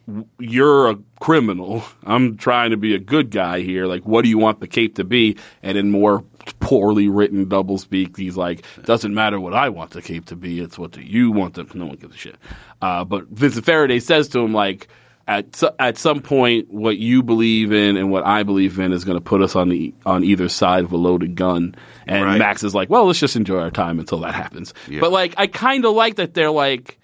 w- 0.08 0.26
you're 0.40 0.90
a 0.92 0.98
criminal. 1.20 1.84
I'm 2.04 2.38
trying 2.38 2.72
to 2.72 2.78
be 2.78 2.96
a 2.96 3.00
good 3.00 3.30
guy 3.32 3.60
here. 3.62 3.86
Like, 3.86 4.06
what 4.06 4.24
do 4.24 4.30
you 4.30 4.38
want 4.38 4.60
the 4.62 4.68
cape 4.68 4.96
to 4.96 5.04
be?" 5.04 5.38
And 5.62 5.78
in 5.78 5.92
more 5.92 6.24
poorly 6.60 7.08
written 7.10 7.46
doublespeak, 7.48 8.16
he's 8.18 8.38
like, 8.38 8.66
"Doesn't 8.84 9.14
matter 9.14 9.40
what 9.40 9.54
I 9.54 9.70
want 9.70 9.92
the 9.92 10.02
cape 10.02 10.26
to 10.28 10.36
be. 10.36 10.60
It's 10.60 10.80
what 10.80 10.92
do 10.92 11.02
you 11.02 11.32
want 11.32 11.56
the." 11.56 11.66
No 11.76 11.86
one 11.88 11.98
gives 11.98 12.16
a 12.16 12.18
shit. 12.18 12.38
Uh, 12.82 13.04
but 13.04 13.28
Vincent 13.28 13.66
Faraday 13.66 14.00
says 14.00 14.30
to 14.30 14.40
him 14.40 14.54
like 14.54 14.88
at 15.28 15.56
so- 15.56 15.76
at 15.78 15.98
some 15.98 16.22
point, 16.22 16.72
what 16.72 16.98
you 16.98 17.22
believe 17.22 17.72
in 17.72 17.98
and 17.98 18.10
what 18.10 18.26
I 18.26 18.44
believe 18.44 18.80
in 18.80 18.92
is 18.94 19.04
going 19.06 19.18
to 19.18 19.24
put 19.24 19.42
us 19.42 19.56
on 19.56 19.70
the 19.70 19.94
on 20.06 20.24
either 20.24 20.50
side 20.50 20.86
of 20.86 20.92
a 20.92 20.98
loaded 20.98 21.36
gun. 21.36 21.76
And 22.08 22.26
Right. 22.26 22.40
Max 22.40 22.64
is 22.64 22.74
like, 22.74 22.90
well, 22.90 23.06
let's 23.06 23.20
just 23.20 23.36
enjoy 23.36 23.60
our 23.60 23.70
time 23.70 24.00
until 24.00 24.22
that 24.22 24.34
happens. 24.34 24.74
Yeah. 24.90 25.02
But 25.02 25.12
like, 25.12 25.36
I 25.38 25.46
kind 25.48 25.86
of 25.86 25.94
like 25.94 26.16
that 26.16 26.34
they're 26.34 26.50
like 26.50 26.98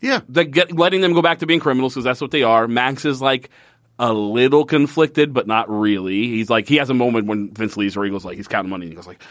yeah. 0.00 0.20
that 0.30 0.46
get, 0.46 0.72
letting 0.72 1.00
them 1.00 1.12
go 1.12 1.22
back 1.22 1.38
to 1.38 1.46
being 1.46 1.60
criminals 1.60 1.94
because 1.94 2.04
that's 2.04 2.20
what 2.20 2.32
they 2.32 2.42
are. 2.42 2.66
Max 2.66 3.04
is 3.04 3.22
like 3.22 3.50
a 3.98 4.12
little 4.12 4.64
conflicted, 4.64 5.32
but 5.32 5.46
not 5.46 5.70
really. 5.70 6.26
He's 6.28 6.50
like 6.50 6.66
he 6.68 6.76
has 6.76 6.90
a 6.90 6.94
moment 6.94 7.26
when 7.26 7.52
Vince 7.52 7.76
leaves 7.76 7.96
where 7.96 8.04
he 8.04 8.10
goes 8.10 8.24
like 8.24 8.36
he's 8.36 8.48
counting 8.48 8.70
money 8.70 8.86
and 8.86 8.92
he 8.92 8.96
goes 8.96 9.06
like. 9.06 9.22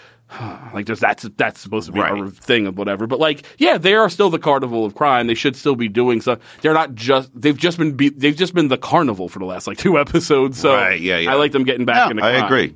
Like 0.73 0.85
there's 0.85 1.01
that's 1.01 1.23
that's 1.35 1.59
supposed 1.59 1.87
to 1.87 1.91
be 1.91 1.99
a 1.99 2.03
Right. 2.03 2.33
thing 2.33 2.65
of 2.65 2.77
whatever, 2.77 3.05
but 3.05 3.19
like 3.19 3.45
yeah, 3.57 3.77
they 3.77 3.95
are 3.95 4.09
still 4.09 4.29
the 4.29 4.39
carnival 4.39 4.85
of 4.85 4.95
crime. 4.95 5.27
They 5.27 5.33
should 5.33 5.57
still 5.57 5.75
be 5.75 5.89
doing 5.89 6.21
stuff. 6.21 6.39
They're 6.61 6.73
not 6.73 6.95
just 6.95 7.29
they've 7.35 7.57
just 7.57 7.77
been 7.77 7.97
be, 7.97 8.07
they've 8.07 8.33
just 8.37 8.53
been 8.53 8.69
the 8.69 8.77
carnival 8.77 9.27
for 9.27 9.39
the 9.39 9.45
last 9.45 9.67
like 9.67 9.77
two 9.79 9.99
episodes. 9.99 10.57
So 10.57 10.73
Right, 10.73 11.01
yeah, 11.01 11.17
yeah. 11.17 11.31
I 11.31 11.33
like 11.33 11.51
them 11.51 11.65
getting 11.65 11.83
back 11.85 12.05
Yeah, 12.05 12.11
into. 12.11 12.23
I 12.23 12.31
crime. 12.31 12.45
agree. 12.45 12.75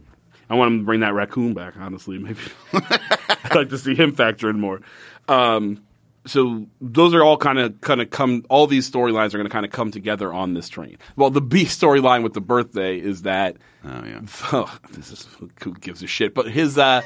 I 0.50 0.56
want 0.56 0.74
him 0.74 0.80
to 0.80 0.86
bring 0.86 1.00
that 1.00 1.14
raccoon 1.14 1.54
back. 1.54 1.76
Honestly, 1.80 2.18
maybe 2.18 2.42
I'd 2.74 3.56
like 3.56 3.70
to 3.70 3.78
see 3.78 3.96
him 3.96 4.12
factor 4.12 4.50
in 4.50 4.60
more. 4.60 4.82
Um, 5.30 5.82
so 6.26 6.66
those 6.82 7.14
are 7.14 7.24
all 7.24 7.38
kind 7.38 7.60
of 7.60 7.80
kind 7.82 8.02
of 8.02 8.10
come. 8.10 8.46
All 8.50 8.68
these 8.68 8.90
storylines 8.90 9.34
are 9.34 9.38
going 9.38 9.46
to 9.46 9.52
kind 9.52 9.66
of 9.66 9.72
come 9.72 9.92
together 9.92 10.34
on 10.34 10.54
this 10.54 10.70
train. 10.70 10.98
Well, 11.16 11.30
the 11.30 11.42
B 11.42 11.66
storyline 11.66 12.24
with 12.24 12.34
the 12.34 12.42
birthday 12.42 12.98
is 12.98 13.24
that 13.24 13.58
Oh 13.84 14.04
yeah. 14.06 14.22
oh, 14.52 14.78
this 14.92 15.12
is 15.12 15.28
who 15.62 15.74
gives 15.76 16.02
a 16.02 16.08
shit. 16.08 16.34
But 16.34 16.50
his 16.50 16.78
uh, 16.78 17.02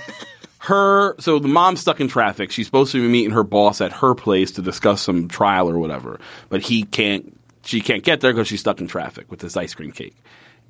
her 0.59 1.15
so 1.19 1.39
the 1.39 1.47
mom's 1.47 1.81
stuck 1.81 1.99
in 1.99 2.07
traffic. 2.07 2.51
She's 2.51 2.65
supposed 2.65 2.91
to 2.93 3.01
be 3.01 3.07
meeting 3.07 3.31
her 3.31 3.43
boss 3.43 3.81
at 3.81 3.91
her 3.93 4.15
place 4.15 4.51
to 4.51 4.61
discuss 4.61 5.01
some 5.01 5.27
trial 5.27 5.69
or 5.69 5.79
whatever, 5.79 6.19
but 6.49 6.61
he 6.61 6.83
can't. 6.83 7.35
She 7.63 7.81
can't 7.81 8.03
get 8.03 8.21
there 8.21 8.31
because 8.33 8.47
she's 8.47 8.61
stuck 8.61 8.79
in 8.79 8.87
traffic 8.87 9.29
with 9.29 9.41
this 9.41 9.57
ice 9.57 9.73
cream 9.73 9.91
cake. 9.91 10.15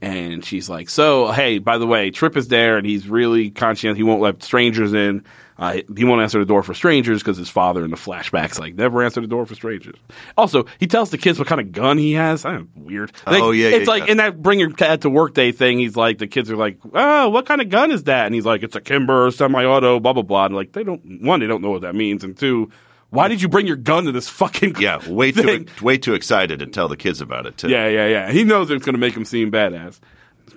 And 0.01 0.43
she's 0.43 0.69
like, 0.69 0.89
"So, 0.89 1.31
hey, 1.31 1.59
by 1.59 1.77
the 1.77 1.85
way, 1.85 2.09
Trip 2.09 2.35
is 2.37 2.47
there, 2.47 2.77
and 2.77 2.85
he's 2.85 3.07
really 3.07 3.51
conscientious. 3.51 3.97
He 3.97 4.03
won't 4.03 4.21
let 4.21 4.41
strangers 4.41 4.93
in. 4.93 5.23
Uh, 5.59 5.81
he 5.97 6.05
won't 6.05 6.21
answer 6.21 6.39
the 6.39 6.45
door 6.45 6.63
for 6.63 6.73
strangers 6.73 7.21
because 7.21 7.35
his 7.37 7.49
father 7.49 7.83
in 7.83 7.91
the 7.91 7.97
flashbacks 7.97 8.57
like 8.57 8.75
never 8.75 9.03
answer 9.03 9.19
the 9.19 9.27
door 9.27 9.45
for 9.45 9.55
strangers. 9.55 9.95
Also, 10.37 10.65
he 10.79 10.87
tells 10.87 11.09
the 11.09 11.17
kids 11.17 11.37
what 11.37 11.49
kind 11.49 11.59
of 11.59 11.73
gun 11.73 11.97
he 11.97 12.13
has. 12.13 12.45
I 12.45 12.53
don't 12.53 12.69
weird. 12.77 13.11
Like, 13.27 13.43
Oh, 13.43 13.51
yeah, 13.51 13.67
it's 13.69 13.87
yeah, 13.87 13.93
like 13.93 14.05
yeah. 14.05 14.11
in 14.11 14.17
that 14.17 14.41
bring 14.41 14.59
your 14.59 14.71
cat 14.71 15.01
to 15.01 15.09
work 15.09 15.33
day 15.33 15.51
thing. 15.51 15.77
He's 15.79 15.97
like, 15.97 16.17
the 16.17 16.27
kids 16.27 16.49
are 16.49 16.55
like, 16.55 16.79
"Oh, 16.93 17.27
what 17.29 17.45
kind 17.45 17.59
of 17.59 17.67
gun 17.69 17.91
is 17.91 18.05
that?" 18.05 18.25
And 18.25 18.33
he's 18.33 18.45
like, 18.45 18.63
"It's 18.63 18.75
a 18.77 18.81
Kimber 18.81 19.31
semi-auto." 19.31 19.99
Blah 19.99 20.13
blah 20.13 20.23
blah. 20.23 20.45
And 20.45 20.55
like, 20.55 20.71
they 20.71 20.83
don't 20.83 21.21
one, 21.23 21.41
they 21.41 21.47
don't 21.47 21.61
know 21.61 21.71
what 21.71 21.81
that 21.81 21.93
means, 21.95 22.23
and 22.23 22.37
two, 22.37 22.71
why 23.09 23.27
did 23.27 23.41
you 23.41 23.49
bring 23.49 23.67
your 23.67 23.75
gun 23.75 24.05
to 24.05 24.11
this 24.13 24.29
fucking 24.29 24.75
Yeah, 24.79 24.99
way 25.09 25.31
thing? 25.33 25.65
too 25.65 25.83
way 25.85 25.97
too 25.97 26.13
excited 26.13 26.59
to 26.59 26.67
tell 26.67 26.87
the 26.87 26.95
kids 26.95 27.19
about 27.19 27.45
it 27.47 27.57
too. 27.57 27.67
Yeah, 27.69 27.87
yeah, 27.89 28.07
yeah. 28.07 28.31
He 28.31 28.43
knows 28.45 28.69
it's 28.71 28.85
going 28.85 28.93
to 28.93 28.99
make 28.99 29.13
him 29.15 29.25
seem 29.25 29.51
badass. 29.51 29.99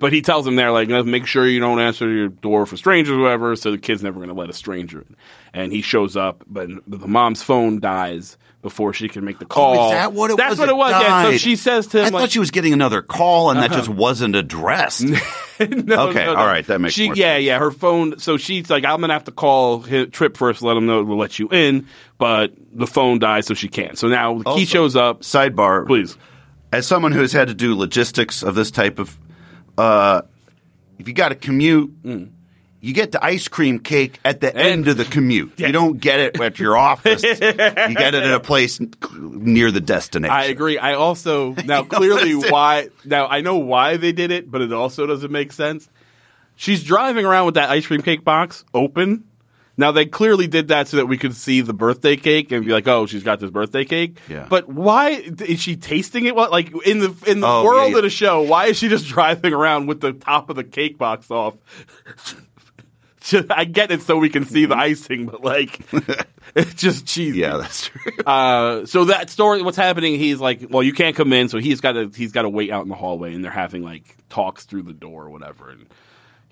But 0.03 0.11
he 0.11 0.21
tells 0.21 0.43
them 0.43 0.57
there, 0.57 0.69
like, 0.73 0.89
"Uh, 0.91 1.03
make 1.03 1.25
sure 1.25 1.47
you 1.47 1.61
don't 1.61 1.79
answer 1.79 2.09
your 2.11 2.27
door 2.27 2.65
for 2.65 2.75
strangers 2.75 3.15
or 3.15 3.21
whatever, 3.21 3.55
so 3.55 3.71
the 3.71 3.77
kid's 3.77 4.03
never 4.03 4.17
going 4.17 4.27
to 4.27 4.35
let 4.35 4.49
a 4.49 4.53
stranger 4.53 4.99
in. 4.99 5.15
And 5.53 5.71
he 5.71 5.81
shows 5.81 6.17
up, 6.17 6.43
but 6.45 6.67
the 6.85 7.07
mom's 7.07 7.41
phone 7.41 7.79
dies 7.79 8.37
before 8.61 8.91
she 8.93 9.07
can 9.07 9.23
make 9.23 9.39
the 9.39 9.45
call. 9.45 9.77
Oh, 9.79 9.85
is 9.85 9.91
that 9.93 10.11
what 10.11 10.29
it 10.29 10.33
was? 10.33 10.37
That's 10.39 10.49
was? 10.51 10.59
what 10.59 10.69
it 10.69 10.75
was. 10.75 10.91
Yeah. 10.91 11.23
So 11.23 11.37
she 11.37 11.55
says 11.55 11.87
to 11.87 11.99
him, 11.99 12.05
I 12.07 12.09
like, 12.09 12.21
thought 12.23 12.31
she 12.31 12.39
was 12.39 12.51
getting 12.51 12.73
another 12.73 13.01
call, 13.01 13.49
and 13.51 13.61
that 13.61 13.71
just 13.71 13.87
wasn't 13.87 14.35
addressed. 14.35 15.03
no, 15.05 15.15
Okay, 15.61 16.25
no, 16.25 16.33
no. 16.33 16.35
all 16.35 16.47
right, 16.47 16.67
that 16.67 16.81
makes 16.81 16.95
she, 16.95 17.05
yeah, 17.05 17.35
sense. 17.35 17.43
yeah. 17.45 17.59
Her 17.59 17.71
phone. 17.71 18.19
So 18.19 18.35
she's 18.35 18.69
like, 18.69 18.83
I'm 18.83 18.99
gonna 18.99 19.13
have 19.13 19.23
to 19.23 19.31
call 19.31 19.79
his, 19.83 20.09
Trip 20.09 20.35
first, 20.35 20.61
let 20.61 20.75
him 20.75 20.85
know 20.85 21.01
we'll 21.03 21.17
let 21.17 21.39
you 21.39 21.47
in. 21.49 21.87
But 22.17 22.51
the 22.73 22.87
phone 22.87 23.19
dies, 23.19 23.45
so 23.45 23.53
she 23.53 23.69
can't. 23.69 23.97
So 23.97 24.09
now 24.09 24.35
he 24.39 24.43
Also- 24.43 24.65
shows 24.65 24.95
up. 24.97 25.21
Sidebar, 25.21 25.87
Please. 25.87 26.17
As 26.73 26.85
someone 26.87 27.13
who 27.13 27.21
has 27.21 27.31
had 27.31 27.47
to 27.49 27.53
do 27.53 27.73
logistics 27.77 28.43
of 28.43 28.55
this 28.55 28.69
type 28.71 28.97
of, 28.99 29.17
uh, 29.77 30.21
if 30.99 31.07
you 31.07 31.13
got 31.13 31.29
to 31.29 31.35
commute, 31.35 31.93
you 32.83 32.93
get 32.93 33.13
the 33.13 33.23
ice 33.23 33.47
cream 33.47 33.79
cake 33.79 34.19
at 34.25 34.41
the 34.41 34.53
end 34.53 34.89
of 34.89 34.97
the 34.97 35.05
commute. 35.05 35.57
You 35.57 35.71
don't 35.71 36.01
get 36.01 36.19
it 36.19 36.41
at 36.41 36.59
your 36.59 36.77
office. 36.77 37.23
you 37.23 37.29
get 37.29 38.13
it 38.13 38.15
at 38.15 38.33
a 38.33 38.41
place 38.41 38.79
near 39.13 39.71
the 39.71 39.79
destination. 39.79 40.35
I 40.35 40.45
agree. 40.45 40.77
I 40.77 40.95
also 40.95 41.53
now 41.65 41.83
clearly 41.83 42.33
why 42.33 42.89
now 43.05 43.27
I 43.27 43.39
know 43.39 43.59
why 43.59 43.95
they 43.95 44.11
did 44.11 44.31
it, 44.31 44.51
but 44.51 44.61
it 44.61 44.73
also 44.73 45.05
doesn't 45.05 45.31
make 45.31 45.53
sense. 45.53 45.87
She's 46.57 46.83
driving 46.83 47.25
around 47.25 47.45
with 47.45 47.55
that 47.55 47.69
ice 47.69 47.87
cream 47.87 48.01
cake 48.01 48.25
box 48.25 48.65
open. 48.73 49.23
Now 49.75 49.91
they 49.91 50.05
clearly 50.05 50.45
did 50.47 50.67
that 50.67 50.87
so 50.87 50.97
that 50.97 51.07
we 51.07 51.17
could 51.17 51.35
see 51.35 51.61
the 51.61 51.73
birthday 51.73 52.15
cake 52.15 52.51
and 52.51 52.63
be 52.65 52.71
like, 52.71 52.87
"Oh, 52.87 53.05
she's 53.07 53.23
got 53.23 53.39
this 53.39 53.49
birthday 53.49 53.85
cake." 53.85 54.19
Yeah. 54.29 54.45
But 54.49 54.69
why 54.69 55.09
is 55.11 55.59
she 55.61 55.75
tasting 55.77 56.25
it? 56.25 56.35
What 56.35 56.51
like 56.51 56.71
in 56.85 56.99
the 56.99 57.15
in 57.25 57.39
the 57.39 57.47
Oh, 57.47 57.63
world 57.63 57.85
yeah, 57.87 57.89
yeah. 57.91 57.97
of 57.97 58.03
the 58.03 58.09
show? 58.11 58.41
Why 58.43 58.67
is 58.67 58.77
she 58.77 58.87
just 58.87 59.07
driving 59.07 59.51
around 59.53 59.87
with 59.87 59.99
the 59.99 60.13
top 60.13 60.49
of 60.51 60.55
the 60.55 60.63
cake 60.63 60.97
box 60.99 61.31
off? 61.31 61.55
I 63.49 63.63
get 63.63 63.89
it 63.89 64.01
so 64.01 64.17
we 64.17 64.29
can 64.29 64.43
see 64.45 64.65
the 64.65 64.75
icing, 64.75 65.27
but 65.27 65.43
like 65.45 65.79
it's 66.55 66.73
just 66.75 67.05
cheesy. 67.05 67.39
yeah, 67.39 67.55
that's 67.55 67.87
true. 67.87 68.11
Uh, 68.25 68.85
so 68.85 69.05
that 69.05 69.29
story, 69.29 69.61
what's 69.61 69.77
happening? 69.77 70.19
He's 70.19 70.41
like, 70.41 70.67
well, 70.69 70.83
you 70.83 70.91
can't 70.91 71.15
come 71.15 71.31
in, 71.31 71.47
so 71.47 71.57
he's 71.57 71.79
got 71.79 71.93
to 71.93 72.11
he's 72.13 72.33
got 72.33 72.41
to 72.41 72.49
wait 72.49 72.69
out 72.69 72.83
in 72.83 72.89
the 72.89 72.95
hallway, 72.95 73.33
and 73.33 73.41
they're 73.43 73.49
having 73.51 73.81
like 73.81 74.17
talks 74.29 74.65
through 74.65 74.83
the 74.83 74.93
door 74.93 75.23
or 75.23 75.29
whatever. 75.29 75.69
And 75.69 75.87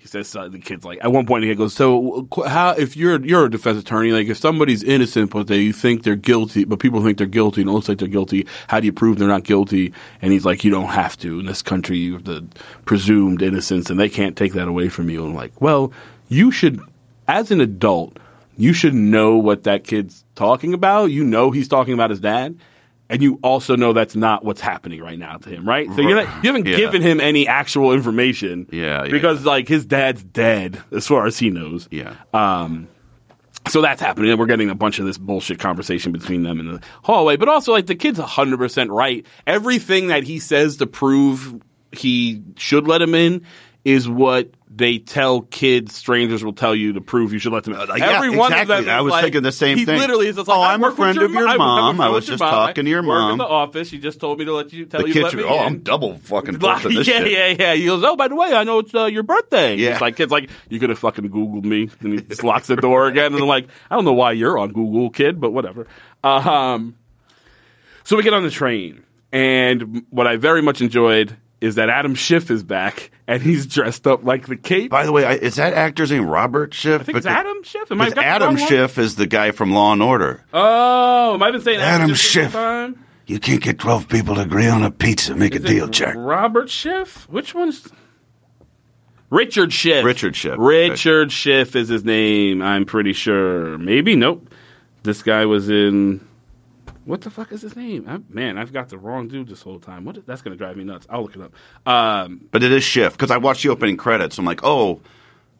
he 0.02 0.08
says 0.08 0.34
uh, 0.34 0.48
the 0.48 0.58
kid's 0.58 0.84
like, 0.84 0.98
at 1.00 1.12
one 1.12 1.26
point 1.26 1.44
he 1.44 1.54
goes, 1.54 1.74
so 1.74 2.26
how 2.44 2.70
if 2.72 2.96
you're 2.96 3.24
you're 3.24 3.44
a 3.44 3.50
defense 3.50 3.78
attorney, 3.78 4.10
like 4.10 4.26
if 4.26 4.36
somebody's 4.36 4.82
innocent 4.82 5.30
but 5.30 5.46
they 5.46 5.70
think 5.70 6.02
they're 6.02 6.16
guilty, 6.16 6.64
but 6.64 6.80
people 6.80 7.04
think 7.04 7.18
they're 7.18 7.26
guilty 7.28 7.60
and 7.60 7.70
it 7.70 7.72
looks 7.72 7.88
like 7.88 7.98
they're 7.98 8.08
guilty, 8.08 8.44
how 8.66 8.80
do 8.80 8.86
you 8.86 8.92
prove 8.92 9.20
they're 9.20 9.28
not 9.28 9.44
guilty? 9.44 9.94
And 10.20 10.32
he's 10.32 10.44
like, 10.44 10.64
you 10.64 10.72
don't 10.72 10.88
have 10.88 11.16
to. 11.18 11.38
In 11.38 11.46
this 11.46 11.62
country, 11.62 11.98
you 11.98 12.14
have 12.14 12.24
the 12.24 12.44
presumed 12.84 13.42
innocence, 13.42 13.90
and 13.90 14.00
they 14.00 14.08
can't 14.08 14.36
take 14.36 14.54
that 14.54 14.66
away 14.66 14.88
from 14.88 15.08
you. 15.08 15.22
And 15.22 15.30
I'm 15.30 15.36
like, 15.36 15.60
well, 15.60 15.92
you 16.28 16.50
should, 16.50 16.80
as 17.28 17.52
an 17.52 17.60
adult 17.60 18.18
you 18.56 18.72
should 18.72 18.94
know 18.94 19.38
what 19.38 19.64
that 19.64 19.84
kid's 19.84 20.24
talking 20.34 20.74
about. 20.74 21.06
You 21.06 21.24
know 21.24 21.50
he's 21.50 21.68
talking 21.68 21.94
about 21.94 22.10
his 22.10 22.20
dad, 22.20 22.58
and 23.12 23.22
you 23.22 23.38
also 23.42 23.76
know 23.76 23.92
that's 23.92 24.16
not 24.16 24.44
what's 24.44 24.60
happening 24.60 25.00
right 25.02 25.18
now 25.18 25.36
to 25.36 25.48
him, 25.50 25.68
right? 25.68 25.86
So 25.94 26.00
you're 26.00 26.16
not, 26.24 26.42
you 26.42 26.48
haven't 26.52 26.66
Yeah. 26.66 26.76
given 26.76 27.02
him 27.02 27.20
any 27.20 27.46
actual 27.46 27.92
information, 27.92 28.66
Yeah, 28.72 29.04
yeah. 29.04 29.10
because 29.12 29.44
like 29.44 29.68
his 29.68 29.84
dad's 29.86 30.24
dead 30.24 30.82
as 30.90 31.06
far 31.06 31.26
as 31.26 31.38
he 31.38 31.50
knows. 31.50 31.88
Yeah. 31.90 32.14
Um, 32.34 32.88
so 33.68 33.80
that's 33.82 34.00
happening. 34.02 34.30
and 34.30 34.40
We're 34.40 34.46
getting 34.46 34.70
a 34.70 34.74
bunch 34.74 34.98
of 34.98 35.04
this 35.06 35.18
bullshit 35.18 35.58
conversation 35.60 36.10
between 36.10 36.42
them 36.42 36.58
in 36.58 36.72
the 36.72 36.80
hallway. 37.04 37.36
But 37.36 37.48
also, 37.48 37.70
like, 37.70 37.86
the 37.86 37.94
kid's 37.94 38.18
100% 38.18 38.88
right. 38.90 39.24
Everything 39.46 40.08
that 40.08 40.24
he 40.24 40.40
says 40.40 40.78
to 40.78 40.86
prove 40.88 41.60
he 41.92 42.42
should 42.56 42.88
let 42.88 43.00
him 43.02 43.14
in 43.14 43.42
is 43.84 44.08
what 44.08 44.50
they 44.74 44.98
tell 44.98 45.42
kids, 45.42 45.94
strangers 45.94 46.42
will 46.42 46.54
tell 46.54 46.74
you 46.74 46.94
to 46.94 47.00
prove 47.02 47.32
you 47.32 47.38
should 47.38 47.52
let 47.52 47.64
them 47.64 47.74
in. 47.74 47.80
Uh, 47.80 47.94
yeah, 47.94 48.12
Every 48.16 48.30
one 48.30 48.52
of 48.54 48.66
them 48.68 48.88
I 48.88 49.02
was 49.02 49.10
like- 49.10 49.24
thinking 49.24 49.42
the 49.42 49.52
same 49.52 49.76
he 49.76 49.84
thing. 49.84 49.98
literally 49.98 50.28
is 50.28 50.36
just 50.36 50.48
Oh, 50.48 50.58
like, 50.58 50.70
I 50.70 50.74
I'm 50.74 50.82
a 50.84 50.92
friend 50.92 51.18
of 51.18 51.30
your 51.30 51.56
mom. 51.58 51.96
friend 51.96 52.02
I 52.02 52.08
was 52.14 52.26
just 52.26 52.40
mom. 52.40 52.50
talking 52.50 52.84
to 52.86 52.90
your 52.90 53.02
mom. 53.02 53.32
in 53.32 53.38
the 53.38 53.44
office. 53.46 53.88
She 53.88 53.98
just 53.98 54.18
told 54.18 54.38
me 54.38 54.46
to 54.46 54.54
let 54.54 54.72
you 54.72 54.86
tell 54.86 55.02
the 55.02 55.10
you 55.10 55.22
let 55.22 55.34
me 55.34 55.42
oh, 55.42 55.54
in. 55.54 55.60
I'm 55.66 55.78
double 55.80 56.16
fucking 56.16 56.58
Like, 56.60 56.82
this 56.84 57.06
yeah, 57.06 57.18
shit. 57.18 57.30
yeah, 57.32 57.48
yeah. 57.58 57.74
He 57.74 57.84
goes, 57.84 58.02
oh, 58.02 58.16
by 58.16 58.28
the 58.28 58.34
way, 58.34 58.54
I 58.54 58.64
know 58.64 58.78
it's 58.78 58.94
uh, 58.94 59.04
your 59.04 59.24
birthday. 59.24 59.76
Yeah. 59.76 59.90
It's 59.92 60.00
like, 60.00 60.16
kid's 60.16 60.32
like, 60.32 60.48
you 60.70 60.80
could 60.80 60.88
have 60.90 60.98
fucking 60.98 61.28
Googled 61.28 61.64
me. 61.64 61.90
And 62.00 62.12
he 62.14 62.20
just 62.28 62.42
locks 62.42 62.66
the 62.68 62.76
door 62.76 63.08
again. 63.08 63.32
And 63.34 63.42
I'm 63.42 63.48
like, 63.48 63.68
I 63.90 63.94
don't 63.96 64.04
know 64.06 64.14
why 64.14 64.32
you're 64.32 64.58
on 64.58 64.72
Google, 64.72 65.10
kid, 65.10 65.38
but 65.40 65.50
whatever. 65.50 65.86
Um, 66.24 66.96
so 68.04 68.16
we 68.16 68.22
get 68.22 68.32
on 68.32 68.42
the 68.42 68.50
train. 68.50 69.04
And 69.32 70.04
what 70.10 70.26
I 70.26 70.36
very 70.36 70.62
much 70.62 70.80
enjoyed 70.80 71.36
is 71.60 71.76
that 71.76 71.88
Adam 71.88 72.14
Schiff 72.14 72.50
is 72.50 72.62
back 72.62 73.10
and 73.32 73.42
he's 73.42 73.66
dressed 73.66 74.06
up 74.06 74.24
like 74.24 74.46
the 74.46 74.56
cape. 74.56 74.90
By 74.90 75.06
the 75.06 75.12
way, 75.12 75.24
I, 75.24 75.32
is 75.32 75.56
that 75.56 75.72
actor's 75.72 76.10
name 76.10 76.26
Robert 76.26 76.74
Schiff? 76.74 77.00
I 77.00 77.04
think 77.04 77.18
it's 77.18 77.26
Adam 77.26 77.62
Schiff. 77.62 77.90
Am 77.90 78.00
I 78.00 78.12
Adam? 78.16 78.58
Schiff 78.58 78.98
is 78.98 79.16
the 79.16 79.26
guy 79.26 79.52
from 79.52 79.72
Law 79.72 79.94
and 79.94 80.02
Order. 80.02 80.44
Oh, 80.52 81.34
am 81.34 81.42
I 81.42 81.50
been 81.50 81.62
saying 81.62 81.80
Adam 81.80 82.10
Schiff? 82.10 82.18
Schiff. 82.18 82.52
the 82.52 82.58
whole 82.58 82.66
time? 82.66 83.04
You 83.26 83.38
can't 83.38 83.62
get 83.62 83.78
12 83.78 84.08
people 84.08 84.34
to 84.34 84.42
agree 84.42 84.66
on 84.66 84.82
a 84.82 84.90
pizza. 84.90 85.34
Make 85.34 85.54
Is 85.54 85.64
a 85.64 85.66
deal, 85.66 85.88
Jack. 85.88 86.14
Robert 86.18 86.68
Schiff? 86.68 87.26
Which 87.30 87.54
one's 87.54 87.88
Richard 89.30 89.72
Schiff? 89.72 90.04
Richard 90.04 90.36
Schiff. 90.36 90.56
Richard 90.58 91.32
Schiff 91.32 91.74
is 91.74 91.88
his 91.88 92.04
name. 92.04 92.60
I'm 92.60 92.84
pretty 92.84 93.14
sure. 93.14 93.78
Maybe 93.78 94.14
nope. 94.14 94.52
This 95.04 95.22
guy 95.22 95.46
was 95.46 95.70
in. 95.70 96.26
What 97.04 97.22
the 97.22 97.30
fuck 97.30 97.50
is 97.52 97.62
his 97.62 97.74
name? 97.76 98.04
I, 98.08 98.20
man, 98.32 98.58
I've 98.58 98.72
got 98.72 98.88
the 98.88 98.98
wrong 98.98 99.28
dude 99.28 99.48
this 99.48 99.62
whole 99.62 99.80
time. 99.80 100.04
What? 100.04 100.24
That's 100.26 100.42
gonna 100.42 100.56
drive 100.56 100.76
me 100.76 100.84
nuts. 100.84 101.06
I'll 101.10 101.22
look 101.22 101.34
it 101.36 101.42
up. 101.42 101.52
Um, 101.86 102.46
But 102.50 102.62
it 102.62 102.70
is 102.72 102.84
Schiff 102.84 103.12
because 103.12 103.30
I 103.30 103.38
watched 103.38 103.62
the 103.64 103.70
opening 103.70 103.96
credits. 103.96 104.38
I'm 104.38 104.44
like, 104.44 104.60
oh, 104.62 105.00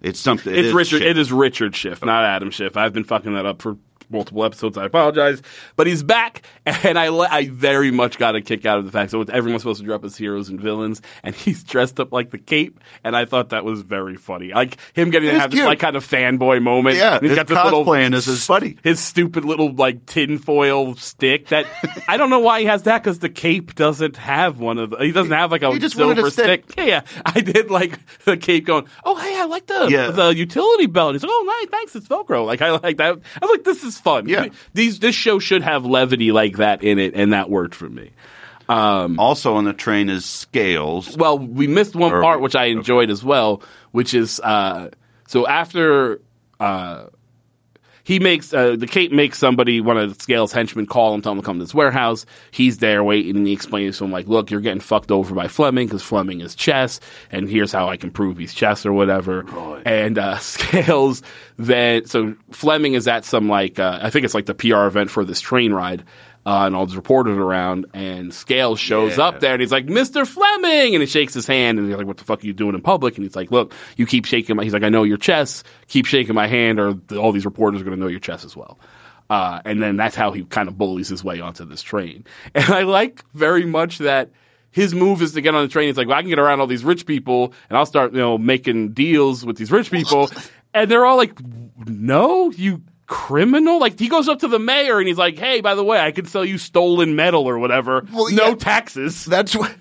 it's 0.00 0.20
something. 0.20 0.52
it 0.52 0.58
it's 0.58 0.68
is 0.68 0.74
Richard. 0.74 0.98
Schiff. 0.98 1.10
It 1.10 1.18
is 1.18 1.32
Richard 1.32 1.74
Schiff, 1.76 2.04
not 2.04 2.24
Adam 2.24 2.50
Schiff. 2.50 2.76
I've 2.76 2.92
been 2.92 3.04
fucking 3.04 3.34
that 3.34 3.46
up 3.46 3.60
for 3.62 3.76
multiple 4.12 4.44
episodes. 4.44 4.76
I 4.78 4.84
apologize, 4.86 5.42
but 5.76 5.86
he's 5.86 6.02
back, 6.02 6.42
and 6.66 6.98
I 6.98 7.08
le- 7.08 7.28
I 7.30 7.48
very 7.48 7.90
much 7.90 8.18
got 8.18 8.36
a 8.36 8.40
kick 8.40 8.66
out 8.66 8.78
of 8.78 8.84
the 8.84 8.92
fact 8.92 9.12
that 9.12 9.30
everyone's 9.30 9.62
supposed 9.62 9.84
to 9.84 9.94
up 9.94 10.04
as 10.04 10.16
heroes 10.16 10.48
and 10.48 10.60
villains, 10.60 11.02
and 11.22 11.34
he's 11.42 11.64
dressed 11.64 11.98
up 12.00 12.12
like 12.12 12.30
the 12.30 12.38
Cape, 12.38 12.78
and 13.04 13.16
I 13.16 13.24
thought 13.24 13.50
that 13.50 13.64
was 13.64 13.82
very 13.82 14.16
funny. 14.16 14.52
Like 14.52 14.78
him 14.94 15.10
getting 15.10 15.30
to 15.30 15.38
have 15.40 15.50
this 15.50 15.64
like 15.64 15.78
kind 15.80 15.96
of 15.96 16.06
fanboy 16.06 16.62
moment. 16.62 16.96
Yeah, 16.96 17.14
And 17.14 17.22
he's 17.22 17.30
his 17.30 17.36
got 17.38 17.46
this 17.48 17.64
little 17.64 17.92
is 17.92 18.24
his 18.26 18.46
buddy. 18.46 18.78
his 18.82 19.00
stupid 19.00 19.44
little 19.44 19.72
like 19.72 20.06
tinfoil 20.06 20.94
stick 20.96 21.48
that 21.48 21.66
I 22.08 22.16
don't 22.16 22.30
know 22.30 22.40
why 22.40 22.60
he 22.60 22.66
has 22.66 22.82
that 22.84 23.02
because 23.02 23.18
the 23.18 23.28
cape 23.28 23.74
doesn't 23.74 24.16
have 24.16 24.58
one 24.58 24.78
of 24.78 24.90
the, 24.90 24.96
he 24.98 25.12
doesn't 25.12 25.32
have 25.32 25.50
like 25.50 25.62
a 25.62 25.88
silver 25.90 26.30
stick. 26.30 26.64
stick. 26.70 26.76
Yeah, 26.76 26.84
yeah, 26.84 27.00
I 27.24 27.40
did 27.40 27.70
like 27.70 27.98
the 28.24 28.36
cape 28.36 28.66
going. 28.66 28.86
Oh 29.04 29.14
hey, 29.16 29.38
I 29.40 29.44
like 29.46 29.66
the 29.66 29.88
Yeah. 29.90 30.10
the 30.10 30.34
utility 30.34 30.86
belt. 30.86 31.14
He's 31.14 31.22
like, 31.22 31.30
oh 31.32 31.58
nice, 31.60 31.70
thanks, 31.70 31.96
it's 31.96 32.08
Velcro. 32.08 32.44
Like 32.46 32.62
I 32.62 32.70
like 32.72 32.96
that. 32.98 33.18
I 33.40 33.44
was 33.46 33.50
like, 33.50 33.64
this 33.64 33.84
is 33.84 33.98
fun. 34.02 34.28
Yeah. 34.28 34.46
these 34.74 34.98
this 35.00 35.14
show 35.14 35.38
should 35.38 35.62
have 35.62 35.84
levity 35.84 36.32
like 36.32 36.56
that 36.58 36.82
in 36.82 36.98
it, 36.98 37.14
and 37.14 37.32
that 37.32 37.48
worked 37.50 37.74
for 37.74 37.88
me. 37.88 38.10
Also 38.68 39.54
on 39.54 39.64
the 39.64 39.72
train 39.72 40.08
is 40.08 40.24
Scales. 40.24 41.16
Well, 41.16 41.38
we 41.38 41.66
missed 41.66 41.94
one 41.94 42.12
Or- 42.12 42.22
part 42.22 42.40
which 42.40 42.54
I 42.56 42.66
enjoyed 42.66 43.10
as 43.10 43.22
well, 43.22 43.62
which 43.90 44.14
is 44.14 44.40
uh, 44.40 44.88
so 45.28 45.46
after 45.46 46.20
uh, 46.58 47.06
he 48.04 48.18
makes 48.18 48.52
uh, 48.52 48.76
the 48.76 48.86
Cape 48.86 49.12
makes 49.12 49.38
somebody 49.38 49.80
one 49.80 49.96
of 49.96 50.20
Scales 50.20 50.52
henchmen 50.52 50.86
call 50.86 51.14
him, 51.14 51.22
tell 51.22 51.32
him 51.32 51.38
to 51.38 51.44
come 51.44 51.58
to 51.58 51.64
this 51.64 51.74
warehouse. 51.74 52.26
He's 52.50 52.78
there 52.78 53.04
waiting, 53.04 53.36
and 53.36 53.46
he 53.46 53.52
explains 53.52 53.98
to 53.98 54.04
him 54.04 54.12
like, 54.12 54.26
"Look, 54.26 54.50
you're 54.50 54.60
getting 54.60 54.80
fucked 54.80 55.10
over 55.10 55.34
by 55.34 55.48
Fleming 55.48 55.86
because 55.86 56.02
Fleming 56.02 56.40
is 56.40 56.54
chess, 56.54 57.00
and 57.30 57.48
here's 57.48 57.72
how 57.72 57.88
I 57.88 57.96
can 57.96 58.10
prove 58.10 58.38
he's 58.38 58.54
chess 58.54 58.84
or 58.84 58.92
whatever." 58.92 59.44
And 59.86 60.18
uh, 60.18 60.38
Scales 60.40 61.22
then 61.58 62.06
so 62.06 62.34
Fleming 62.50 62.94
is 62.94 63.06
at 63.06 63.24
some 63.24 63.48
like 63.48 63.78
uh, 63.78 64.00
I 64.02 64.10
think 64.10 64.24
it's 64.24 64.34
like 64.34 64.46
the 64.46 64.54
PR 64.54 64.86
event 64.86 65.10
for 65.10 65.24
this 65.24 65.40
train 65.40 65.72
ride. 65.72 66.04
Uh, 66.44 66.66
and 66.66 66.74
all 66.74 66.86
these 66.86 66.96
reporters 66.96 67.36
around, 67.38 67.86
and 67.94 68.34
Scales 68.34 68.80
shows 68.80 69.16
Yeah. 69.16 69.26
up 69.26 69.38
there, 69.38 69.52
and 69.52 69.60
he's 69.60 69.70
like, 69.70 69.86
"Mr. 69.86 70.26
Fleming," 70.26 70.94
and 70.96 71.00
he 71.00 71.06
shakes 71.06 71.32
his 71.34 71.46
hand, 71.46 71.78
and 71.78 71.86
he's 71.86 71.96
like, 71.96 72.06
"What 72.06 72.16
the 72.16 72.24
fuck 72.24 72.42
are 72.42 72.46
you 72.46 72.52
doing 72.52 72.74
in 72.74 72.80
public?" 72.80 73.14
And 73.16 73.24
he's 73.24 73.36
like, 73.36 73.52
"Look, 73.52 73.72
you 73.96 74.06
keep 74.06 74.24
shaking 74.24 74.56
my." 74.56 74.64
He's 74.64 74.72
like, 74.72 74.82
"I 74.82 74.88
know 74.88 75.04
your 75.04 75.18
chess. 75.18 75.62
Keep 75.86 76.06
shaking 76.06 76.34
my 76.34 76.48
hand, 76.48 76.80
or 76.80 76.94
the, 76.94 77.18
all 77.18 77.30
these 77.30 77.44
reporters 77.44 77.80
are 77.80 77.84
going 77.84 77.96
to 77.96 78.00
know 78.02 78.08
your 78.08 78.18
chess 78.18 78.44
as 78.44 78.56
well." 78.56 78.80
Uh, 79.30 79.60
and 79.64 79.80
then 79.80 79.96
that's 79.96 80.16
how 80.16 80.32
he 80.32 80.42
kind 80.42 80.68
of 80.68 80.76
bullies 80.76 81.08
his 81.08 81.22
way 81.22 81.40
onto 81.40 81.64
this 81.64 81.80
train. 81.80 82.24
And 82.56 82.64
I 82.74 82.82
like 82.82 83.24
very 83.34 83.64
much 83.64 83.98
that 83.98 84.30
his 84.72 84.94
move 84.96 85.22
is 85.22 85.32
to 85.34 85.40
get 85.40 85.54
on 85.54 85.62
the 85.62 85.68
train. 85.68 85.86
He's 85.88 85.96
like, 85.96 86.08
well, 86.08 86.18
I 86.18 86.22
can 86.22 86.28
get 86.30 86.38
around 86.40 86.58
all 86.60 86.66
these 86.66 86.82
rich 86.84 87.06
people, 87.06 87.52
and 87.70 87.78
I'll 87.78 87.86
start, 87.86 88.12
you 88.14 88.18
know, 88.18 88.36
making 88.36 88.94
deals 88.94 89.44
with 89.46 89.58
these 89.58 89.70
rich 89.70 89.90
people. 89.92 90.28
and 90.74 90.90
they're 90.90 91.06
all 91.06 91.16
like, 91.18 91.38
no, 91.86 92.50
you 92.50 92.82
criminal. 93.12 93.78
Like 93.78 93.98
he 93.98 94.08
goes 94.08 94.28
up 94.28 94.38
to 94.40 94.48
the 94.48 94.58
mayor 94.58 94.98
and 94.98 95.06
he's 95.06 95.18
like, 95.18 95.38
hey, 95.38 95.60
by 95.60 95.74
the 95.74 95.84
way, 95.84 96.00
I 96.00 96.12
can 96.12 96.24
sell 96.26 96.44
you 96.44 96.56
stolen 96.58 97.14
metal 97.14 97.46
or 97.48 97.58
whatever. 97.58 98.06
Well, 98.12 98.30
no 98.32 98.48
yeah. 98.48 98.54
taxes. 98.54 99.24
That's 99.24 99.54
what. 99.54 99.74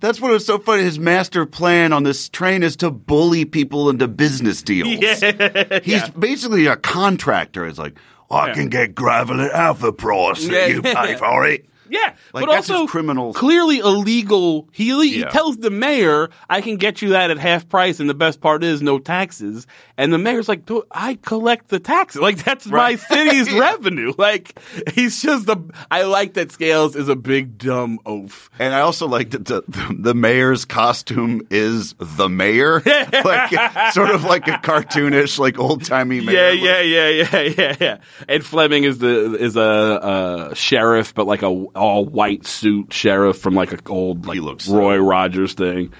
That's 0.00 0.20
what 0.20 0.32
is 0.32 0.44
so 0.44 0.58
funny. 0.58 0.82
His 0.82 0.98
master 0.98 1.46
plan 1.46 1.92
on 1.92 2.02
this 2.02 2.28
train 2.28 2.64
is 2.64 2.74
to 2.78 2.90
bully 2.90 3.44
people 3.44 3.88
into 3.88 4.08
business 4.08 4.60
deals. 4.60 4.88
Yeah. 5.00 5.78
He's 5.84 6.08
basically 6.10 6.66
a 6.66 6.74
contractor. 6.74 7.64
It's 7.64 7.78
like, 7.78 7.96
I 8.28 8.52
can 8.52 8.68
get 8.68 8.96
gravel 8.96 9.40
at 9.40 9.52
half 9.52 9.78
the 9.78 9.92
price 9.92 10.44
that 10.48 10.50
Yeah. 10.52 10.66
you 10.66 10.82
pay 10.82 11.14
for 11.14 11.46
it. 11.46 11.66
Yeah, 11.88 12.12
Like, 12.32 12.46
but 12.46 12.54
also 12.54 12.86
criminal- 12.86 13.32
clearly 13.32 13.78
illegal. 13.78 14.68
He, 14.72 14.90
he 15.08 15.20
Yeah. 15.20 15.28
tells 15.28 15.56
the 15.58 15.70
mayor, 15.70 16.30
"I 16.48 16.60
can 16.60 16.76
get 16.76 17.02
you 17.02 17.10
that 17.10 17.30
at 17.30 17.38
half 17.38 17.68
price," 17.68 18.00
and 18.00 18.08
the 18.10 18.14
best 18.14 18.40
part 18.40 18.64
is 18.64 18.82
no 18.82 18.98
taxes. 18.98 19.66
And 19.96 20.12
the 20.12 20.18
mayor's 20.18 20.48
like, 20.48 20.66
"Dude, 20.66 20.84
"I 20.90 21.18
collect 21.22 21.68
the 21.68 21.78
taxes. 21.80 22.20
Like 22.26 22.42
that's 22.44 22.66
my 22.66 22.96
city's 22.96 23.48
Yeah. 23.52 23.60
revenue." 23.60 24.12
Like 24.18 24.58
he's 24.94 25.22
just 25.22 25.48
a. 25.48 25.60
I 25.90 26.02
like 26.02 26.34
that 26.34 26.52
Scales 26.52 26.96
is 26.96 27.08
a 27.08 27.16
big 27.16 27.58
dumb 27.58 27.98
oaf. 28.06 28.50
And 28.58 28.74
I 28.74 28.80
also 28.80 29.06
like 29.06 29.30
that 29.30 29.44
the, 29.44 29.62
the, 29.68 29.96
the 29.98 30.14
mayor's 30.14 30.64
costume 30.64 31.42
is 31.50 31.94
the 31.98 32.28
mayor, 32.28 32.82
like 33.24 33.92
sort 33.92 34.10
of 34.10 34.24
like 34.24 34.48
a 34.48 34.52
cartoonish, 34.58 35.38
like 35.38 35.58
old 35.58 35.84
timey 35.84 36.20
mayor. 36.20 36.52
Yeah, 36.54 36.80
yeah, 36.80 36.80
yeah, 36.80 37.08
yeah, 37.32 37.40
yeah, 37.58 37.76
yeah. 37.80 37.96
And 38.28 38.44
Fleming 38.44 38.84
is 38.84 38.98
the 38.98 39.34
is 39.36 39.56
a, 39.56 39.60
uh 39.62 40.54
sheriff, 40.54 41.14
but 41.14 41.26
like 41.26 41.42
a 41.42 41.66
all 41.76 42.04
white 42.04 42.46
suit 42.46 42.92
sheriff 42.92 43.38
from 43.38 43.54
like 43.54 43.72
a 43.72 43.78
old 43.88 44.26
like 44.26 44.38
looks 44.38 44.68
Roy 44.68 44.98
Rogers 44.98 45.54
thing. 45.54 45.92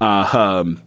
Uh, 0.00 0.28
um, 0.32 0.82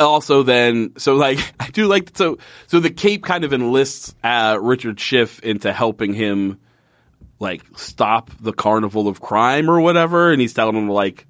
also, 0.00 0.42
then 0.42 0.92
so 0.98 1.14
like 1.14 1.38
I 1.60 1.68
do 1.70 1.86
like 1.86 2.16
so 2.16 2.38
so 2.66 2.80
the 2.80 2.90
Cape 2.90 3.24
kind 3.24 3.44
of 3.44 3.52
enlists 3.52 4.14
uh, 4.22 4.58
Richard 4.60 5.00
Schiff 5.00 5.40
into 5.40 5.72
helping 5.72 6.14
him 6.14 6.58
like 7.38 7.62
stop 7.76 8.30
the 8.40 8.52
carnival 8.52 9.08
of 9.08 9.20
crime 9.20 9.70
or 9.70 9.80
whatever, 9.80 10.32
and 10.32 10.40
he's 10.40 10.54
telling 10.54 10.76
him 10.76 10.86
to 10.86 10.92
like 10.92 11.26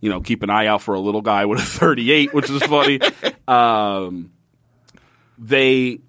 you 0.00 0.10
know 0.10 0.20
keep 0.20 0.42
an 0.42 0.50
eye 0.50 0.66
out 0.66 0.82
for 0.82 0.94
a 0.94 1.00
little 1.00 1.22
guy 1.22 1.46
with 1.46 1.60
a 1.60 1.62
38, 1.64 2.34
which 2.34 2.50
is 2.50 2.62
funny. 2.62 3.00
um, 3.48 4.32
they 5.38 6.00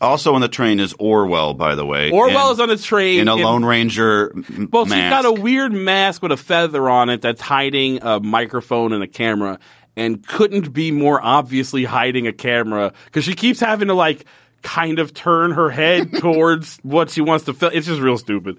Also 0.00 0.34
on 0.34 0.40
the 0.40 0.48
train 0.48 0.78
is 0.80 0.94
Orwell, 0.98 1.54
by 1.54 1.74
the 1.74 1.84
way. 1.84 2.10
Orwell 2.10 2.48
in- 2.48 2.52
is 2.54 2.60
on 2.60 2.68
the 2.68 2.76
train 2.76 3.20
in 3.20 3.28
a 3.28 3.36
in- 3.36 3.42
Lone 3.42 3.64
Ranger 3.64 4.30
m- 4.34 4.68
Well, 4.72 4.84
she's 4.84 4.90
mask. 4.90 5.22
got 5.22 5.24
a 5.38 5.40
weird 5.40 5.72
mask 5.72 6.22
with 6.22 6.32
a 6.32 6.36
feather 6.36 6.88
on 6.88 7.08
it 7.10 7.20
that's 7.20 7.40
hiding 7.40 8.02
a 8.02 8.20
microphone 8.20 8.92
and 8.92 9.02
a 9.02 9.08
camera, 9.08 9.58
and 9.96 10.24
couldn't 10.26 10.72
be 10.72 10.92
more 10.92 11.20
obviously 11.20 11.84
hiding 11.84 12.26
a 12.28 12.32
camera 12.32 12.92
because 13.06 13.24
she 13.24 13.34
keeps 13.34 13.58
having 13.60 13.88
to 13.88 13.94
like 13.94 14.24
kind 14.62 14.98
of 15.00 15.12
turn 15.14 15.50
her 15.52 15.70
head 15.70 16.12
towards 16.18 16.78
what 16.82 17.10
she 17.10 17.20
wants 17.20 17.44
to 17.46 17.52
film. 17.54 17.72
It's 17.74 17.86
just 17.86 18.00
real 18.00 18.18
stupid. 18.18 18.58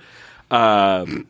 Um, 0.51 1.27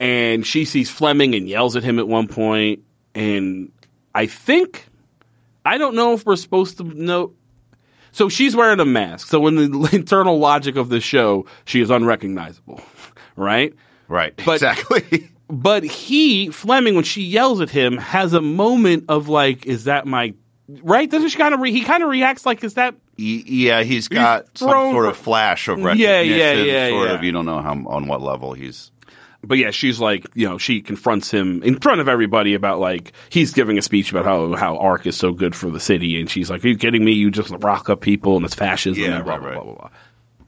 and 0.00 0.46
she 0.46 0.64
sees 0.64 0.90
Fleming 0.90 1.34
and 1.34 1.48
yells 1.48 1.76
at 1.76 1.82
him 1.84 1.98
at 1.98 2.06
one 2.08 2.28
point, 2.28 2.80
and 3.14 3.70
I 4.14 4.26
think 4.26 4.86
I 5.64 5.78
don't 5.78 5.94
know 5.94 6.14
if 6.14 6.24
we're 6.26 6.36
supposed 6.36 6.78
to 6.78 6.84
know. 6.84 7.32
So 8.12 8.28
she's 8.28 8.56
wearing 8.56 8.80
a 8.80 8.84
mask. 8.84 9.28
So 9.28 9.46
in 9.46 9.54
the 9.56 9.88
internal 9.92 10.38
logic 10.38 10.76
of 10.76 10.88
the 10.88 11.00
show, 11.00 11.46
she 11.64 11.80
is 11.80 11.90
unrecognizable, 11.90 12.80
right? 13.36 13.74
right, 14.08 14.34
but- 14.44 14.54
exactly. 14.54 15.30
But 15.50 15.82
he, 15.82 16.50
Fleming, 16.50 16.94
when 16.94 17.04
she 17.04 17.22
yells 17.22 17.62
at 17.62 17.70
him, 17.70 17.96
has 17.96 18.34
a 18.34 18.42
moment 18.42 19.06
of 19.08 19.30
like, 19.30 19.64
"Is 19.64 19.84
that 19.84 20.06
my?" 20.06 20.34
Right? 20.82 21.10
Doesn't 21.10 21.30
she 21.30 21.38
kind 21.38 21.54
of? 21.54 21.60
Re- 21.60 21.72
he 21.72 21.80
kind 21.84 22.02
of 22.02 22.10
reacts 22.10 22.44
like, 22.44 22.62
"Is 22.62 22.74
that?" 22.74 22.94
Yeah, 23.16 23.82
he's 23.82 24.08
got 24.08 24.58
some 24.58 24.68
sort 24.92 25.06
of 25.06 25.16
flash 25.16 25.68
of 25.68 25.78
Yeah, 25.78 25.84
recognition. 25.86 26.36
yeah, 26.38 26.52
yeah, 26.52 26.88
Sort 26.90 27.08
yeah. 27.08 27.14
of, 27.14 27.24
you 27.24 27.32
don't 27.32 27.46
know 27.46 27.62
how 27.62 27.72
on 27.86 28.08
what 28.08 28.20
level 28.20 28.52
he's. 28.52 28.92
But 29.42 29.58
yeah, 29.58 29.70
she's 29.70 30.00
like, 30.00 30.26
you 30.34 30.48
know, 30.48 30.58
she 30.58 30.80
confronts 30.80 31.30
him 31.30 31.62
in 31.62 31.78
front 31.78 32.00
of 32.00 32.08
everybody 32.08 32.54
about 32.54 32.80
like 32.80 33.12
he's 33.30 33.52
giving 33.52 33.78
a 33.78 33.82
speech 33.82 34.10
about 34.10 34.24
how 34.24 34.56
how 34.56 34.76
Ark 34.78 35.06
is 35.06 35.16
so 35.16 35.32
good 35.32 35.54
for 35.54 35.70
the 35.70 35.78
city, 35.80 36.20
and 36.20 36.28
she's 36.28 36.50
like, 36.50 36.64
"Are 36.64 36.68
you 36.68 36.76
kidding 36.76 37.04
me? 37.04 37.12
You 37.12 37.30
just 37.30 37.50
rock 37.60 37.88
up 37.88 38.00
people 38.00 38.36
and 38.36 38.44
it's 38.44 38.54
fascism." 38.54 39.02
Yeah, 39.02 39.16
and 39.16 39.24
blah, 39.24 39.34
right, 39.34 39.40
blah, 39.40 39.48
right. 39.48 39.54
blah 39.54 39.64
blah 39.64 39.74
blah. 39.74 39.90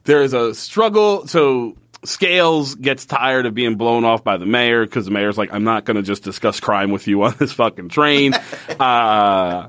There's 0.05 0.33
a 0.33 0.55
struggle. 0.55 1.27
So 1.29 1.77
Scales 2.05 2.75
gets 2.75 3.05
tired 3.05 3.47
of 3.47 3.55
being 3.55 3.77
blown 3.77 4.05
off 4.05 4.25
by 4.25 4.39
the 4.39 4.47
mayor 4.47 4.85
because 4.85 5.05
the 5.05 5.11
mayor's 5.11 5.37
like, 5.37 5.53
"I'm 5.53 5.65
not 5.65 5.85
going 5.85 5.97
to 5.97 6.03
just 6.03 6.25
discuss 6.25 6.59
crime 6.59 6.91
with 6.91 7.07
you 7.07 7.23
on 7.23 7.35
this 7.39 7.53
fucking 7.53 7.91
train." 7.91 8.35
uh, 8.81 9.69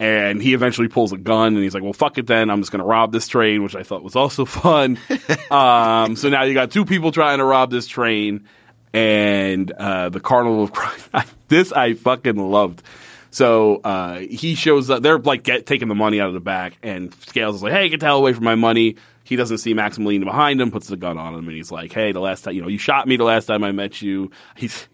and 0.00 0.42
he 0.42 0.54
eventually 0.54 0.88
pulls 0.88 1.12
a 1.12 1.16
gun 1.16 1.54
and 1.54 1.62
he's 1.62 1.74
like, 1.74 1.82
well, 1.82 1.92
fuck 1.92 2.18
it 2.18 2.26
then. 2.26 2.50
I'm 2.50 2.60
just 2.60 2.72
going 2.72 2.80
to 2.80 2.86
rob 2.86 3.12
this 3.12 3.28
train, 3.28 3.62
which 3.62 3.76
I 3.76 3.82
thought 3.82 4.02
was 4.02 4.16
also 4.16 4.44
fun. 4.44 4.98
um, 5.50 6.16
so 6.16 6.28
now 6.28 6.42
you 6.44 6.54
got 6.54 6.70
two 6.70 6.84
people 6.84 7.12
trying 7.12 7.38
to 7.38 7.44
rob 7.44 7.70
this 7.70 7.86
train 7.86 8.46
and 8.92 9.70
uh, 9.72 10.08
the 10.08 10.20
Carnival 10.20 10.64
of 10.64 10.72
Crime. 10.74 11.26
this 11.48 11.72
I 11.72 11.94
fucking 11.94 12.36
loved. 12.36 12.82
So 13.30 13.80
uh, 13.82 14.18
he 14.18 14.54
shows 14.54 14.88
up. 14.90 15.02
They're 15.02 15.18
like 15.18 15.42
get, 15.42 15.66
taking 15.66 15.88
the 15.88 15.96
money 15.96 16.20
out 16.20 16.28
of 16.28 16.34
the 16.34 16.40
back, 16.40 16.78
and 16.84 17.12
Scales 17.14 17.56
is 17.56 17.64
like, 17.64 17.72
"Hey, 17.72 17.88
get 17.88 17.98
the 17.98 18.06
hell 18.06 18.18
away 18.18 18.32
from 18.32 18.44
my 18.44 18.54
money." 18.54 18.94
He 19.24 19.34
doesn't 19.34 19.58
see 19.58 19.74
Maximilian 19.74 20.22
behind 20.22 20.60
him, 20.60 20.70
puts 20.70 20.86
the 20.86 20.96
gun 20.96 21.18
on 21.18 21.34
him, 21.34 21.48
and 21.48 21.56
he's 21.56 21.72
like, 21.72 21.92
"Hey, 21.92 22.12
the 22.12 22.20
last 22.20 22.42
time 22.44 22.54
you 22.54 22.62
know 22.62 22.68
you 22.68 22.78
shot 22.78 23.08
me 23.08 23.16
the 23.16 23.24
last 23.24 23.46
time 23.46 23.64
I 23.64 23.72
met 23.72 24.00
you." 24.00 24.30
He's 24.56 24.86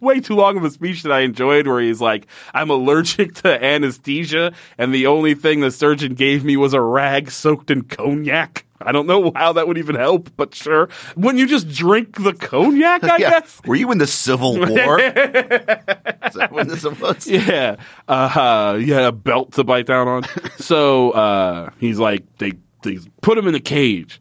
way 0.00 0.20
too 0.20 0.34
long 0.34 0.56
of 0.56 0.64
a 0.64 0.70
speech 0.70 1.02
that 1.02 1.12
I 1.12 1.20
enjoyed, 1.20 1.66
where 1.66 1.80
he's 1.80 2.00
like, 2.00 2.26
"I'm 2.52 2.70
allergic 2.70 3.34
to 3.36 3.64
anesthesia, 3.64 4.52
and 4.78 4.94
the 4.94 5.06
only 5.06 5.34
thing 5.34 5.60
the 5.60 5.70
surgeon 5.70 6.14
gave 6.14 6.44
me 6.44 6.56
was 6.56 6.74
a 6.74 6.80
rag 6.80 7.30
soaked 7.30 7.70
in 7.70 7.82
cognac." 7.82 8.64
I 8.80 8.92
don't 8.92 9.06
know 9.06 9.32
how 9.34 9.54
that 9.54 9.66
would 9.66 9.78
even 9.78 9.94
help, 9.94 10.30
but 10.36 10.54
sure. 10.54 10.88
Wouldn't 11.16 11.38
you 11.38 11.46
just 11.46 11.68
drink 11.68 12.22
the 12.22 12.34
cognac? 12.34 13.04
I 13.04 13.16
yeah. 13.18 13.30
guess. 13.30 13.60
Were 13.64 13.76
you 13.76 13.90
in 13.92 13.98
the 13.98 14.06
Civil 14.06 14.58
War? 14.58 15.00
Is 15.00 16.34
that 16.34 16.48
when 16.50 16.68
this 16.68 16.84
was? 16.84 17.26
Yeah. 17.26 17.76
Uh, 18.08 18.78
yeah, 18.80 19.08
a 19.08 19.12
belt 19.12 19.52
to 19.52 19.64
bite 19.64 19.86
down 19.86 20.08
on. 20.08 20.22
so 20.58 21.12
uh, 21.12 21.70
he's 21.78 21.98
like, 21.98 22.24
they, 22.38 22.52
they 22.82 22.98
put 23.22 23.38
him 23.38 23.48
in 23.48 23.54
a 23.54 23.60
cage. 23.60 24.20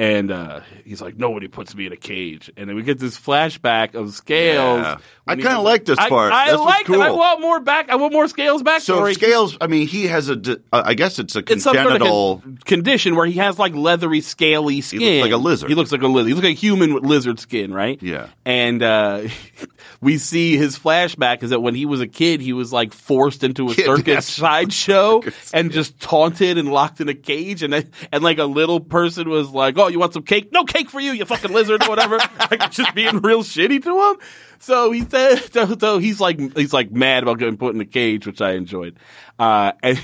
And 0.00 0.30
uh, 0.30 0.60
he's 0.82 1.02
like, 1.02 1.18
nobody 1.18 1.46
puts 1.46 1.74
me 1.74 1.84
in 1.84 1.92
a 1.92 1.96
cage. 1.96 2.50
And 2.56 2.66
then 2.66 2.74
we 2.74 2.82
get 2.82 2.98
this 2.98 3.20
flashback 3.20 3.94
of 3.94 4.14
Scales. 4.14 4.80
Yeah. 4.80 4.96
I 5.26 5.36
kinda 5.36 5.60
like 5.60 5.84
this 5.84 5.98
part. 5.98 6.32
I, 6.32 6.52
was 6.52 6.60
like 6.62 6.88
it. 6.88 6.98
I 6.98 7.10
want 7.10 7.42
more 7.42 7.60
back. 7.60 7.90
I 7.90 7.96
want 7.96 8.14
more 8.14 8.26
Scales 8.26 8.62
backstory. 8.62 8.80
So 8.80 9.12
Scales, 9.12 9.58
I 9.60 9.66
mean, 9.66 9.86
he 9.86 10.06
has 10.06 10.30
a. 10.30 10.36
di- 10.36 10.56
uh, 10.72 10.82
I 10.86 10.94
guess 10.94 11.18
it's 11.18 11.36
a 11.36 11.40
it's 11.40 11.64
some 11.64 11.74
sort 11.74 11.76
of 11.76 11.92
congenital. 11.92 12.38
con- 12.38 12.58
condition 12.64 13.14
where 13.14 13.26
he 13.26 13.34
has 13.34 13.58
like 13.58 13.74
leathery, 13.74 14.22
scaly 14.22 14.80
skin. 14.80 15.20
like 15.20 15.32
a 15.32 15.36
lizard. 15.36 15.68
He 15.68 15.74
looks 15.74 15.92
like 15.92 16.00
a 16.00 16.06
lizard. 16.06 16.28
He 16.28 16.34
looks 16.34 16.46
like 16.46 16.56
a 16.56 16.58
human 16.58 16.94
with 16.94 17.04
lizard 17.04 17.38
skin, 17.38 17.70
right? 17.70 18.02
Yeah. 18.02 18.28
And 18.46 18.82
uh, 18.82 19.24
we 20.00 20.16
see 20.16 20.56
his 20.56 20.78
flashback 20.78 21.42
is 21.42 21.50
that 21.50 21.60
when 21.60 21.74
he 21.74 21.84
was 21.84 22.00
a 22.00 22.06
kid, 22.06 22.40
he 22.40 22.52
was 22.52 22.72
like 22.72 22.94
forced 22.94 23.44
into 23.44 23.68
a 23.68 23.74
circus 23.74 24.26
sideshow 24.26 25.22
and 25.52 25.70
just 25.72 26.00
taunted 26.00 26.56
and 26.56 26.70
locked 26.70 27.00
in 27.00 27.08
a 27.08 27.14
cage. 27.14 27.62
And 27.62 27.74
and 28.10 28.24
like 28.24 28.38
a 28.38 28.44
little 28.44 28.80
person 28.80 29.28
was 29.28 29.50
like, 29.50 29.76
"Oh, 29.78 29.88
you 29.88 29.98
want 29.98 30.14
some 30.14 30.22
cake? 30.22 30.52
No 30.52 30.64
cake 30.64 30.88
for 30.90 31.00
you, 31.00 31.12
you 31.12 31.24
fucking 31.26 31.52
lizard, 31.52 31.82
or 31.84 31.88
whatever." 31.88 32.16
like 32.50 32.70
just 32.70 32.94
being 32.94 33.18
real 33.18 33.42
shitty 33.42 33.82
to 33.82 34.10
him. 34.10 34.16
So 34.60 34.90
he 34.90 35.02
said, 35.02 35.36
so, 35.52 35.76
so 35.78 35.98
he's 35.98 36.20
like, 36.20 36.38
he's 36.56 36.72
like 36.72 36.90
mad 36.90 37.22
about 37.22 37.38
getting 37.38 37.56
put 37.56 37.74
in 37.74 37.80
a 37.80 37.86
cage, 37.86 38.26
which 38.26 38.40
I 38.40 38.52
enjoyed. 38.52 38.96
Uh, 39.38 39.72
and 39.82 40.00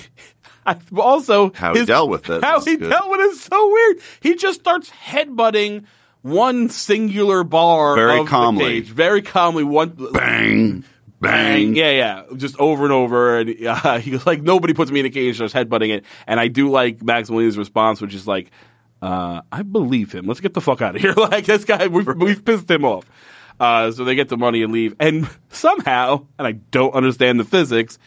I 0.67 0.77
also 0.97 1.53
How 1.55 1.75
he 1.75 1.85
dealt 1.85 2.11
with 2.11 2.29
it 2.29 2.43
How 2.43 2.61
he 2.61 2.77
good. 2.77 2.91
dealt 2.91 3.11
with 3.11 3.21
it 3.21 3.31
is 3.31 3.41
so 3.43 3.71
weird. 3.73 3.99
He 4.21 4.35
just 4.35 4.59
starts 4.61 4.91
headbutting 4.91 5.85
one 6.27 6.69
singular 6.71 7.45
bar 7.45 7.95
Very 7.97 8.21
of 8.21 8.27
calmly. 8.27 8.65
the 8.65 8.71
cage, 8.83 8.91
very 8.91 9.23
calmly. 9.23 9.65
One 9.65 9.91
Bang. 10.13 10.85
bang. 11.21 11.75
Yeah, 11.77 11.91
yeah, 11.91 12.23
just 12.37 12.59
over 12.59 12.85
and 12.85 12.93
over, 12.93 13.39
and 13.39 13.67
uh, 13.67 13.99
he 13.99 14.11
was 14.11 14.27
like, 14.27 14.43
nobody 14.43 14.75
puts 14.75 14.91
me 14.91 15.01
in 15.01 15.07
a 15.07 15.11
cage, 15.11 15.37
starts 15.37 15.55
headbutting 15.55 15.91
it, 15.97 16.05
and 16.27 16.39
I 16.41 16.49
do 16.49 16.71
like 16.71 17.03
Maximilian's 17.03 17.57
response, 17.57 18.01
which 18.01 18.15
is 18.15 18.27
like, 18.27 18.51
uh, 19.03 19.43
I 19.53 19.63
believe 19.63 20.13
him. 20.13 20.27
Let's 20.27 20.41
get 20.41 20.55
the 20.55 20.61
fuck 20.61 20.83
out 20.83 20.97
of 20.97 21.01
here. 21.03 21.13
like 21.15 21.45
this 21.47 21.65
guy, 21.65 21.87
we've, 21.87 22.07
we've 22.07 22.45
pissed 22.45 22.71
him 22.71 22.85
off. 22.85 23.09
Uh, 23.59 23.91
so 23.91 24.05
they 24.05 24.15
get 24.15 24.29
the 24.29 24.37
money 24.37 24.63
and 24.63 24.73
leave, 24.73 24.95
and 25.01 25.29
somehow, 25.51 26.27
and 26.39 26.47
I 26.47 26.53
don't 26.53 26.95
understand 26.95 27.41
the 27.41 27.45
physics, 27.45 27.99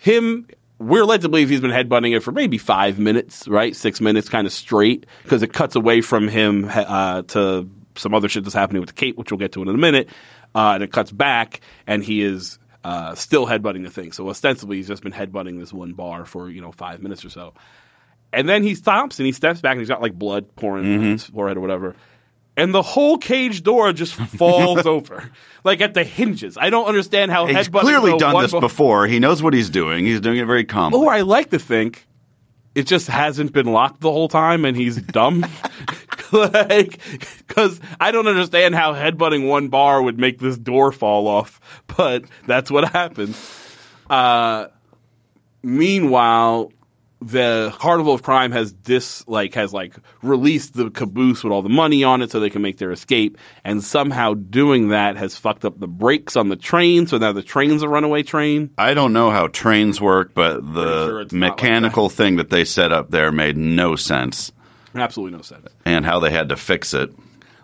him. 0.00 0.46
We're 0.78 1.04
led 1.04 1.22
to 1.22 1.28
believe 1.28 1.48
he's 1.48 1.60
been 1.60 1.72
headbutting 1.72 2.16
it 2.16 2.20
for 2.20 2.30
maybe 2.32 2.56
five 2.56 2.98
minutes, 2.98 3.48
right? 3.48 3.74
Six 3.74 4.00
minutes, 4.00 4.28
kind 4.28 4.46
of 4.46 4.52
straight, 4.52 5.06
because 5.24 5.42
it 5.42 5.52
cuts 5.52 5.74
away 5.74 6.00
from 6.00 6.28
him 6.28 6.66
uh, 6.72 7.22
to 7.22 7.68
some 7.96 8.14
other 8.14 8.28
shit 8.28 8.44
that's 8.44 8.54
happening 8.54 8.80
with 8.80 8.90
the 8.90 8.94
cape, 8.94 9.16
which 9.16 9.32
we'll 9.32 9.38
get 9.38 9.52
to 9.52 9.62
in 9.62 9.68
a 9.68 9.72
minute. 9.72 10.08
Uh, 10.54 10.72
and 10.74 10.82
it 10.82 10.92
cuts 10.92 11.10
back, 11.10 11.60
and 11.86 12.02
he 12.02 12.22
is 12.22 12.58
uh, 12.84 13.14
still 13.14 13.46
headbutting 13.46 13.82
the 13.82 13.90
thing. 13.90 14.12
So 14.12 14.28
ostensibly, 14.28 14.76
he's 14.76 14.88
just 14.88 15.02
been 15.02 15.12
headbutting 15.12 15.58
this 15.58 15.72
one 15.72 15.92
bar 15.92 16.24
for 16.24 16.48
you 16.48 16.60
know 16.60 16.72
five 16.72 17.02
minutes 17.02 17.24
or 17.24 17.30
so. 17.30 17.54
And 18.32 18.48
then 18.48 18.62
he 18.62 18.74
stops 18.74 19.18
and 19.18 19.26
he 19.26 19.32
steps 19.32 19.60
back, 19.60 19.72
and 19.72 19.80
he's 19.80 19.88
got 19.88 20.00
like 20.00 20.14
blood 20.14 20.54
pouring 20.54 20.84
on 20.94 21.00
his 21.02 21.24
forehead 21.24 21.56
or 21.56 21.60
whatever. 21.60 21.96
And 22.58 22.74
the 22.74 22.82
whole 22.82 23.18
cage 23.18 23.62
door 23.62 23.92
just 23.92 24.14
falls 24.36 24.84
over, 24.84 25.30
like 25.62 25.80
at 25.80 25.94
the 25.94 26.02
hinges. 26.02 26.58
I 26.58 26.70
don't 26.70 26.86
understand 26.86 27.30
how 27.30 27.46
He's 27.46 27.68
clearly 27.68 28.18
done 28.18 28.42
this 28.42 28.52
bef- 28.52 28.60
before. 28.60 29.06
He 29.06 29.20
knows 29.20 29.40
what 29.40 29.54
he's 29.54 29.70
doing. 29.70 30.04
He's 30.04 30.20
doing 30.20 30.38
it 30.38 30.44
very 30.46 30.64
calmly. 30.64 30.98
Or 30.98 31.12
I 31.12 31.20
like 31.20 31.50
to 31.50 31.60
think 31.60 32.04
it 32.74 32.88
just 32.88 33.06
hasn't 33.06 33.52
been 33.52 33.66
locked 33.66 34.00
the 34.00 34.10
whole 34.10 34.26
time 34.26 34.64
and 34.64 34.76
he's 34.76 35.00
dumb. 35.00 35.46
like, 36.32 37.00
because 37.46 37.80
I 38.00 38.10
don't 38.10 38.26
understand 38.26 38.74
how 38.74 38.92
headbutting 38.92 39.48
one 39.48 39.68
bar 39.68 40.02
would 40.02 40.18
make 40.18 40.40
this 40.40 40.58
door 40.58 40.92
fall 40.92 41.26
off, 41.26 41.60
but 41.96 42.24
that's 42.46 42.70
what 42.70 42.90
happens. 42.90 43.38
Uh, 44.10 44.66
meanwhile, 45.62 46.72
the 47.20 47.74
Carnival 47.78 48.14
of 48.14 48.22
Crime 48.22 48.52
has 48.52 48.72
dis 48.72 49.26
like 49.26 49.54
has 49.54 49.72
like 49.72 49.94
released 50.22 50.74
the 50.74 50.90
caboose 50.90 51.42
with 51.42 51.52
all 51.52 51.62
the 51.62 51.68
money 51.68 52.04
on 52.04 52.22
it 52.22 52.30
so 52.30 52.38
they 52.38 52.50
can 52.50 52.62
make 52.62 52.78
their 52.78 52.92
escape, 52.92 53.36
and 53.64 53.82
somehow 53.82 54.34
doing 54.34 54.88
that 54.90 55.16
has 55.16 55.36
fucked 55.36 55.64
up 55.64 55.80
the 55.80 55.88
brakes 55.88 56.36
on 56.36 56.48
the 56.48 56.56
train. 56.56 57.06
So 57.06 57.18
now 57.18 57.32
the 57.32 57.42
train's 57.42 57.82
a 57.82 57.88
runaway 57.88 58.22
train. 58.22 58.70
I 58.78 58.94
don't 58.94 59.12
know 59.12 59.30
how 59.30 59.48
trains 59.48 60.00
work, 60.00 60.32
but 60.34 60.60
the 60.74 61.06
sure 61.06 61.18
not 61.18 61.32
like 61.32 61.32
mechanical 61.32 62.08
thing 62.08 62.36
that 62.36 62.50
they 62.50 62.64
set 62.64 62.92
up 62.92 63.10
there 63.10 63.32
made 63.32 63.56
no 63.56 63.96
sense, 63.96 64.52
Absolutely 64.94 65.36
no 65.36 65.42
sense. 65.42 65.66
and 65.84 66.04
how 66.04 66.20
they 66.20 66.30
had 66.30 66.50
to 66.50 66.56
fix 66.56 66.94
it. 66.94 67.10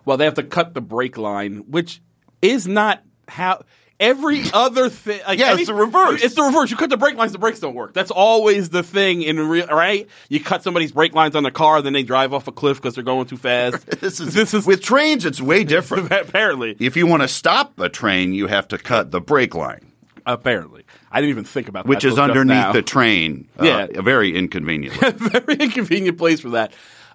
Well, 0.05 0.17
they 0.17 0.25
have 0.25 0.35
to 0.35 0.43
cut 0.43 0.75
the 0.75 0.81
brake 0.81 1.17
line, 1.17 1.65
which 1.71 2.03
is 2.43 2.67
not 2.67 3.03
how 3.29 3.63
every 4.01 4.43
other 4.53 4.89
thing. 4.89 5.21
Like 5.27 5.39
Yeah, 5.39 5.53
any- 5.53 5.61
it's 5.63 5.69
the 5.69 5.75
reverse. 5.75 6.23
It's 6.23 6.35
the 6.35 6.43
reverse. 6.43 6.71
You 6.71 6.77
cut 6.77 6.91
the 6.91 6.97
brake 6.97 7.17
lines, 7.17 7.33
the 7.33 7.39
brakes 7.39 7.61
don't 7.61 7.75
work. 7.75 7.95
That's 7.95 8.11
always 8.11 8.69
the 8.71 8.83
thing 8.83 9.23
in 9.23 9.39
real, 9.49 9.67
right? 9.69 10.09
You 10.29 10.41
cut 10.41 10.63
somebody's 10.63 10.93
brake 10.93 11.15
lines 11.15 11.37
on 11.37 11.43
their 11.43 11.53
car, 11.53 11.81
then 11.83 11.93
they 11.93 12.03
drive 12.03 12.33
off 12.33 12.49
a 12.49 12.53
cliff 12.53 12.79
because 12.79 12.95
they're 12.95 13.05
going 13.05 13.27
too 13.27 13.37
fast. 13.37 13.87
This 14.01 14.21
is, 14.21 14.35
this 14.35 14.53
is 14.55 14.67
with 14.67 14.83
trains. 14.83 15.25
It's 15.25 15.41
way 15.41 15.65
different. 15.65 16.11
apparently 16.13 16.77
if 16.81 16.97
you 16.97 17.07
want 17.07 17.23
to 17.23 17.29
stop 17.29 17.79
a 17.81 17.89
train, 17.89 18.35
you 18.35 18.47
have 18.49 18.69
to 18.69 18.79
cut 18.79 19.11
the 19.11 19.21
brake 19.21 19.55
line, 19.55 19.93
apparently. 20.27 20.85
I 21.11 21.21
didn't 21.21 21.31
even 21.31 21.45
think 21.45 21.69
about 21.69 21.85
that. 21.85 21.89
which 21.89 22.05
is 22.05 22.19
underneath 22.19 22.73
the 22.73 22.83
train. 22.83 23.49
uh, 23.59 23.65
Yeah. 23.65 24.01
very 24.03 24.37
inconvenient. 24.37 24.95
very 25.17 25.55
inconvenient 25.55 26.19
place 26.19 26.41
for 26.41 26.51
that. 26.51 26.73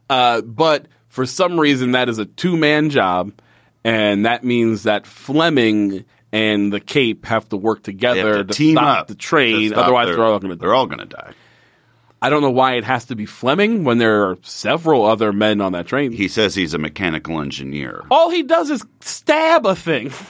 Uh, 0.09 0.41
but 0.41 0.87
for 1.09 1.25
some 1.25 1.59
reason, 1.59 1.91
that 1.91 2.07
is 2.09 2.17
a 2.17 2.25
two 2.25 2.55
man 2.57 2.89
job, 2.89 3.31
and 3.83 4.25
that 4.25 4.43
means 4.43 4.83
that 4.83 5.05
Fleming 5.05 6.05
and 6.31 6.71
the 6.71 6.79
Cape 6.79 7.25
have 7.25 7.47
to 7.49 7.57
work 7.57 7.83
together 7.83 8.37
have 8.37 8.47
to 8.47 8.53
team 8.53 8.75
stop 8.75 8.99
up 8.99 9.07
the 9.07 9.13
to 9.15 9.19
train. 9.19 9.69
stop 9.69 9.83
Otherwise, 9.85 10.07
their- 10.07 10.15
they're 10.17 10.25
all 10.25 10.39
going 10.39 10.49
to. 10.51 10.55
they're 10.55 10.73
all 10.73 10.85
going 10.87 10.99
to 10.99 11.05
die. 11.05 11.33
I 12.21 12.29
don't 12.29 12.41
know 12.41 12.51
why 12.51 12.73
it 12.73 12.83
has 12.83 13.05
to 13.05 13.15
be 13.15 13.25
Fleming 13.25 13.85
when 13.85 13.97
there 13.97 14.25
are 14.29 14.37
several 14.41 15.05
other 15.05 15.31
men 15.31 15.61
on 15.61 15.71
that 15.71 15.87
train. 15.87 16.11
He 16.11 16.27
says 16.27 16.53
he's 16.53 16.73
a 16.73 16.77
mechanical 16.77 17.39
engineer. 17.39 18.03
all 18.11 18.29
he 18.29 18.43
does 18.43 18.69
is 18.69 18.85
stab 19.01 19.65
a 19.65 19.75
thing. 19.75 20.11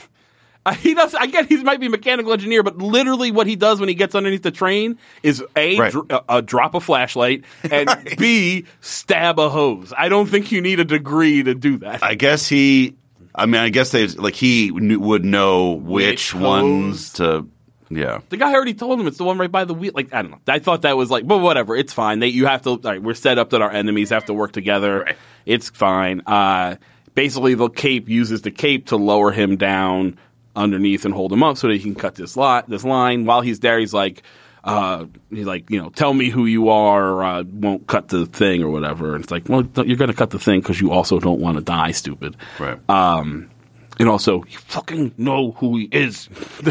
He 0.78 0.92
does. 0.94 1.14
I 1.14 1.26
get 1.26 1.46
he 1.48 1.56
might 1.64 1.80
be 1.80 1.86
a 1.86 1.90
mechanical 1.90 2.32
engineer, 2.34 2.62
but 2.62 2.76
literally 2.78 3.32
what 3.32 3.46
he 3.48 3.56
does 3.56 3.80
when 3.80 3.88
he 3.88 3.94
gets 3.94 4.14
underneath 4.14 4.42
the 4.42 4.50
train 4.52 4.98
is 5.22 5.42
a 5.56 5.76
Right. 5.78 5.90
dr- 5.90 6.06
uh, 6.12 6.20
uh, 6.28 6.40
drop 6.42 6.74
a 6.74 6.80
flashlight 6.80 7.44
and 7.70 7.88
b 8.18 8.66
stab 8.82 9.38
a 9.40 9.48
hose. 9.48 9.92
I 9.96 10.10
don't 10.10 10.26
think 10.26 10.52
you 10.52 10.60
need 10.60 10.78
a 10.78 10.84
degree 10.84 11.42
to 11.42 11.54
do 11.54 11.78
that. 11.78 12.04
I 12.04 12.14
guess 12.14 12.46
he. 12.46 12.94
I 13.34 13.46
mean, 13.46 13.60
I 13.60 13.68
guess 13.68 13.90
they 13.90 14.06
like 14.06 14.34
he 14.34 14.70
knew, 14.70 14.98
would 15.00 15.24
know 15.24 15.72
which, 15.72 16.34
Which 16.34 16.42
ones 16.42 17.12
to. 17.14 17.46
Yeah. 17.92 18.20
the 18.28 18.36
guy 18.36 18.54
already 18.54 18.74
told 18.74 19.00
him 19.00 19.08
it's 19.08 19.18
the 19.18 19.24
one 19.24 19.36
right 19.38 19.50
by 19.50 19.64
the 19.64 19.74
wheel. 19.74 19.90
Like 19.92 20.14
I 20.14 20.22
don't 20.22 20.30
know. 20.30 20.40
I 20.46 20.60
thought 20.60 20.82
that 20.82 20.96
was 20.96 21.10
like, 21.10 21.26
but 21.26 21.38
whatever. 21.38 21.74
It's 21.74 21.92
fine. 21.92 22.20
They 22.20 22.28
you 22.28 22.46
have 22.46 22.62
to. 22.62 22.70
All 22.70 22.78
right, 22.84 23.02
we're 23.02 23.14
set 23.14 23.36
up 23.38 23.50
that 23.50 23.62
our 23.62 23.70
enemies 23.70 24.10
have 24.10 24.26
to 24.26 24.34
work 24.34 24.52
together. 24.52 25.16
It's 25.44 25.70
fine. 25.70 26.22
Uh, 26.24 26.76
basically, 27.14 27.54
the 27.54 27.68
cape 27.68 28.08
uses 28.08 28.42
the 28.42 28.52
cape 28.52 28.86
to 28.86 28.96
lower 28.96 29.32
him 29.32 29.56
down 29.56 30.18
underneath 30.54 31.04
and 31.04 31.12
hold 31.14 31.32
him 31.32 31.42
up 31.42 31.56
so 31.56 31.66
that 31.66 31.74
he 31.74 31.80
can 31.82 31.94
cut 31.96 32.14
this 32.14 32.36
lot 32.36 32.68
this 32.68 32.84
line. 32.84 33.24
While 33.24 33.40
he's 33.40 33.60
there, 33.60 33.78
he's 33.78 33.94
like. 33.94 34.22
Uh, 34.70 35.06
he's 35.30 35.46
like, 35.46 35.70
you 35.70 35.80
know, 35.80 35.90
tell 35.90 36.12
me 36.14 36.30
who 36.30 36.46
you 36.46 36.68
are, 36.68 37.10
or 37.10 37.24
uh, 37.24 37.42
won't 37.44 37.86
cut 37.86 38.08
the 38.08 38.26
thing 38.26 38.62
or 38.62 38.70
whatever. 38.70 39.14
And 39.14 39.24
it's 39.24 39.30
like, 39.30 39.48
well, 39.48 39.62
you're 39.84 39.96
going 39.96 40.10
to 40.10 40.16
cut 40.16 40.30
the 40.30 40.38
thing 40.38 40.60
because 40.60 40.80
you 40.80 40.90
also 40.92 41.18
don't 41.18 41.40
want 41.40 41.58
to 41.58 41.64
die, 41.64 41.90
stupid. 41.92 42.36
Right. 42.58 42.78
Um, 42.88 43.50
and 43.98 44.08
also, 44.08 44.44
you 44.48 44.58
fucking 44.58 45.14
know 45.18 45.52
who 45.52 45.76
he 45.76 45.88
is. 45.90 46.28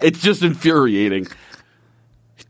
It's 0.00 0.20
just 0.20 0.42
infuriating. 0.42 1.26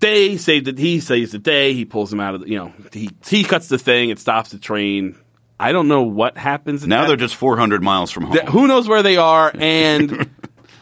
They 0.00 0.36
say 0.36 0.60
that 0.60 0.78
he 0.78 1.00
saves 1.00 1.32
the 1.32 1.38
day. 1.38 1.72
He 1.72 1.84
pulls 1.84 2.12
him 2.12 2.20
out 2.20 2.34
of 2.34 2.42
the, 2.42 2.48
you 2.48 2.56
know, 2.56 2.72
he, 2.92 3.10
he 3.26 3.42
cuts 3.42 3.68
the 3.68 3.78
thing. 3.78 4.10
It 4.10 4.18
stops 4.18 4.50
the 4.50 4.58
train. 4.58 5.16
I 5.58 5.72
don't 5.72 5.88
know 5.88 6.02
what 6.02 6.36
happens. 6.36 6.86
now 6.86 7.00
that. 7.00 7.08
they're 7.08 7.16
just 7.16 7.34
400 7.34 7.82
miles 7.82 8.10
from 8.12 8.24
home. 8.24 8.32
Th- 8.34 8.48
who 8.48 8.68
knows 8.68 8.88
where 8.88 9.02
they 9.02 9.16
are 9.16 9.50
and 9.54 10.30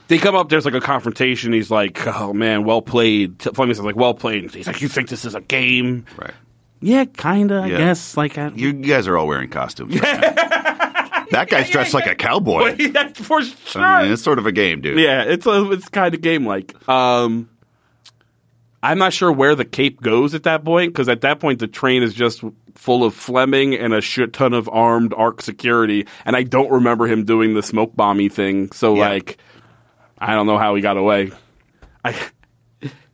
they 0.09 0.19
come 0.19 0.35
up 0.35 0.49
there's 0.49 0.65
like 0.65 0.75
a 0.75 0.81
confrontation 0.81 1.53
he's 1.53 1.71
like 1.71 2.07
oh 2.07 2.33
man 2.33 2.65
well 2.65 2.83
played 2.83 3.39
T- 3.39 3.51
Fleming 3.51 3.75
says 3.75 3.85
like 3.85 3.97
well 3.97 4.15
played 4.15 4.53
he's 4.55 4.67
like 4.67 4.81
you 4.83 4.89
think 4.89 5.09
this 5.09 5.25
is 5.25 5.35
a 5.35 5.41
game 5.41 6.05
right. 6.17 6.35
yeah 6.81 7.05
kinda 7.05 7.57
I 7.57 7.67
Yeah. 7.67 7.79
guess 7.79 8.17
like 8.17 8.39
I, 8.39 8.49
You 8.49 8.73
guys 8.73 9.07
are 9.09 9.17
all 9.19 9.27
wearing 9.27 9.51
costumes. 9.51 9.99
right 10.01 10.21
now. 10.21 11.25
that 11.33 11.49
guy's 11.51 11.69
dressed 11.71 11.93
like 11.95 12.07
a 12.07 12.15
cowboy. 12.15 12.77
that's 12.93 13.21
for 13.21 13.43
sure 13.43 13.83
I 13.83 14.05
mean, 14.05 14.13
it's 14.13 14.23
sort 14.23 14.39
of 14.39 14.47
a 14.47 14.53
game, 14.53 14.81
dude. 14.81 14.99
yeah 14.99 15.23
it's 15.25 15.47
a, 15.47 15.73
it's 15.73 15.89
kind 15.89 16.15
of 16.15 16.21
game 16.21 16.47
like 16.47 16.75
um 16.89 17.49
I'm 18.83 18.99
not 18.99 19.13
sure 19.13 19.33
where 19.33 19.57
the 19.57 19.65
cape 19.65 20.01
goes 20.01 20.35
at 20.35 20.45
that 20.45 20.65
point 20.65 20.93
because 20.93 21.09
at 21.09 21.23
that 21.23 21.41
point 21.41 21.59
the 21.59 21.67
train 21.67 22.05
is 22.05 22.15
just 22.15 22.45
full 22.75 23.03
of 23.03 23.15
Fleming 23.15 23.75
and 23.75 23.93
a 23.93 24.01
shit 24.01 24.33
ton 24.33 24.53
of 24.55 24.69
armed 24.69 25.13
Ark 25.17 25.43
security, 25.43 26.07
and 26.25 26.37
I 26.37 26.45
don't 26.45 26.71
remember 26.71 27.07
him 27.09 27.25
doing 27.25 27.55
the 27.55 27.63
smoke 27.63 27.97
bomby 27.97 28.31
thing. 28.31 28.71
So 28.73 28.95
Yeah. 28.95 29.09
like, 29.09 29.39
I 30.19 30.35
don't 30.35 30.47
know 30.47 30.59
how 30.59 30.75
he 30.75 30.83
got 30.83 30.97
away. 30.97 31.31
I 32.05 32.15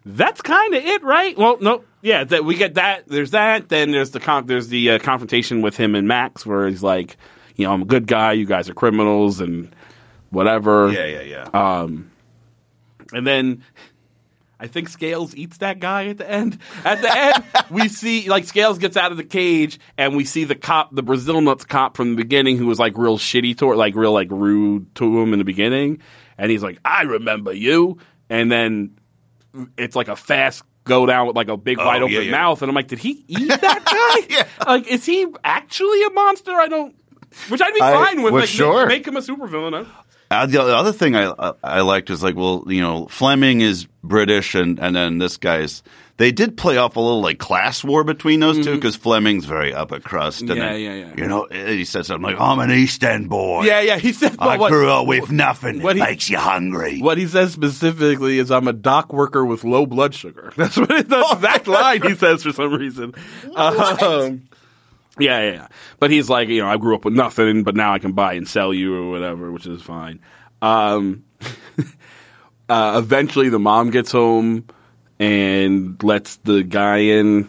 that's 0.05 0.43
kind 0.43 0.75
of 0.75 0.85
it, 0.85 1.03
right? 1.03 1.37
Well, 1.37 1.59
no, 1.61 1.85
yeah, 2.01 2.25
that 2.25 2.45
we 2.45 2.57
get 2.57 2.75
that. 2.75 3.07
There's 3.07 3.31
that. 3.33 3.69
Then 3.69 3.93
there's 3.93 4.11
the 4.11 4.21
con- 4.21 4.47
there's 4.47 4.69
the 4.69 4.93
uh, 4.93 4.99
confrontation 4.99 5.63
with 5.63 5.77
him 5.77 5.95
and 5.95 6.09
Max, 6.09 6.45
where 6.45 6.69
he's 6.69 6.83
like, 6.83 7.17
you 7.57 7.67
know, 7.67 7.73
I'm 7.73 7.83
a 7.83 7.87
good 7.87 8.07
guy, 8.07 8.33
you 8.33 8.47
guys 8.47 8.69
are 8.69 8.75
criminals, 8.75 9.41
and 9.41 9.75
whatever. 10.31 10.91
Yeah, 10.91 11.07
yeah, 11.07 11.23
yeah. 11.23 11.49
Um, 11.83 12.11
and 13.13 13.27
then 13.27 13.63
I 14.59 14.67
think 14.67 14.89
Scales 14.89 15.35
eats 15.37 15.59
that 15.59 15.79
guy 15.79 16.07
at 16.07 16.19
the 16.19 16.29
end. 16.29 16.59
At 16.85 17.03
the 17.03 17.17
end, 17.17 17.45
we 17.71 17.89
see 17.89 18.29
like 18.29 18.45
Scales 18.45 18.79
gets 18.79 18.97
out 18.97 19.13
of 19.13 19.19
the 19.19 19.25
cage, 19.25 19.79
and 19.97 20.17
we 20.17 20.25
see 20.25 20.45
the 20.45 20.57
cop, 20.57 20.95
the 20.95 21.03
Brazil 21.03 21.41
nuts 21.41 21.65
cop 21.65 21.97
from 21.97 22.11
the 22.11 22.17
beginning, 22.17 22.59
who 22.59 22.67
was 22.67 22.79
like 22.79 22.99
real 22.99 23.19
shitty 23.19 23.59
to 23.59 23.67
like 23.75 23.95
real 23.95 24.13
like 24.13 24.31
rude 24.31 24.93
to 24.97 25.21
him 25.21 25.33
in 25.33 25.39
the 25.39 25.45
beginning, 25.45 26.01
and 26.43 26.51
he's 26.51 26.63
like, 26.63 26.79
"I 26.85 27.03
remember 27.05 27.53
you," 27.55 27.97
and 28.29 28.51
then 28.53 28.99
it's 29.79 29.95
like 29.97 30.09
a 30.09 30.17
fast 30.17 30.63
go 30.85 31.07
down 31.07 31.29
with 31.29 31.37
like 31.37 31.49
a 31.49 31.57
big 31.57 31.79
Oh, 31.79 31.85
wide 31.87 32.03
open 32.03 32.13
yeah, 32.15 32.21
yeah. 32.21 32.31
mouth, 32.33 32.61
and 32.61 32.69
I'm 32.69 32.75
like, 32.75 32.89
did 32.89 32.99
he 32.99 33.25
eat 33.29 33.49
that 33.49 34.25
guy? 34.29 34.35
Yeah. 34.37 34.47
Like, 34.67 34.87
is 34.89 35.07
he 35.07 35.27
actually 35.45 36.03
a 36.05 36.11
monster? 36.11 36.51
I 36.53 36.67
don't. 36.69 36.95
Which 37.49 37.63
I'd 37.63 37.73
be 37.75 37.81
I- 37.81 37.93
fine 37.93 38.23
with. 38.23 38.33
well, 38.33 38.41
like, 38.43 38.49
sure. 38.49 38.87
make, 38.87 39.07
make 39.07 39.09
him 39.09 39.17
a 39.17 39.21
supervillain. 39.21 39.87
Uh, 40.33 40.47
the 40.47 40.63
the 40.65 40.77
other 40.77 40.93
thing 40.93 41.15
I 41.17 41.33
I- 41.39 41.53
I 41.63 41.81
liked 41.83 42.11
is 42.11 42.23
like, 42.23 42.37
well, 42.37 42.65
you 42.67 42.81
know, 42.81 43.07
Fleming 43.07 43.61
is 43.61 43.87
British, 44.03 44.55
and 44.55 44.79
and 44.81 44.97
then 44.97 45.19
this 45.19 45.37
guy's. 45.37 45.83
They 46.19 46.31
did 46.31 46.57
play 46.59 46.77
off 46.77 46.95
a 46.97 47.01
little 47.01 47.23
like 47.23 47.39
class 47.39 47.83
war 47.83 48.05
between 48.05 48.39
those 48.41 48.63
two 48.65 48.75
because 48.77 48.95
Fleming's 48.95 49.45
very 49.47 49.73
upper 49.75 49.99
crust. 49.99 50.43
And 50.43 50.51
Mm-hmm. 50.51 50.59
Yeah, 50.61 50.73
then, 50.73 50.81
yeah, 50.81 50.95
yeah. 50.95 51.15
You 51.17 51.27
know, 51.27 51.47
he 51.51 51.85
said 51.85 52.05
something 52.07 52.23
like, 52.23 52.39
"I'm 52.41 52.61
an 52.61 52.71
East 52.71 53.03
End 53.03 53.29
boy. 53.31 53.65
Yeah, 53.65 53.81
yeah. 53.81 53.97
He 53.99 54.13
said, 54.13 54.37
I 54.39 54.57
what, 54.59 54.71
grew 54.71 54.91
up 54.91 55.07
with 55.07 55.33
nothing. 55.33 55.83
what 55.83 55.97
he- 55.97 56.03
makes 56.03 56.29
you 56.31 56.37
hungry." 56.39 57.01
What 57.01 57.19
he 57.19 57.27
says 57.27 57.53
specifically 57.53 58.39
is, 58.39 58.51
"I'm 58.53 58.69
a 58.69 58.73
dock 58.75 59.13
worker 59.13 59.45
with 59.45 59.65
low 59.65 59.87
blood 59.87 60.15
sugar." 60.15 60.53
That's 60.57 60.77
what 60.77 60.91
it, 60.93 61.09
the 61.09 61.27
exact 61.33 61.67
line 61.67 62.03
he 62.03 62.15
says 62.15 62.43
for 62.45 62.53
some 62.53 62.73
reason. 62.75 63.15
Um, 63.57 64.43
yeah, 65.19 65.41
yeah, 65.43 65.53
yeah. 65.53 65.67
But 65.99 66.11
he's 66.11 66.29
like, 66.31 66.49
you 66.49 66.61
know, 66.63 66.69
I 66.69 66.77
grew 66.77 66.95
up 66.95 67.05
with 67.05 67.15
nothing, 67.15 67.63
but 67.65 67.75
now 67.77 67.93
I 67.95 67.99
can 67.99 68.13
buy 68.13 68.35
and 68.35 68.47
sell 68.49 68.73
you 68.73 68.97
or 68.97 69.11
whatever, 69.11 69.51
which 69.53 69.67
is 69.67 69.83
fine. 69.83 70.21
Um, 70.61 71.25
uh, 72.69 73.01
eventually 73.03 73.49
the 73.49 73.59
mom 73.59 73.91
gets 73.91 74.13
home 74.13 74.67
and 75.19 76.03
lets 76.03 76.37
the 76.37 76.63
guy 76.63 76.99
in 76.99 77.49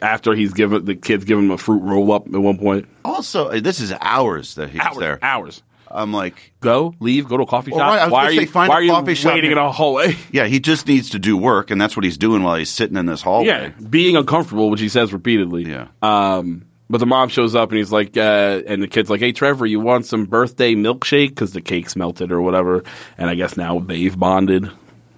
after 0.00 0.34
he's 0.34 0.52
given 0.52 0.84
the 0.84 0.94
kids 0.94 1.24
give 1.24 1.38
him 1.38 1.50
a 1.50 1.58
fruit 1.58 1.82
roll 1.82 2.12
up 2.12 2.26
at 2.26 2.32
one 2.40 2.58
point. 2.58 2.88
Also, 3.04 3.48
uh, 3.48 3.60
this 3.60 3.80
is 3.80 3.92
hours 4.00 4.54
that 4.56 4.70
he's 4.70 4.80
Hours, 4.80 4.98
there. 4.98 5.18
hours. 5.22 5.62
I'm 5.94 6.12
like, 6.12 6.54
Go, 6.60 6.94
leave, 7.00 7.28
go 7.28 7.36
to 7.36 7.42
a 7.42 7.46
coffee 7.46 7.70
Well, 7.70 7.80
shop. 7.80 7.98
right, 8.00 8.10
why 8.10 8.24
are 8.24 8.32
you, 8.32 8.46
why 8.46 8.66
a 8.66 8.70
are 8.70 8.82
you 8.82 8.90
coffee 8.92 9.14
shop 9.14 9.34
waiting 9.34 9.50
in 9.52 9.58
a 9.58 9.70
hallway? 9.70 10.16
yeah, 10.32 10.46
he 10.46 10.58
just 10.58 10.86
needs 10.86 11.10
to 11.10 11.18
do 11.18 11.36
work, 11.36 11.70
and 11.70 11.78
that's 11.80 11.96
what 11.96 12.04
he's 12.04 12.16
doing 12.16 12.42
while 12.42 12.56
he's 12.56 12.70
sitting 12.70 12.96
in 12.96 13.04
this 13.06 13.20
hallway. 13.20 13.46
Yeah, 13.46 13.68
being 13.90 14.16
uncomfortable, 14.16 14.70
which 14.70 14.80
he 14.80 14.88
says 14.88 15.12
repeatedly. 15.12 15.64
Yeah. 15.68 15.88
Um, 16.00 16.64
but 16.92 16.98
the 16.98 17.06
mom 17.06 17.30
shows 17.30 17.54
up 17.54 17.70
and 17.70 17.78
he's 17.78 17.90
like, 17.90 18.18
uh, 18.18 18.60
and 18.66 18.82
the 18.82 18.86
kid's 18.86 19.08
like, 19.08 19.20
"Hey, 19.20 19.32
Trevor, 19.32 19.64
you 19.64 19.80
want 19.80 20.04
some 20.04 20.26
birthday 20.26 20.74
milkshake? 20.74 21.30
Because 21.30 21.54
the 21.54 21.62
cake's 21.62 21.96
melted 21.96 22.30
or 22.30 22.42
whatever." 22.42 22.84
And 23.16 23.30
I 23.30 23.34
guess 23.34 23.56
now 23.56 23.78
they've 23.78 24.16
bonded. 24.16 24.70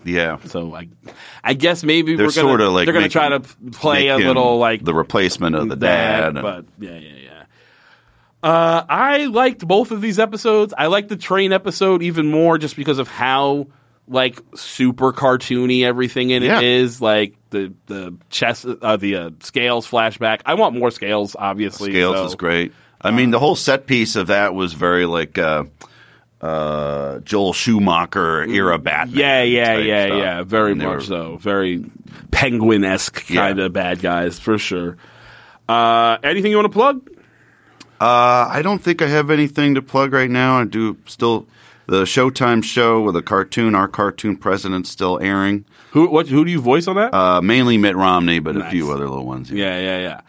Yeah. 0.04 0.38
So 0.44 0.72
I, 0.72 0.88
I 1.42 1.54
guess 1.54 1.82
maybe 1.82 2.14
They're 2.14 2.26
we're 2.26 2.32
gonna, 2.32 2.48
sort 2.48 2.60
of 2.60 2.72
like 2.72 2.84
they're 2.86 2.94
gonna 2.94 3.08
try 3.08 3.28
to 3.30 3.40
play 3.72 4.06
a 4.06 4.18
little 4.18 4.58
like 4.58 4.84
the 4.84 4.94
replacement 4.94 5.56
of 5.56 5.68
the 5.68 5.74
dad. 5.74 6.36
and- 6.36 6.42
but 6.42 6.64
yeah, 6.78 6.96
yeah, 6.96 7.16
yeah. 7.24 7.42
Uh, 8.40 8.84
I 8.88 9.24
liked 9.24 9.66
both 9.66 9.90
of 9.90 10.00
these 10.00 10.20
episodes. 10.20 10.72
I 10.78 10.86
liked 10.86 11.08
the 11.08 11.16
train 11.16 11.52
episode 11.52 12.02
even 12.04 12.30
more 12.30 12.56
just 12.56 12.76
because 12.76 13.00
of 13.00 13.08
how 13.08 13.66
like 14.06 14.38
super 14.54 15.12
cartoony 15.12 15.82
everything 15.84 16.30
in 16.30 16.42
Yeah. 16.42 16.58
it 16.58 16.64
is. 16.64 17.00
Like 17.00 17.34
the 17.50 17.72
the 17.86 18.16
chess, 18.30 18.64
uh, 18.64 18.96
the 18.96 19.16
uh, 19.16 19.30
scales 19.40 19.88
flashback. 19.88 20.40
I 20.46 20.54
want 20.54 20.76
more 20.78 20.90
scales. 20.90 21.34
Obviously, 21.38 21.92
Scales 21.92 22.16
so- 22.16 22.26
is 22.26 22.34
great. 22.34 22.72
I 23.00 23.10
mean, 23.10 23.30
the 23.30 23.38
whole 23.38 23.54
set 23.56 23.86
piece 23.86 24.16
of 24.16 24.28
that 24.28 24.54
was 24.54 24.72
very 24.72 25.04
like 25.04 25.36
uh, 25.36 25.64
uh, 26.40 27.18
Joel 27.20 27.52
Schumacher 27.52 28.44
era 28.44 28.78
Batman. 28.78 29.18
Yeah, 29.18 29.42
yeah, 29.42 29.76
yeah, 29.76 30.06
stuff. 30.06 30.18
yeah. 30.18 30.42
Very 30.42 30.74
much 30.74 30.86
were- 30.86 31.00
so. 31.02 31.36
Very 31.36 31.84
penguin 32.30 32.82
esque 32.84 33.28
Yeah. 33.28 33.42
kind 33.42 33.60
of 33.60 33.72
bad 33.74 34.00
guys 34.00 34.38
for 34.38 34.56
sure. 34.58 34.96
Uh, 35.68 36.16
anything 36.22 36.50
you 36.50 36.56
want 36.56 36.66
to 36.72 36.76
plug? 36.76 37.08
Uh, 38.00 38.48
I 38.50 38.60
don't 38.62 38.80
think 38.82 39.00
I 39.02 39.06
have 39.06 39.30
anything 39.30 39.74
to 39.76 39.82
plug 39.82 40.12
right 40.12 40.30
now. 40.30 40.58
I 40.60 40.64
do 40.64 40.96
still 41.06 41.46
the 41.86 42.02
Showtime 42.02 42.62
show 42.62 43.00
with 43.00 43.16
a 43.16 43.22
cartoon. 43.22 43.74
Our 43.74 43.88
cartoon 43.88 44.36
president's 44.36 44.90
still 44.90 45.18
airing. 45.20 45.64
Who 45.92 46.08
what? 46.08 46.28
Who 46.28 46.44
do 46.44 46.50
you 46.50 46.60
voice 46.60 46.86
on 46.86 46.96
that? 46.96 47.14
Uh, 47.14 47.40
mainly 47.40 47.78
Mitt 47.78 47.96
Romney, 47.96 48.38
but 48.38 48.56
a 48.56 48.70
few 48.70 48.90
other 48.90 49.08
little 49.08 49.26
ones. 49.26 49.50
Yeah, 49.50 49.78
yeah, 49.78 49.98
yeah. 49.98 50.20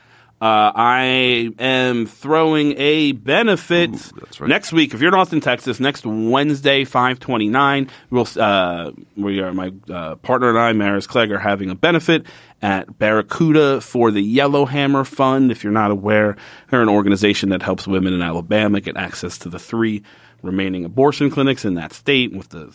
Uh, 0.42 0.70
I 0.76 1.50
am 1.58 2.06
throwing 2.08 2.76
a 2.78 3.14
benefit 3.14 3.90
Ooh, 3.90 4.26
right. 4.42 4.50
next 4.50 4.74
week. 4.74 4.94
If 4.94 5.00
you're 5.00 5.08
in 5.08 5.18
Austin, 5.18 5.40
Texas, 5.40 5.80
next 5.80 6.06
Wednesday, 6.06 6.84
five 6.84 7.20
twenty 7.20 7.48
nine, 7.48 7.90
we'll 8.10 8.28
uh, 8.38 8.92
we 9.16 9.40
are 9.40 9.54
my 9.54 9.72
uh, 9.90 10.16
partner 10.16 10.50
and 10.50 10.60
I, 10.60 10.74
Maris 10.74 11.08
Clegg, 11.08 11.32
are 11.32 11.40
having 11.40 11.70
a 11.70 11.76
benefit 11.76 12.26
at 12.62 13.00
Barracuda 13.00 13.80
for 13.80 14.12
the 14.12 14.22
Yellowhammer 14.22 15.06
Fund. 15.06 15.52
If 15.52 15.64
you're 15.64 15.74
not 15.74 15.90
aware, 15.90 16.36
they're 16.70 16.82
an 16.82 16.90
organization 16.90 17.50
that 17.50 17.62
helps 17.62 17.88
women 17.88 18.14
in 18.14 18.22
Alabama 18.22 18.82
get 18.82 18.98
access 18.98 19.38
to 19.40 19.50
the 19.50 19.58
three 19.58 20.04
remaining 20.42 20.86
abortion 20.86 21.30
clinics 21.30 21.66
in 21.66 21.76
that 21.76 21.94
state 21.94 22.34
with 22.34 22.50
the 22.50 22.74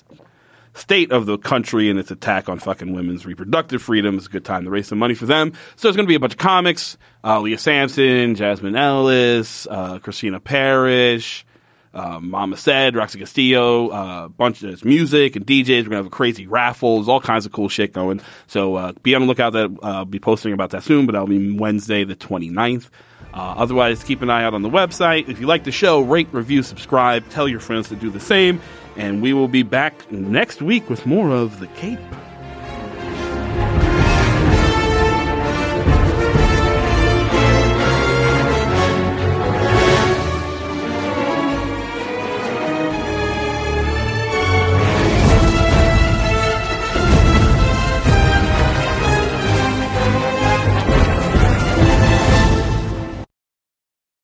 state 0.74 1.12
of 1.12 1.26
the 1.26 1.38
country 1.38 1.90
and 1.90 1.98
its 1.98 2.10
attack 2.10 2.48
on 2.48 2.58
fucking 2.58 2.92
women's 2.92 3.26
reproductive 3.26 3.82
freedom. 3.82 4.16
It's 4.16 4.26
a 4.26 4.30
good 4.30 4.44
time 4.44 4.64
to 4.64 4.70
raise 4.70 4.88
some 4.88 4.98
money 4.98 5.14
for 5.14 5.26
them. 5.26 5.52
So 5.76 5.88
there's 5.88 5.96
going 5.96 6.06
to 6.06 6.10
be 6.10 6.14
a 6.14 6.20
bunch 6.20 6.34
of 6.34 6.38
comics: 6.38 6.96
uh, 7.24 7.40
Leah 7.40 7.58
Sampson, 7.58 8.34
Jasmine 8.34 8.76
Ellis, 8.76 9.66
uh, 9.68 9.98
Christina 9.98 10.40
Parrish, 10.40 11.44
uh, 11.92 12.20
Mama 12.20 12.56
Said, 12.56 12.94
Roxy 12.94 13.18
Castillo, 13.18 13.90
a 13.90 13.92
uh, 13.92 14.28
bunch 14.28 14.62
of 14.62 14.84
music 14.84 15.36
and 15.36 15.46
DJs. 15.46 15.82
We're 15.82 15.84
gonna 15.84 15.96
have 15.96 16.06
a 16.06 16.10
crazy 16.10 16.46
raffles, 16.46 17.08
all 17.08 17.20
kinds 17.20 17.46
of 17.46 17.52
cool 17.52 17.68
shit 17.68 17.92
going. 17.92 18.20
So 18.46 18.76
uh, 18.76 18.92
be 19.02 19.14
on 19.14 19.22
the 19.22 19.28
lookout. 19.28 19.52
That 19.54 19.70
uh, 19.82 19.86
I'll 19.86 20.04
be 20.04 20.20
posting 20.20 20.52
about 20.52 20.70
that 20.70 20.84
soon, 20.84 21.06
but 21.06 21.12
that'll 21.12 21.26
be 21.26 21.56
Wednesday 21.56 22.04
the 22.04 22.16
29th. 22.16 22.88
Uh, 23.32 23.54
otherwise, 23.56 24.02
keep 24.02 24.22
an 24.22 24.30
eye 24.30 24.42
out 24.44 24.54
on 24.54 24.62
the 24.62 24.70
website. 24.70 25.28
If 25.28 25.40
you 25.40 25.46
like 25.46 25.64
the 25.64 25.72
show, 25.72 26.00
rate, 26.00 26.28
review, 26.32 26.62
subscribe, 26.62 27.28
tell 27.30 27.48
your 27.48 27.60
friends 27.60 27.88
to 27.90 27.96
do 27.96 28.10
the 28.10 28.20
same, 28.20 28.60
and 28.96 29.22
we 29.22 29.32
will 29.32 29.48
be 29.48 29.62
back 29.62 30.10
next 30.10 30.60
week 30.60 30.90
with 30.90 31.06
more 31.06 31.30
of 31.30 31.60
the 31.60 31.68
Cape. 31.68 32.00